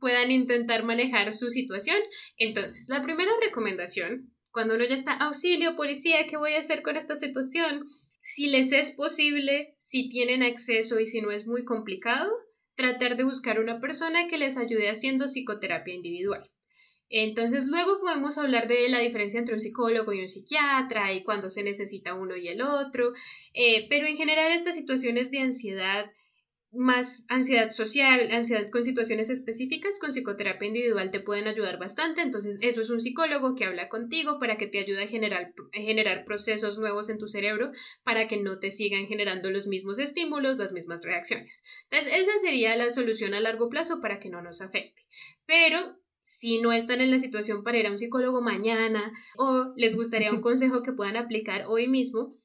puedan 0.00 0.30
intentar 0.30 0.84
manejar 0.84 1.32
su 1.32 1.50
situación. 1.50 1.96
Entonces, 2.36 2.88
la 2.88 3.02
primera 3.02 3.32
recomendación, 3.42 4.32
cuando 4.52 4.76
uno 4.76 4.84
ya 4.84 4.94
está, 4.94 5.14
auxilio, 5.14 5.74
policía, 5.74 6.26
¿qué 6.28 6.36
voy 6.36 6.52
a 6.52 6.60
hacer 6.60 6.82
con 6.82 6.96
esta 6.96 7.16
situación? 7.16 7.84
Si 8.22 8.48
les 8.48 8.70
es 8.70 8.92
posible, 8.92 9.74
si 9.76 10.08
tienen 10.08 10.44
acceso 10.44 11.00
y 11.00 11.06
si 11.06 11.20
no 11.20 11.32
es 11.32 11.48
muy 11.48 11.64
complicado, 11.64 12.30
tratar 12.76 13.16
de 13.16 13.24
buscar 13.24 13.58
una 13.58 13.80
persona 13.80 14.28
que 14.28 14.38
les 14.38 14.56
ayude 14.56 14.88
haciendo 14.88 15.26
psicoterapia 15.26 15.94
individual. 15.94 16.48
Entonces, 17.10 17.66
luego 17.66 18.00
podemos 18.00 18.38
hablar 18.38 18.68
de 18.68 18.88
la 18.88 19.00
diferencia 19.00 19.40
entre 19.40 19.54
un 19.54 19.60
psicólogo 19.60 20.12
y 20.12 20.20
un 20.20 20.28
psiquiatra 20.28 21.12
y 21.12 21.24
cuando 21.24 21.50
se 21.50 21.64
necesita 21.64 22.14
uno 22.14 22.36
y 22.36 22.48
el 22.48 22.62
otro, 22.62 23.12
eh, 23.52 23.86
pero 23.90 24.06
en 24.06 24.16
general 24.16 24.52
estas 24.52 24.76
situaciones 24.76 25.30
de 25.30 25.40
ansiedad 25.40 26.10
más 26.72 27.24
ansiedad 27.28 27.72
social, 27.72 28.28
ansiedad 28.30 28.68
con 28.70 28.84
situaciones 28.84 29.28
específicas, 29.28 29.98
con 29.98 30.12
psicoterapia 30.12 30.68
individual 30.68 31.10
te 31.10 31.18
pueden 31.18 31.48
ayudar 31.48 31.78
bastante. 31.78 32.20
Entonces, 32.20 32.58
eso 32.62 32.80
es 32.80 32.90
un 32.90 33.00
psicólogo 33.00 33.56
que 33.56 33.64
habla 33.64 33.88
contigo 33.88 34.38
para 34.38 34.56
que 34.56 34.68
te 34.68 34.78
ayude 34.78 35.02
a 35.02 35.08
generar, 35.08 35.52
a 35.72 35.80
generar 35.80 36.24
procesos 36.24 36.78
nuevos 36.78 37.10
en 37.10 37.18
tu 37.18 37.26
cerebro 37.26 37.72
para 38.04 38.28
que 38.28 38.36
no 38.36 38.60
te 38.60 38.70
sigan 38.70 39.06
generando 39.06 39.50
los 39.50 39.66
mismos 39.66 39.98
estímulos, 39.98 40.58
las 40.58 40.72
mismas 40.72 41.00
reacciones. 41.02 41.64
Entonces, 41.90 42.20
esa 42.20 42.38
sería 42.38 42.76
la 42.76 42.90
solución 42.92 43.34
a 43.34 43.40
largo 43.40 43.68
plazo 43.68 44.00
para 44.00 44.20
que 44.20 44.30
no 44.30 44.40
nos 44.40 44.60
afecte. 44.60 45.02
Pero 45.46 45.99
si 46.22 46.60
no 46.60 46.72
están 46.72 47.00
en 47.00 47.10
la 47.10 47.18
situación 47.18 47.62
para 47.62 47.78
ir 47.78 47.86
a 47.86 47.90
un 47.90 47.98
psicólogo 47.98 48.40
mañana 48.40 49.12
o 49.36 49.72
les 49.76 49.96
gustaría 49.96 50.32
un 50.32 50.40
consejo 50.42 50.82
que 50.82 50.92
puedan 50.92 51.16
aplicar 51.16 51.64
hoy 51.66 51.88
mismo, 51.88 52.36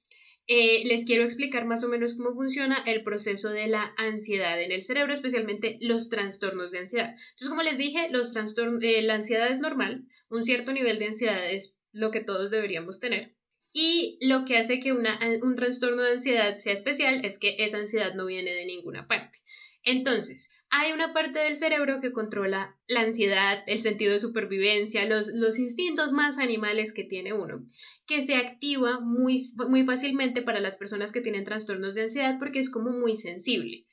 eh, 0.48 0.84
les 0.86 1.06
quiero 1.06 1.24
explicar 1.24 1.66
más 1.66 1.84
o 1.84 1.90
menos 1.90 2.16
cómo 2.16 2.36
funciona 2.36 2.78
el 2.86 3.04
proceso 3.04 3.50
de 3.50 3.68
la 3.68 3.94
ansiedad 3.98 4.62
en 4.62 4.72
el 4.72 4.84
cerebro, 4.84 5.12
especialmente 5.12 5.80
los 5.82 6.10
trastornos 6.10 6.72
de 6.72 6.80
ansiedad. 6.80 7.10
Entonces, 7.10 7.50
como 7.50 7.64
les 7.64 7.80
dije, 7.80 8.10
los 8.12 8.32
trastornos, 8.32 8.84
eh, 8.84 9.02
la 9.02 9.16
ansiedad 9.16 9.50
es 9.50 9.60
normal, 9.60 10.06
un 10.30 10.44
cierto 10.44 10.72
nivel 10.72 11.00
de 11.00 11.08
ansiedad 11.08 11.52
es 11.52 11.80
lo 11.92 12.12
que 12.12 12.22
todos 12.22 12.52
deberíamos 12.52 13.00
tener. 13.00 13.36
Y 13.74 14.20
lo 14.22 14.46
que 14.46 14.58
hace 14.58 14.80
que 14.80 14.94
una, 14.94 15.20
un 15.42 15.56
trastorno 15.56 16.04
de 16.04 16.12
ansiedad 16.12 16.56
sea 16.58 16.74
especial 16.74 17.26
es 17.26 17.40
que 17.40 17.56
esa 17.60 17.78
ansiedad 17.78 18.14
no 18.14 18.26
viene 18.26 18.54
de 18.54 18.66
ninguna 18.66 19.08
parte. 19.08 19.40
Entonces, 19.84 20.50
hay 20.78 20.92
una 20.92 21.14
parte 21.14 21.40
del 21.40 21.56
cerebro 21.56 22.02
que 22.02 22.12
controla 22.12 22.78
la 22.88 23.02
ansiedad, 23.02 23.64
el 23.66 23.80
sentido 23.80 24.12
de 24.12 24.20
supervivencia, 24.20 25.06
los, 25.06 25.30
los 25.34 25.58
instintos 25.58 26.12
más 26.12 26.38
animales 26.38 26.92
que 26.92 27.06
tiene 27.06 27.32
uno, 27.32 27.66
que 28.06 28.22
se 28.22 28.36
activa 28.36 29.00
muy, 29.00 29.42
muy 29.70 29.86
fácilmente 29.86 30.42
para 30.42 30.60
las 30.60 30.76
personas 30.76 31.14
que 31.14 31.22
tienen 31.22 31.46
trastornos 31.46 31.96
de 31.96 32.04
ansiedad 32.04 32.38
porque 32.40 32.60
es 32.60 32.70
como 32.70 32.92
muy 32.92 33.16
sensible. 33.16 33.86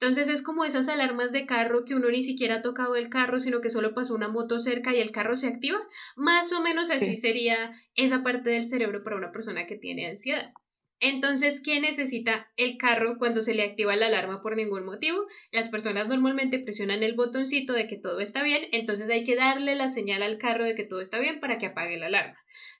Entonces 0.00 0.28
es 0.28 0.42
como 0.42 0.64
esas 0.64 0.86
alarmas 0.86 1.32
de 1.32 1.44
carro 1.44 1.84
que 1.84 1.96
uno 1.96 2.08
ni 2.08 2.22
siquiera 2.22 2.56
ha 2.56 2.62
tocado 2.62 2.94
el 2.94 3.08
carro, 3.08 3.40
sino 3.40 3.60
que 3.60 3.70
solo 3.70 3.92
pasó 3.92 4.14
una 4.14 4.28
moto 4.28 4.60
cerca 4.60 4.94
y 4.94 5.00
el 5.00 5.10
carro 5.10 5.36
se 5.36 5.48
activa. 5.48 5.80
Más 6.14 6.52
o 6.52 6.62
menos 6.62 6.90
así 6.90 7.16
sería 7.16 7.72
esa 7.96 8.22
parte 8.22 8.50
del 8.50 8.68
cerebro 8.68 9.02
para 9.02 9.16
una 9.16 9.32
persona 9.32 9.66
que 9.66 9.76
tiene 9.76 10.06
ansiedad. 10.06 10.52
Entonces, 11.00 11.60
¿qué 11.64 11.80
necesita 11.80 12.50
el 12.56 12.76
carro 12.76 13.18
cuando 13.18 13.42
se 13.42 13.54
le 13.54 13.62
activa 13.62 13.94
la 13.94 14.06
alarma 14.06 14.42
por 14.42 14.56
ningún 14.56 14.84
motivo? 14.84 15.18
Las 15.52 15.68
personas 15.68 16.08
normalmente 16.08 16.58
presionan 16.58 17.02
el 17.02 17.14
botoncito 17.14 17.72
de 17.72 17.86
que 17.86 17.96
todo 17.96 18.20
está 18.20 18.42
bien, 18.42 18.62
entonces 18.72 19.08
hay 19.08 19.24
que 19.24 19.36
darle 19.36 19.76
la 19.76 19.88
señal 19.88 20.22
al 20.22 20.38
carro 20.38 20.64
de 20.64 20.74
que 20.74 20.84
todo 20.84 21.00
está 21.00 21.20
bien 21.20 21.38
para 21.38 21.58
que 21.58 21.66
apague 21.66 21.98
la 21.98 22.06
alarma. 22.06 22.38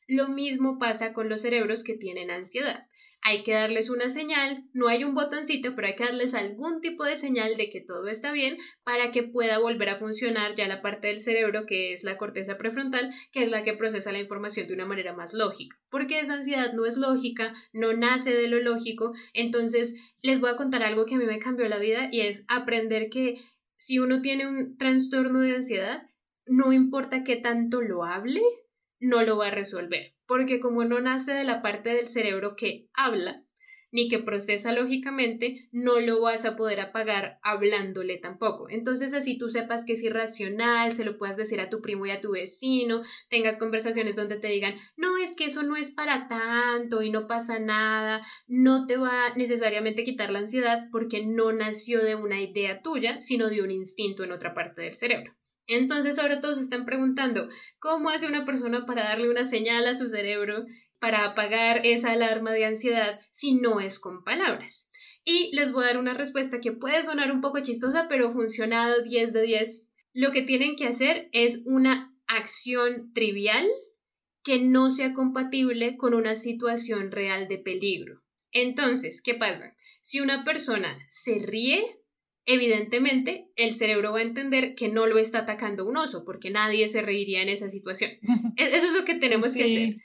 Lo 0.08 0.28
mismo 0.28 0.78
pasa 0.78 1.12
con 1.12 1.28
los 1.28 1.42
cerebros 1.42 1.84
que 1.84 1.94
tienen 1.94 2.30
ansiedad 2.30 2.86
hay 3.22 3.42
que 3.42 3.52
darles 3.52 3.90
una 3.90 4.10
señal, 4.10 4.64
no 4.72 4.88
hay 4.88 5.04
un 5.04 5.14
botoncito, 5.14 5.74
pero 5.74 5.88
hay 5.88 5.96
que 5.96 6.04
darles 6.04 6.34
algún 6.34 6.80
tipo 6.80 7.04
de 7.04 7.16
señal 7.16 7.56
de 7.56 7.68
que 7.68 7.80
todo 7.80 8.08
está 8.08 8.32
bien 8.32 8.56
para 8.84 9.10
que 9.10 9.22
pueda 9.22 9.58
volver 9.58 9.88
a 9.88 9.98
funcionar 9.98 10.54
ya 10.54 10.68
la 10.68 10.82
parte 10.82 11.08
del 11.08 11.18
cerebro 11.18 11.66
que 11.66 11.92
es 11.92 12.04
la 12.04 12.16
corteza 12.16 12.56
prefrontal, 12.56 13.10
que 13.32 13.42
es 13.42 13.50
la 13.50 13.64
que 13.64 13.74
procesa 13.74 14.12
la 14.12 14.20
información 14.20 14.66
de 14.66 14.74
una 14.74 14.86
manera 14.86 15.14
más 15.14 15.34
lógica. 15.34 15.76
Porque 15.90 16.20
esa 16.20 16.34
ansiedad 16.34 16.72
no 16.72 16.86
es 16.86 16.96
lógica, 16.96 17.54
no 17.72 17.92
nace 17.92 18.32
de 18.32 18.48
lo 18.48 18.60
lógico, 18.60 19.12
entonces 19.34 19.94
les 20.22 20.40
voy 20.40 20.50
a 20.50 20.56
contar 20.56 20.82
algo 20.82 21.06
que 21.06 21.16
a 21.16 21.18
mí 21.18 21.26
me 21.26 21.38
cambió 21.38 21.68
la 21.68 21.78
vida 21.78 22.08
y 22.12 22.20
es 22.20 22.44
aprender 22.48 23.10
que 23.10 23.34
si 23.76 23.98
uno 23.98 24.22
tiene 24.22 24.46
un 24.46 24.76
trastorno 24.76 25.40
de 25.40 25.56
ansiedad, 25.56 26.02
no 26.46 26.72
importa 26.72 27.24
qué 27.24 27.36
tanto 27.36 27.82
lo 27.82 28.04
hable, 28.04 28.42
no 29.00 29.22
lo 29.22 29.36
va 29.36 29.48
a 29.48 29.52
resolver 29.52 30.17
porque 30.28 30.60
como 30.60 30.84
no 30.84 31.00
nace 31.00 31.32
de 31.32 31.42
la 31.42 31.62
parte 31.62 31.94
del 31.94 32.06
cerebro 32.06 32.54
que 32.54 32.88
habla, 32.92 33.42
ni 33.90 34.08
que 34.08 34.18
procesa 34.18 34.72
lógicamente, 34.72 35.68
no 35.72 35.98
lo 36.00 36.20
vas 36.20 36.44
a 36.44 36.56
poder 36.56 36.80
apagar 36.80 37.38
hablándole 37.42 38.18
tampoco. 38.18 38.68
Entonces, 38.68 39.14
así 39.14 39.38
tú 39.38 39.48
sepas 39.48 39.84
que 39.84 39.94
es 39.94 40.02
irracional, 40.02 40.92
se 40.92 41.06
lo 41.06 41.16
puedas 41.16 41.38
decir 41.38 41.60
a 41.60 41.70
tu 41.70 41.80
primo 41.80 42.04
y 42.04 42.10
a 42.10 42.20
tu 42.20 42.32
vecino, 42.32 43.02
tengas 43.30 43.58
conversaciones 43.58 44.16
donde 44.16 44.36
te 44.36 44.48
digan, 44.48 44.74
no, 44.96 45.16
es 45.16 45.34
que 45.34 45.46
eso 45.46 45.62
no 45.62 45.76
es 45.76 45.90
para 45.90 46.28
tanto 46.28 47.02
y 47.02 47.10
no 47.10 47.26
pasa 47.26 47.58
nada, 47.58 48.20
no 48.46 48.86
te 48.86 48.96
va 48.96 49.34
necesariamente 49.36 50.02
a 50.02 50.04
quitar 50.04 50.30
la 50.30 50.40
ansiedad 50.40 50.88
porque 50.92 51.24
no 51.24 51.52
nació 51.52 52.04
de 52.04 52.14
una 52.14 52.40
idea 52.40 52.82
tuya, 52.82 53.20
sino 53.20 53.48
de 53.48 53.62
un 53.62 53.70
instinto 53.70 54.22
en 54.22 54.32
otra 54.32 54.54
parte 54.54 54.82
del 54.82 54.94
cerebro. 54.94 55.34
Entonces 55.68 56.18
ahora 56.18 56.40
todos 56.40 56.58
están 56.58 56.84
preguntando, 56.84 57.48
¿cómo 57.78 58.08
hace 58.08 58.26
una 58.26 58.44
persona 58.44 58.86
para 58.86 59.04
darle 59.04 59.30
una 59.30 59.44
señal 59.44 59.86
a 59.86 59.94
su 59.94 60.08
cerebro 60.08 60.64
para 60.98 61.24
apagar 61.24 61.82
esa 61.84 62.10
alarma 62.12 62.52
de 62.52 62.64
ansiedad 62.64 63.20
si 63.30 63.54
no 63.54 63.78
es 63.78 64.00
con 64.00 64.24
palabras? 64.24 64.90
Y 65.24 65.54
les 65.54 65.70
voy 65.70 65.84
a 65.84 65.88
dar 65.88 65.98
una 65.98 66.14
respuesta 66.14 66.60
que 66.60 66.72
puede 66.72 67.04
sonar 67.04 67.30
un 67.30 67.42
poco 67.42 67.60
chistosa, 67.60 68.08
pero 68.08 68.32
funcionado 68.32 69.02
10 69.02 69.34
de 69.34 69.42
10. 69.42 69.84
Lo 70.14 70.32
que 70.32 70.42
tienen 70.42 70.74
que 70.74 70.86
hacer 70.86 71.28
es 71.32 71.62
una 71.66 72.16
acción 72.26 73.12
trivial 73.12 73.66
que 74.42 74.58
no 74.58 74.88
sea 74.88 75.12
compatible 75.12 75.98
con 75.98 76.14
una 76.14 76.34
situación 76.34 77.10
real 77.10 77.46
de 77.46 77.58
peligro. 77.58 78.22
Entonces, 78.52 79.20
¿qué 79.20 79.34
pasa? 79.34 79.76
Si 80.00 80.20
una 80.20 80.44
persona 80.44 80.98
se 81.10 81.38
ríe, 81.38 81.97
evidentemente 82.49 83.51
el 83.57 83.74
cerebro 83.74 84.12
va 84.12 84.20
a 84.20 84.22
entender 84.22 84.74
que 84.74 84.88
no 84.88 85.07
lo 85.07 85.18
está 85.18 85.40
atacando 85.40 85.86
un 85.86 85.99
oso, 85.99 86.24
porque 86.24 86.51
nadie 86.51 86.88
se 86.88 87.03
reiría 87.03 87.42
en 87.42 87.51
esa 87.51 87.68
situación. 87.68 88.11
E-, 88.57 88.64
eso 88.64 88.86
es 88.86 88.92
lo 88.99 89.05
que 89.05 89.14
tenemos 89.14 89.55
que 89.55 89.64
hacer. 89.64 89.96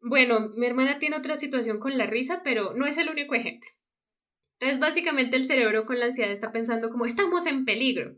Bueno, 0.00 0.50
mi 0.54 0.66
hermana 0.66 0.98
tiene 0.98 1.16
otra 1.16 1.36
situación 1.36 1.80
con 1.80 1.96
la 1.98 2.06
risa, 2.06 2.42
pero 2.44 2.74
no 2.74 2.86
es 2.86 2.98
el 2.98 3.08
único 3.08 3.34
ejemplo. 3.34 3.68
Entonces, 4.60 4.78
básicamente 4.78 5.36
el 5.36 5.46
cerebro 5.46 5.86
con 5.86 5.98
la 5.98 6.06
ansiedad 6.06 6.30
está 6.30 6.52
pensando 6.52 6.90
como 6.90 7.06
estamos 7.06 7.46
en 7.46 7.64
peligro. 7.64 8.16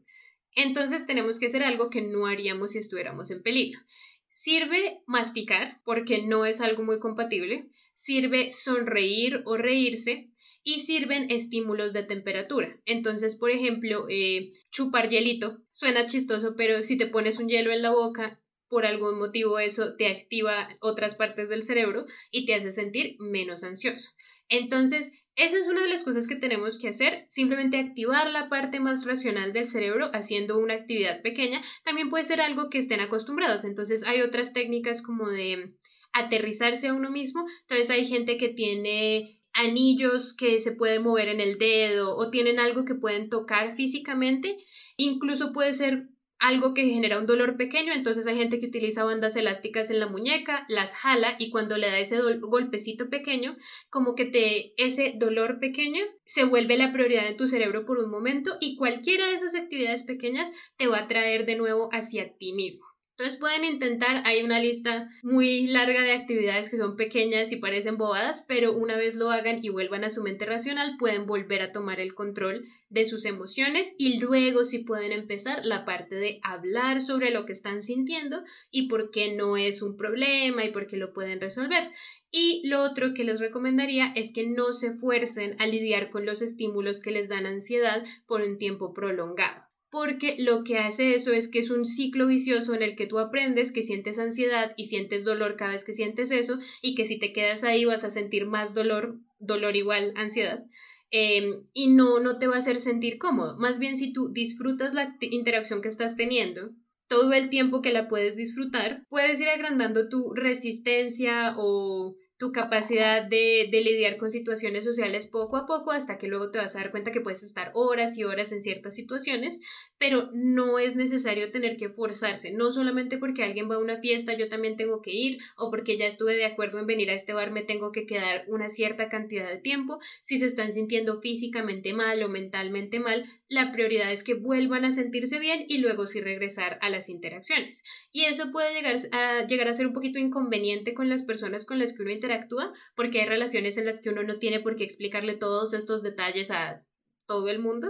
Entonces 0.57 1.07
tenemos 1.07 1.39
que 1.39 1.47
hacer 1.47 1.63
algo 1.63 1.91
que 1.91 2.03
no 2.03 2.27
haríamos 2.27 2.73
si 2.73 2.79
estuviéramos 2.79 3.31
en 3.31 3.43
peligro. 3.43 3.81
Sirve 4.29 5.01
masticar, 5.07 5.81
porque 5.85 6.23
no 6.23 6.45
es 6.45 6.61
algo 6.61 6.83
muy 6.83 6.99
compatible. 6.99 7.69
Sirve 7.95 8.51
sonreír 8.51 9.43
o 9.45 9.57
reírse, 9.57 10.31
y 10.63 10.81
sirven 10.81 11.31
estímulos 11.31 11.93
de 11.93 12.03
temperatura. 12.03 12.81
Entonces, 12.85 13.37
por 13.37 13.51
ejemplo, 13.51 14.07
eh, 14.09 14.53
chupar 14.71 15.09
hielito 15.09 15.63
suena 15.71 16.07
chistoso, 16.07 16.55
pero 16.57 16.83
si 16.83 16.97
te 16.97 17.07
pones 17.07 17.39
un 17.39 17.49
hielo 17.49 17.73
en 17.73 17.83
la 17.83 17.91
boca, 17.91 18.41
por 18.69 18.87
algún 18.87 19.19
motivo 19.19 19.59
eso 19.59 19.97
te 19.97 20.07
activa 20.07 20.69
otras 20.81 21.17
partes 21.17 21.49
del 21.49 21.65
cerebro 21.65 22.07
y 22.31 22.47
te 22.47 22.55
hace 22.55 22.73
sentir 22.73 23.17
menos 23.19 23.65
ansioso. 23.65 24.11
Entonces, 24.49 25.13
esa 25.37 25.59
es 25.59 25.69
una 25.69 25.83
de 25.83 25.89
las 25.89 26.05
cosas 26.05 26.27
que 26.27 26.37
tenemos 26.37 26.79
que 26.79 26.89
hacer, 26.89 27.25
simplemente 27.29 27.79
activar 27.79 28.31
la 28.31 28.49
parte 28.49 28.79
más 28.79 29.07
racional 29.07 29.53
del 29.53 29.67
cerebro 29.67 30.11
haciendo 30.13 30.59
una 30.59 30.75
actividad 30.75 31.23
pequeña. 31.23 31.63
También 31.85 32.11
puede 32.11 32.25
ser 32.25 32.41
algo 32.41 32.69
que 32.71 32.79
estén 32.79 33.01
acostumbrados. 33.01 33.65
Entonces, 33.65 34.05
hay 34.05 34.21
otras 34.21 34.53
técnicas 34.53 35.03
como 35.03 35.29
de 35.29 35.75
aterrizarse 36.13 36.89
a 36.89 36.95
uno 36.95 37.11
mismo. 37.11 37.47
Entonces, 37.63 37.91
hay 37.91 38.07
gente 38.07 38.37
que 38.37 38.51
tiene 38.51 39.40
anillos 39.53 40.35
que 40.35 40.61
se 40.61 40.73
pueden 40.73 41.03
mover 41.03 41.29
en 41.29 41.41
el 41.41 41.59
dedo 41.59 42.17
o 42.17 42.31
tienen 42.31 42.59
algo 42.61 42.85
que 42.85 42.95
pueden 42.95 43.29
tocar 43.29 43.75
físicamente. 43.75 44.57
Incluso 44.97 45.53
puede 45.53 45.73
ser 45.73 46.09
algo 46.39 46.73
que 46.73 46.87
genera 46.87 47.19
un 47.19 47.27
dolor 47.27 47.57
pequeño, 47.59 47.93
entonces 47.93 48.27
hay 48.27 48.37
gente 48.37 48.59
que 48.59 48.67
utiliza 48.67 49.05
bandas 49.05 49.37
elásticas 49.37 49.91
en 49.91 50.01
la 50.01 50.09
muñeca, 50.09 50.65
las 50.69 50.95
jala 50.95 51.37
y 51.39 51.51
cuando 51.51 51.77
le 51.77 51.87
da 51.89 51.99
ese 51.99 52.19
golpecito 52.41 53.11
pequeño, 53.11 53.57
como 53.91 54.15
que 54.15 54.25
te 54.25 54.73
ese 54.83 55.13
dolor 55.17 55.61
pequeño 55.61 56.03
se 56.25 56.45
vuelve 56.45 56.79
la 56.79 56.93
prioridad 56.93 57.25
de 57.25 57.35
tu 57.35 57.47
cerebro 57.47 57.85
por 57.85 57.99
un 57.99 58.11
momento 58.11 58.57
y 58.61 58.77
cualquiera 58.77 59.29
de 59.29 59.35
esas 59.35 59.55
actividades 59.55 60.03
pequeñas 60.05 60.51
te 60.79 60.87
va 60.87 61.01
a 61.01 61.09
traer 61.09 61.45
de 61.45 61.57
nuevo 61.57 61.91
hacia 61.93 62.35
ti 62.39 62.53
mismo. 62.55 62.90
Entonces 63.21 63.39
pueden 63.39 63.67
intentar, 63.67 64.23
hay 64.25 64.43
una 64.43 64.61
lista 64.61 65.11
muy 65.23 65.67
larga 65.67 66.01
de 66.01 66.13
actividades 66.13 66.71
que 66.71 66.79
son 66.79 66.97
pequeñas 66.97 67.53
y 67.53 67.57
parecen 67.57 67.99
bobadas, 67.99 68.47
pero 68.49 68.73
una 68.73 68.97
vez 68.97 69.15
lo 69.15 69.31
hagan 69.31 69.63
y 69.63 69.69
vuelvan 69.69 70.05
a 70.05 70.09
su 70.09 70.23
mente 70.23 70.47
racional, 70.47 70.97
pueden 70.99 71.27
volver 71.27 71.61
a 71.61 71.71
tomar 71.71 72.01
el 72.01 72.15
control 72.15 72.65
de 72.89 73.05
sus 73.05 73.27
emociones 73.27 73.93
y 73.99 74.21
luego 74.21 74.65
sí 74.65 74.79
pueden 74.79 75.13
empezar 75.13 75.67
la 75.67 75.85
parte 75.85 76.15
de 76.15 76.41
hablar 76.43 77.03
sobre 77.03 77.31
lo 77.31 77.45
que 77.45 77.53
están 77.53 77.83
sintiendo 77.83 78.43
y 78.71 78.89
por 78.89 79.11
qué 79.11 79.35
no 79.35 79.59
es 79.59 79.83
un 79.83 79.99
problema 79.99 80.65
y 80.65 80.73
por 80.73 80.87
qué 80.87 80.97
lo 80.97 81.13
pueden 81.13 81.43
resolver. 81.43 81.91
Y 82.33 82.67
lo 82.69 82.81
otro 82.81 83.13
que 83.13 83.25
les 83.25 83.39
recomendaría 83.39 84.15
es 84.17 84.33
que 84.33 84.47
no 84.47 84.73
se 84.73 84.95
fuercen 84.95 85.57
a 85.59 85.67
lidiar 85.67 86.09
con 86.09 86.25
los 86.25 86.41
estímulos 86.41 87.03
que 87.03 87.11
les 87.11 87.29
dan 87.29 87.45
ansiedad 87.45 88.03
por 88.27 88.41
un 88.41 88.57
tiempo 88.57 88.95
prolongado 88.95 89.70
porque 89.91 90.37
lo 90.39 90.63
que 90.63 90.79
hace 90.79 91.15
eso 91.15 91.33
es 91.33 91.49
que 91.49 91.59
es 91.59 91.71
un 91.71 91.85
ciclo 91.85 92.27
vicioso 92.27 92.75
en 92.75 92.83
el 92.83 92.97
que 92.97 93.07
tú 93.07 93.19
aprendes 93.19 93.73
que 93.73 93.83
sientes 93.83 94.19
ansiedad 94.19 94.73
y 94.77 94.87
sientes 94.87 95.25
dolor 95.25 95.57
cada 95.57 95.73
vez 95.73 95.85
que 95.85 95.93
sientes 95.93 96.31
eso 96.31 96.59
y 96.81 96.95
que 96.95 97.05
si 97.05 97.19
te 97.19 97.33
quedas 97.33 97.65
ahí 97.65 97.85
vas 97.85 98.05
a 98.05 98.11
sentir 98.11 98.47
más 98.47 98.73
dolor, 98.73 99.19
dolor 99.39 99.77
igual 99.77 100.13
ansiedad. 100.17 100.65
Em, 101.11 101.67
y 101.73 101.89
no, 101.89 102.21
no 102.21 102.39
te 102.39 102.47
va 102.47 102.55
a 102.55 102.59
hacer 102.59 102.79
sentir 102.79 103.19
cómodo. 103.19 103.59
Más 103.59 103.81
bien 103.81 103.97
si 103.97 104.13
tú 104.13 104.33
disfrutas 104.33 104.95
la 104.95 105.17
interacción 105.21 105.83
que 105.83 105.89
estás 105.89 106.17
teniendo, 106.17 106.71
todo 107.09 107.33
el 107.33 107.51
tiempo 107.51 107.83
que 107.83 107.93
la 107.93 108.09
puedes 108.09 108.37
disfrutar, 108.37 109.03
puedes 109.09 109.41
ir 109.41 109.49
agrandando 109.49 110.09
tu 110.09 110.33
resistencia 110.33 111.57
o 111.59 112.15
tu 112.41 112.53
capacidad 112.53 113.23
de, 113.23 113.69
de, 113.71 113.83
lidiar 113.83 114.17
con 114.17 114.31
situaciones 114.31 114.83
sociales 114.83 115.27
poco 115.27 115.59
a 115.59 115.67
poco 115.67 115.93
hasta 115.93 116.17
que 116.17 116.27
luego 116.27 116.51
te 116.51 116.57
vas 116.57 116.75
a 116.75 116.79
dar 116.79 116.91
cuenta 116.91 117.13
que 117.13 117.21
puedes 117.21 117.43
estar 117.43 117.71
horas 117.75 118.17
y 118.17 118.25
horas 118.25 118.51
en 118.53 118.63
ciertas 118.63 118.95
situaciones, 118.95 119.61
pero 119.99 120.31
no 120.33 120.79
es 120.79 120.97
necesario 120.97 121.53
tener 121.53 121.77
que 121.77 121.91
forzarse, 121.91 122.51
no 122.51 122.73
solamente 122.73 123.19
porque 123.19 123.45
alguien 123.45 123.71
va 123.71 123.75
a 123.75 123.79
una 123.79 124.01
fiesta 124.01 124.33
yo 124.39 124.49
también 124.49 124.77
tengo 124.77 125.03
que 125.03 125.13
ir 125.13 125.39
o 125.59 125.71
porque 125.71 125.99
ya 125.99 126.07
estuve 126.07 126.35
de 126.35 126.47
acuerdo 126.47 126.79
en 126.79 126.87
venir 126.87 127.11
a 127.11 127.15
este 127.15 127.35
bar 127.35 127.51
me 127.51 127.61
tengo 127.61 127.93
que 127.93 128.07
quedar 128.07 128.45
una 128.49 128.71
cierta 128.71 129.11
cantidad 129.11 129.47
de 129.47 129.59
tiempo, 129.59 129.99
si 130.23 130.39
se 130.39 130.47
están 130.47 130.73
sintiendo 130.73 131.21
físicamente 131.21 131.93
mal 131.93 132.23
o 132.23 132.31
mentalmente 132.31 133.01
mal, 133.01 133.27
la 133.51 133.73
prioridad 133.73 134.13
es 134.13 134.23
que 134.23 134.35
vuelvan 134.35 134.85
a 134.85 134.93
sentirse 134.93 135.41
bien 135.41 135.65
y 135.69 135.79
luego 135.79 136.07
sí 136.07 136.21
regresar 136.21 136.79
a 136.83 136.89
las 136.89 137.09
interacciones. 137.09 137.83
Y 138.13 138.23
eso 138.23 138.53
puede 138.53 138.73
llegar 138.73 138.97
a, 139.11 139.45
llegar 139.47 139.67
a 139.67 139.75
ser 139.75 139.89
un 139.89 139.93
poquito 139.93 140.21
inconveniente 140.21 140.95
con 140.95 141.09
las 141.09 141.25
personas 141.25 141.67
con 141.67 141.81
las 141.81 141.93
que 141.93 142.03
uno 142.03 142.13
interactúa, 142.13 142.73
porque 142.95 143.21
hay 143.21 143.27
relaciones 143.27 143.77
en 143.77 143.87
las 143.87 144.01
que 144.01 144.11
uno 144.11 144.23
no 144.23 144.39
tiene 144.39 144.61
por 144.61 144.77
qué 144.77 144.85
explicarle 144.85 145.35
todos 145.35 145.75
estos 145.75 146.05
detalles 146.05 146.53
a 146.53 146.85
todo 147.27 147.49
el 147.49 147.59
mundo, 147.59 147.89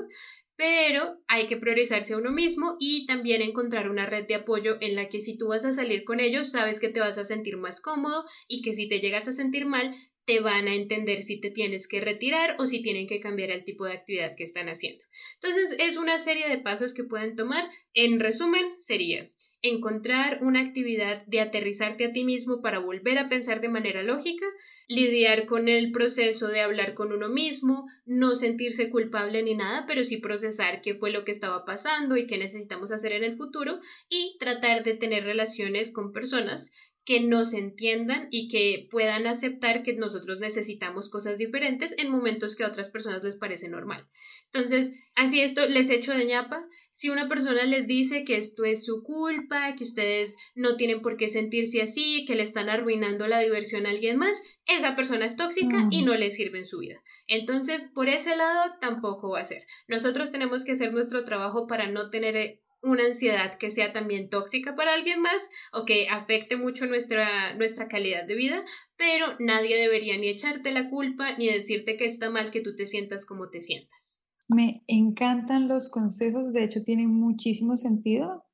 pero 0.56 1.18
hay 1.28 1.46
que 1.46 1.58
priorizarse 1.58 2.14
a 2.14 2.18
uno 2.18 2.30
mismo 2.32 2.76
y 2.80 3.06
también 3.06 3.42
encontrar 3.42 3.90
una 3.90 4.06
red 4.06 4.26
de 4.26 4.36
apoyo 4.36 4.78
en 4.80 4.96
la 4.96 5.08
que 5.08 5.20
si 5.20 5.36
tú 5.36 5.48
vas 5.48 5.66
a 5.66 5.72
salir 5.72 6.04
con 6.04 6.20
ellos, 6.20 6.50
sabes 6.50 6.80
que 6.80 6.88
te 6.88 7.00
vas 7.00 7.18
a 7.18 7.24
sentir 7.24 7.58
más 7.58 7.82
cómodo 7.82 8.24
y 8.48 8.62
que 8.62 8.72
si 8.72 8.88
te 8.88 9.00
llegas 9.00 9.28
a 9.28 9.32
sentir 9.32 9.66
mal, 9.66 9.94
te 10.30 10.38
van 10.38 10.68
a 10.68 10.74
entender 10.76 11.24
si 11.24 11.40
te 11.40 11.50
tienes 11.50 11.88
que 11.88 12.00
retirar 12.00 12.54
o 12.60 12.68
si 12.68 12.82
tienen 12.82 13.08
que 13.08 13.18
cambiar 13.18 13.50
el 13.50 13.64
tipo 13.64 13.84
de 13.84 13.94
actividad 13.94 14.36
que 14.36 14.44
están 14.44 14.68
haciendo. 14.68 15.02
Entonces, 15.42 15.74
es 15.80 15.96
una 15.96 16.20
serie 16.20 16.48
de 16.48 16.58
pasos 16.58 16.94
que 16.94 17.02
pueden 17.02 17.34
tomar. 17.34 17.68
En 17.94 18.20
resumen, 18.20 18.64
sería 18.78 19.28
encontrar 19.60 20.38
una 20.44 20.60
actividad 20.60 21.26
de 21.26 21.40
aterrizarte 21.40 22.04
a 22.04 22.12
ti 22.12 22.22
mismo 22.22 22.62
para 22.62 22.78
volver 22.78 23.18
a 23.18 23.28
pensar 23.28 23.60
de 23.60 23.70
manera 23.70 24.04
lógica, 24.04 24.46
lidiar 24.86 25.46
con 25.46 25.68
el 25.68 25.90
proceso 25.90 26.46
de 26.46 26.60
hablar 26.60 26.94
con 26.94 27.10
uno 27.12 27.28
mismo, 27.28 27.86
no 28.04 28.36
sentirse 28.36 28.88
culpable 28.88 29.42
ni 29.42 29.54
nada, 29.54 29.84
pero 29.88 30.04
sí 30.04 30.18
procesar 30.18 30.80
qué 30.80 30.94
fue 30.94 31.10
lo 31.10 31.24
que 31.24 31.32
estaba 31.32 31.64
pasando 31.64 32.16
y 32.16 32.28
qué 32.28 32.38
necesitamos 32.38 32.92
hacer 32.92 33.12
en 33.12 33.24
el 33.24 33.36
futuro 33.36 33.80
y 34.08 34.36
tratar 34.38 34.84
de 34.84 34.94
tener 34.94 35.24
relaciones 35.24 35.92
con 35.92 36.12
personas 36.12 36.70
que 37.04 37.20
nos 37.20 37.54
entiendan 37.54 38.28
y 38.30 38.48
que 38.48 38.86
puedan 38.90 39.26
aceptar 39.26 39.82
que 39.82 39.94
nosotros 39.94 40.40
necesitamos 40.40 41.08
cosas 41.08 41.38
diferentes 41.38 41.94
en 41.98 42.10
momentos 42.10 42.54
que 42.54 42.64
a 42.64 42.68
otras 42.68 42.90
personas 42.90 43.24
les 43.24 43.36
parece 43.36 43.68
normal. 43.68 44.06
Entonces, 44.52 44.92
así 45.14 45.40
esto 45.40 45.66
les 45.68 45.90
echo 45.90 46.12
de 46.12 46.26
ñapa. 46.26 46.66
Si 46.92 47.08
una 47.08 47.28
persona 47.28 47.64
les 47.64 47.86
dice 47.86 48.24
que 48.24 48.36
esto 48.36 48.64
es 48.64 48.84
su 48.84 49.02
culpa, 49.02 49.76
que 49.76 49.84
ustedes 49.84 50.36
no 50.54 50.76
tienen 50.76 51.02
por 51.02 51.16
qué 51.16 51.28
sentirse 51.28 51.80
así, 51.80 52.24
que 52.26 52.34
le 52.34 52.42
están 52.42 52.68
arruinando 52.68 53.28
la 53.28 53.38
diversión 53.38 53.86
a 53.86 53.90
alguien 53.90 54.16
más, 54.16 54.42
esa 54.66 54.96
persona 54.96 55.24
es 55.24 55.36
tóxica 55.36 55.88
y 55.90 56.02
no 56.02 56.14
le 56.14 56.30
sirve 56.30 56.58
en 56.58 56.66
su 56.66 56.78
vida. 56.78 57.00
Entonces, 57.28 57.84
por 57.94 58.08
ese 58.08 58.36
lado, 58.36 58.74
tampoco 58.80 59.30
va 59.30 59.40
a 59.40 59.44
ser. 59.44 59.64
Nosotros 59.86 60.32
tenemos 60.32 60.64
que 60.64 60.72
hacer 60.72 60.92
nuestro 60.92 61.24
trabajo 61.24 61.68
para 61.68 61.88
no 61.88 62.10
tener 62.10 62.36
eh, 62.36 62.60
una 62.82 63.04
ansiedad 63.04 63.54
que 63.54 63.70
sea 63.70 63.92
también 63.92 64.28
tóxica 64.28 64.74
para 64.74 64.94
alguien 64.94 65.20
más 65.20 65.48
o 65.72 65.84
que 65.84 66.08
afecte 66.08 66.56
mucho 66.56 66.86
nuestra, 66.86 67.54
nuestra 67.54 67.88
calidad 67.88 68.26
de 68.26 68.34
vida, 68.34 68.64
pero 68.96 69.26
nadie 69.38 69.76
debería 69.76 70.16
ni 70.18 70.28
echarte 70.28 70.72
la 70.72 70.88
culpa 70.88 71.36
ni 71.38 71.46
decirte 71.46 71.96
que 71.96 72.06
está 72.06 72.30
mal 72.30 72.50
que 72.50 72.60
tú 72.60 72.74
te 72.74 72.86
sientas 72.86 73.26
como 73.26 73.50
te 73.50 73.60
sientas. 73.60 74.24
Me 74.48 74.82
encantan 74.86 75.68
los 75.68 75.90
consejos, 75.90 76.52
de 76.52 76.64
hecho 76.64 76.82
tienen 76.82 77.08
muchísimo 77.08 77.76
sentido. 77.76 78.44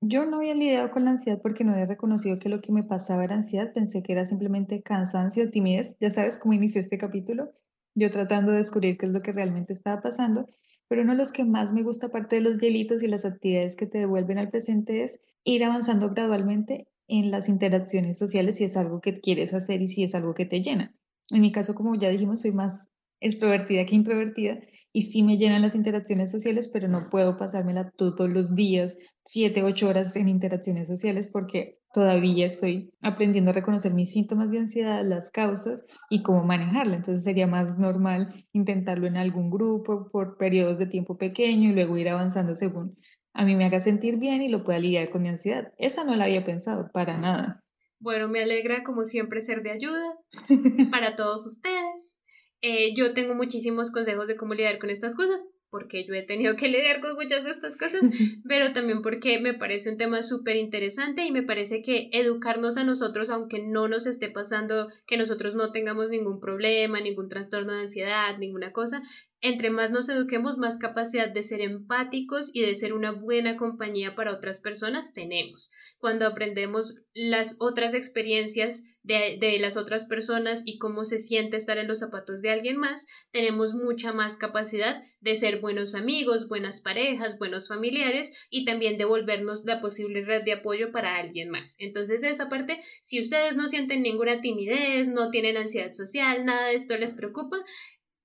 Yo 0.00 0.24
no 0.26 0.38
había 0.38 0.54
lidiado 0.54 0.90
con 0.90 1.04
la 1.04 1.12
ansiedad 1.12 1.40
porque 1.42 1.64
no 1.64 1.72
había 1.72 1.86
reconocido 1.86 2.38
que 2.38 2.48
lo 2.48 2.60
que 2.60 2.72
me 2.72 2.84
pasaba 2.84 3.24
era 3.24 3.34
ansiedad, 3.34 3.72
pensé 3.72 4.02
que 4.02 4.12
era 4.12 4.24
simplemente 4.24 4.82
cansancio, 4.82 5.50
timidez, 5.50 5.96
ya 6.00 6.10
sabes 6.10 6.38
cómo 6.38 6.54
inició 6.54 6.80
este 6.80 6.98
capítulo, 6.98 7.52
yo 7.94 8.10
tratando 8.10 8.52
de 8.52 8.58
descubrir 8.58 8.96
qué 8.96 9.06
es 9.06 9.12
lo 9.12 9.22
que 9.22 9.32
realmente 9.32 9.72
estaba 9.72 10.00
pasando 10.00 10.46
pero 10.88 11.02
uno 11.02 11.12
de 11.12 11.18
los 11.18 11.32
que 11.32 11.44
más 11.44 11.72
me 11.72 11.82
gusta, 11.82 12.06
aparte 12.06 12.36
de 12.36 12.42
los 12.42 12.58
hielitos 12.58 13.02
y 13.02 13.08
las 13.08 13.24
actividades 13.24 13.76
que 13.76 13.86
te 13.86 13.98
devuelven 13.98 14.38
al 14.38 14.50
presente, 14.50 15.02
es 15.02 15.20
ir 15.44 15.64
avanzando 15.64 16.10
gradualmente 16.10 16.88
en 17.06 17.30
las 17.30 17.48
interacciones 17.48 18.18
sociales 18.18 18.56
si 18.56 18.64
es 18.64 18.76
algo 18.76 19.00
que 19.00 19.20
quieres 19.20 19.54
hacer 19.54 19.82
y 19.82 19.88
si 19.88 20.04
es 20.04 20.14
algo 20.14 20.34
que 20.34 20.46
te 20.46 20.60
llena. 20.60 20.94
En 21.30 21.42
mi 21.42 21.52
caso, 21.52 21.74
como 21.74 21.94
ya 21.94 22.08
dijimos, 22.08 22.42
soy 22.42 22.52
más 22.52 22.88
extrovertida 23.20 23.84
que 23.86 23.94
introvertida 23.94 24.60
y 24.92 25.02
sí 25.02 25.22
me 25.22 25.36
llenan 25.36 25.62
las 25.62 25.74
interacciones 25.74 26.30
sociales, 26.30 26.68
pero 26.68 26.88
no 26.88 27.08
puedo 27.10 27.38
pasármela 27.38 27.90
todos 27.96 28.28
los 28.30 28.54
días, 28.54 28.98
siete, 29.24 29.62
ocho 29.62 29.88
horas 29.88 30.16
en 30.16 30.28
interacciones 30.28 30.86
sociales 30.86 31.28
porque 31.28 31.77
todavía 31.92 32.46
estoy 32.46 32.90
aprendiendo 33.00 33.50
a 33.50 33.54
reconocer 33.54 33.92
mis 33.92 34.12
síntomas 34.12 34.50
de 34.50 34.58
ansiedad, 34.58 35.04
las 35.04 35.30
causas 35.30 35.86
y 36.10 36.22
cómo 36.22 36.44
manejarla. 36.44 36.96
Entonces 36.96 37.24
sería 37.24 37.46
más 37.46 37.78
normal 37.78 38.34
intentarlo 38.52 39.06
en 39.06 39.16
algún 39.16 39.50
grupo 39.50 40.08
por 40.10 40.36
periodos 40.36 40.78
de 40.78 40.86
tiempo 40.86 41.16
pequeño 41.16 41.70
y 41.70 41.72
luego 41.74 41.96
ir 41.96 42.08
avanzando 42.08 42.54
según 42.54 42.96
a 43.38 43.44
mí 43.44 43.54
me 43.54 43.64
haga 43.64 43.78
sentir 43.78 44.16
bien 44.16 44.42
y 44.42 44.48
lo 44.48 44.64
pueda 44.64 44.80
lidiar 44.80 45.10
con 45.10 45.22
mi 45.22 45.28
ansiedad. 45.28 45.72
Esa 45.78 46.02
no 46.02 46.16
la 46.16 46.24
había 46.24 46.44
pensado 46.44 46.90
para 46.92 47.18
nada. 47.18 47.62
Bueno, 48.00 48.28
me 48.28 48.42
alegra 48.42 48.82
como 48.82 49.04
siempre 49.04 49.40
ser 49.40 49.62
de 49.62 49.70
ayuda 49.70 50.16
para 50.90 51.14
todos 51.14 51.46
ustedes. 51.46 52.16
Eh, 52.62 52.94
yo 52.96 53.14
tengo 53.14 53.34
muchísimos 53.34 53.92
consejos 53.92 54.26
de 54.26 54.36
cómo 54.36 54.54
lidiar 54.54 54.80
con 54.80 54.90
estas 54.90 55.14
cosas, 55.14 55.44
porque 55.70 56.04
yo 56.04 56.14
he 56.14 56.22
tenido 56.22 56.56
que 56.56 56.68
lidiar 56.68 57.00
con 57.00 57.14
muchas 57.14 57.44
de 57.44 57.50
estas 57.50 57.76
cosas, 57.76 58.00
pero 58.48 58.72
también 58.72 59.02
porque 59.02 59.40
me 59.40 59.54
parece 59.54 59.90
un 59.90 59.96
tema 59.96 60.22
súper 60.22 60.56
interesante 60.56 61.24
y 61.24 61.32
me 61.32 61.42
parece 61.42 61.82
que 61.82 62.08
educarnos 62.12 62.76
a 62.76 62.84
nosotros, 62.84 63.30
aunque 63.30 63.60
no 63.60 63.88
nos 63.88 64.06
esté 64.06 64.30
pasando 64.30 64.88
que 65.06 65.16
nosotros 65.16 65.54
no 65.54 65.72
tengamos 65.72 66.08
ningún 66.08 66.40
problema, 66.40 67.00
ningún 67.00 67.28
trastorno 67.28 67.72
de 67.72 67.82
ansiedad, 67.82 68.38
ninguna 68.38 68.72
cosa, 68.72 69.02
entre 69.40 69.70
más 69.70 69.90
nos 69.90 70.08
eduquemos, 70.08 70.58
más 70.58 70.78
capacidad 70.78 71.28
de 71.28 71.42
ser 71.42 71.60
empáticos 71.60 72.50
y 72.52 72.62
de 72.62 72.74
ser 72.74 72.92
una 72.92 73.12
buena 73.12 73.56
compañía 73.56 74.16
para 74.16 74.32
otras 74.32 74.58
personas 74.58 75.14
tenemos. 75.14 75.70
Cuando 75.98 76.26
aprendemos 76.26 76.96
las 77.14 77.56
otras 77.60 77.94
experiencias 77.94 78.84
de, 79.02 79.38
de, 79.40 79.58
las 79.58 79.76
otras 79.76 80.06
personas 80.06 80.62
y 80.64 80.78
cómo 80.78 81.04
se 81.04 81.18
siente 81.18 81.56
estar 81.56 81.78
en 81.78 81.88
los 81.88 82.00
zapatos 82.00 82.42
de 82.42 82.50
alguien 82.50 82.76
más, 82.76 83.06
tenemos 83.30 83.74
mucha 83.74 84.12
más 84.12 84.36
capacidad 84.36 85.02
de 85.20 85.34
ser 85.34 85.60
buenos 85.60 85.94
amigos, 85.94 86.48
buenas 86.48 86.80
parejas, 86.80 87.38
buenos 87.38 87.68
familiares 87.68 88.32
y 88.50 88.64
también 88.64 88.98
devolvernos 88.98 89.64
la 89.64 89.80
posible 89.80 90.24
red 90.24 90.44
de 90.44 90.52
apoyo 90.52 90.92
para 90.92 91.16
alguien 91.16 91.50
más. 91.50 91.76
Entonces, 91.78 92.22
esa 92.22 92.48
parte, 92.48 92.80
si 93.00 93.20
ustedes 93.20 93.56
no 93.56 93.68
sienten 93.68 94.02
ninguna 94.02 94.40
timidez, 94.40 95.08
no 95.08 95.30
tienen 95.30 95.56
ansiedad 95.56 95.92
social, 95.92 96.44
nada 96.44 96.68
de 96.68 96.74
esto 96.74 96.96
les 96.96 97.14
preocupa, 97.14 97.58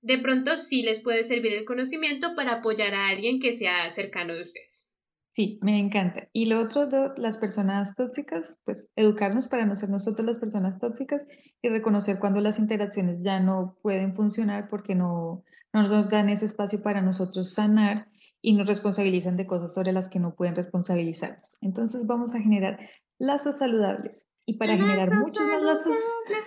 de 0.04 0.18
pronto 0.18 0.60
sí 0.60 0.82
les 0.82 1.00
puede 1.00 1.24
servir 1.24 1.54
el 1.54 1.64
conocimiento 1.64 2.36
para 2.36 2.56
apoyar 2.56 2.94
a 2.94 3.08
alguien 3.08 3.40
que 3.40 3.52
sea 3.52 3.88
cercano 3.88 4.34
de 4.34 4.42
ustedes. 4.42 4.92
Sí, 5.32 5.58
me 5.62 5.78
encanta. 5.78 6.28
Y 6.32 6.44
lo 6.46 6.60
otro, 6.60 6.86
las 7.16 7.38
personas 7.38 7.96
tóxicas, 7.96 8.58
pues 8.64 8.90
educarnos 8.94 9.48
para 9.48 9.64
no 9.64 9.74
ser 9.74 9.88
nosotros 9.88 10.24
las 10.26 10.38
personas 10.38 10.78
tóxicas 10.78 11.26
y 11.60 11.68
reconocer 11.68 12.18
cuando 12.20 12.40
las 12.40 12.58
interacciones 12.58 13.24
ya 13.24 13.40
no 13.40 13.76
pueden 13.82 14.14
funcionar 14.14 14.68
porque 14.68 14.94
no, 14.94 15.42
no 15.72 15.88
nos 15.88 16.10
dan 16.10 16.28
ese 16.28 16.44
espacio 16.44 16.82
para 16.82 17.00
nosotros 17.00 17.54
sanar 17.54 18.08
y 18.42 18.52
nos 18.52 18.68
responsabilizan 18.68 19.36
de 19.36 19.46
cosas 19.46 19.72
sobre 19.72 19.92
las 19.92 20.10
que 20.10 20.20
no 20.20 20.36
pueden 20.36 20.54
responsabilizarnos. 20.54 21.56
Entonces 21.62 22.06
vamos 22.06 22.34
a 22.34 22.40
generar 22.40 22.78
lazos 23.18 23.56
saludables. 23.56 24.28
Y 24.46 24.58
para 24.58 24.76
generar 24.76 25.08
muchos 25.14 25.46
más 25.48 25.62
lazos, 25.62 25.96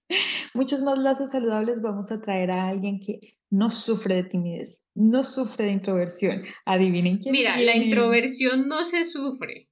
muchos 0.54 0.82
más 0.82 1.00
lazos 1.00 1.32
saludables, 1.32 1.82
vamos 1.82 2.12
a 2.12 2.22
traer 2.22 2.52
a 2.52 2.68
alguien 2.68 3.00
que 3.00 3.20
no 3.50 3.70
sufre 3.72 4.16
de 4.16 4.24
timidez, 4.24 4.88
no 4.96 5.24
sufre 5.24 5.66
de 5.66 5.72
introversión. 5.72 6.44
Adivinen 6.66 7.20
quién. 7.20 7.34
Mira, 7.34 7.58
la 7.58 7.76
introversión 7.76 8.68
no 8.68 8.86
se 8.86 9.06
sufre. 9.06 9.70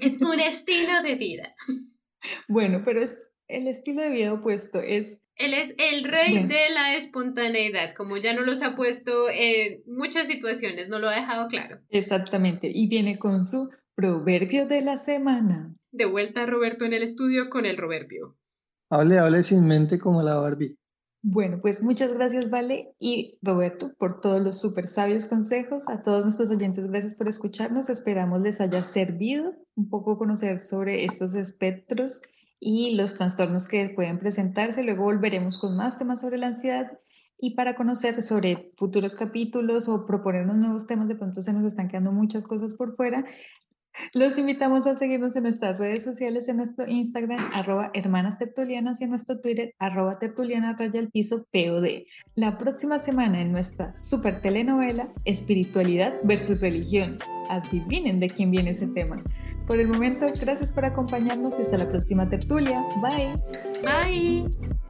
Es 0.00 0.20
un 0.20 0.40
estilo 0.40 1.02
de 1.02 1.14
vida. 1.16 1.54
Bueno, 2.48 2.82
pero 2.84 3.02
es 3.02 3.30
el 3.46 3.66
estilo 3.66 4.02
de 4.02 4.10
vida 4.10 4.32
opuesto. 4.32 4.80
Es. 4.80 5.20
Él 5.36 5.54
es 5.54 5.74
el 5.78 6.02
rey 6.02 6.46
de 6.48 6.70
la 6.74 6.96
espontaneidad, 6.96 7.94
como 7.94 8.16
ya 8.16 8.34
no 8.34 8.42
los 8.42 8.60
ha 8.62 8.74
puesto 8.74 9.28
en 9.32 9.84
muchas 9.86 10.26
situaciones, 10.26 10.88
no 10.88 10.98
lo 10.98 11.08
ha 11.08 11.14
dejado 11.14 11.46
claro. 11.46 11.78
Exactamente. 11.90 12.68
Y 12.74 12.88
viene 12.88 13.16
con 13.18 13.44
su 13.44 13.70
proverbio 13.94 14.66
de 14.66 14.82
la 14.82 14.96
semana. 14.96 15.72
De 15.92 16.06
vuelta 16.06 16.42
a 16.42 16.46
Roberto 16.46 16.84
en 16.84 16.92
el 16.92 17.04
estudio 17.04 17.50
con 17.50 17.66
el 17.66 17.76
proverbio. 17.76 18.36
Hable, 18.90 19.18
hable 19.18 19.42
sin 19.42 19.66
mente 19.66 19.98
como 19.98 20.22
la 20.22 20.36
Barbie. 20.40 20.78
Bueno, 21.22 21.58
pues 21.60 21.82
muchas 21.82 22.12
gracias, 22.12 22.48
Vale 22.48 22.94
y 22.98 23.38
Roberto, 23.42 23.92
por 23.98 24.20
todos 24.20 24.40
los 24.40 24.60
súper 24.60 24.86
sabios 24.86 25.26
consejos. 25.26 25.88
A 25.88 25.98
todos 25.98 26.22
nuestros 26.22 26.50
oyentes, 26.50 26.86
gracias 26.86 27.14
por 27.14 27.28
escucharnos. 27.28 27.90
Esperamos 27.90 28.40
les 28.40 28.60
haya 28.60 28.82
servido 28.82 29.52
un 29.74 29.90
poco 29.90 30.16
conocer 30.16 30.60
sobre 30.60 31.04
estos 31.04 31.34
espectros 31.34 32.22
y 32.60 32.94
los 32.94 33.16
trastornos 33.16 33.66
que 33.66 33.90
pueden 33.90 34.18
presentarse. 34.18 34.82
Luego 34.82 35.04
volveremos 35.04 35.58
con 35.58 35.76
más 35.76 35.98
temas 35.98 36.20
sobre 36.20 36.38
la 36.38 36.46
ansiedad 36.46 36.86
y 37.36 37.54
para 37.54 37.74
conocer 37.74 38.22
sobre 38.22 38.72
futuros 38.76 39.14
capítulos 39.14 39.88
o 39.88 40.06
proponernos 40.06 40.56
nuevos 40.56 40.86
temas, 40.86 41.08
de 41.08 41.14
pronto 41.14 41.40
se 41.40 41.52
nos 41.52 41.64
están 41.64 41.88
quedando 41.88 42.10
muchas 42.10 42.44
cosas 42.44 42.74
por 42.74 42.96
fuera. 42.96 43.24
Los 44.12 44.38
invitamos 44.38 44.86
a 44.86 44.96
seguirnos 44.96 45.36
en 45.36 45.44
nuestras 45.44 45.78
redes 45.78 46.02
sociales, 46.02 46.48
en 46.48 46.58
nuestro 46.58 46.86
Instagram, 46.86 47.50
arroba 47.52 47.90
hermanas 47.94 48.38
tertulianas 48.38 49.00
y 49.00 49.04
en 49.04 49.10
nuestro 49.10 49.40
Twitter, 49.40 49.74
arroba 49.78 50.18
tertuliana 50.18 50.76
raya 50.78 51.06
piso 51.12 51.44
POD. 51.52 52.04
La 52.34 52.58
próxima 52.58 52.98
semana 52.98 53.40
en 53.40 53.52
nuestra 53.52 53.94
super 53.94 54.40
telenovela, 54.40 55.12
Espiritualidad 55.24 56.14
versus 56.24 56.60
Religión. 56.60 57.18
Adivinen 57.48 58.20
de 58.20 58.28
quién 58.28 58.50
viene 58.50 58.70
ese 58.70 58.86
tema. 58.88 59.22
Por 59.66 59.80
el 59.80 59.88
momento, 59.88 60.26
gracias 60.40 60.72
por 60.72 60.84
acompañarnos 60.84 61.58
y 61.58 61.62
hasta 61.62 61.76
la 61.76 61.88
próxima 61.88 62.28
tertulia. 62.28 62.84
Bye. 63.02 63.34
Bye. 63.82 64.87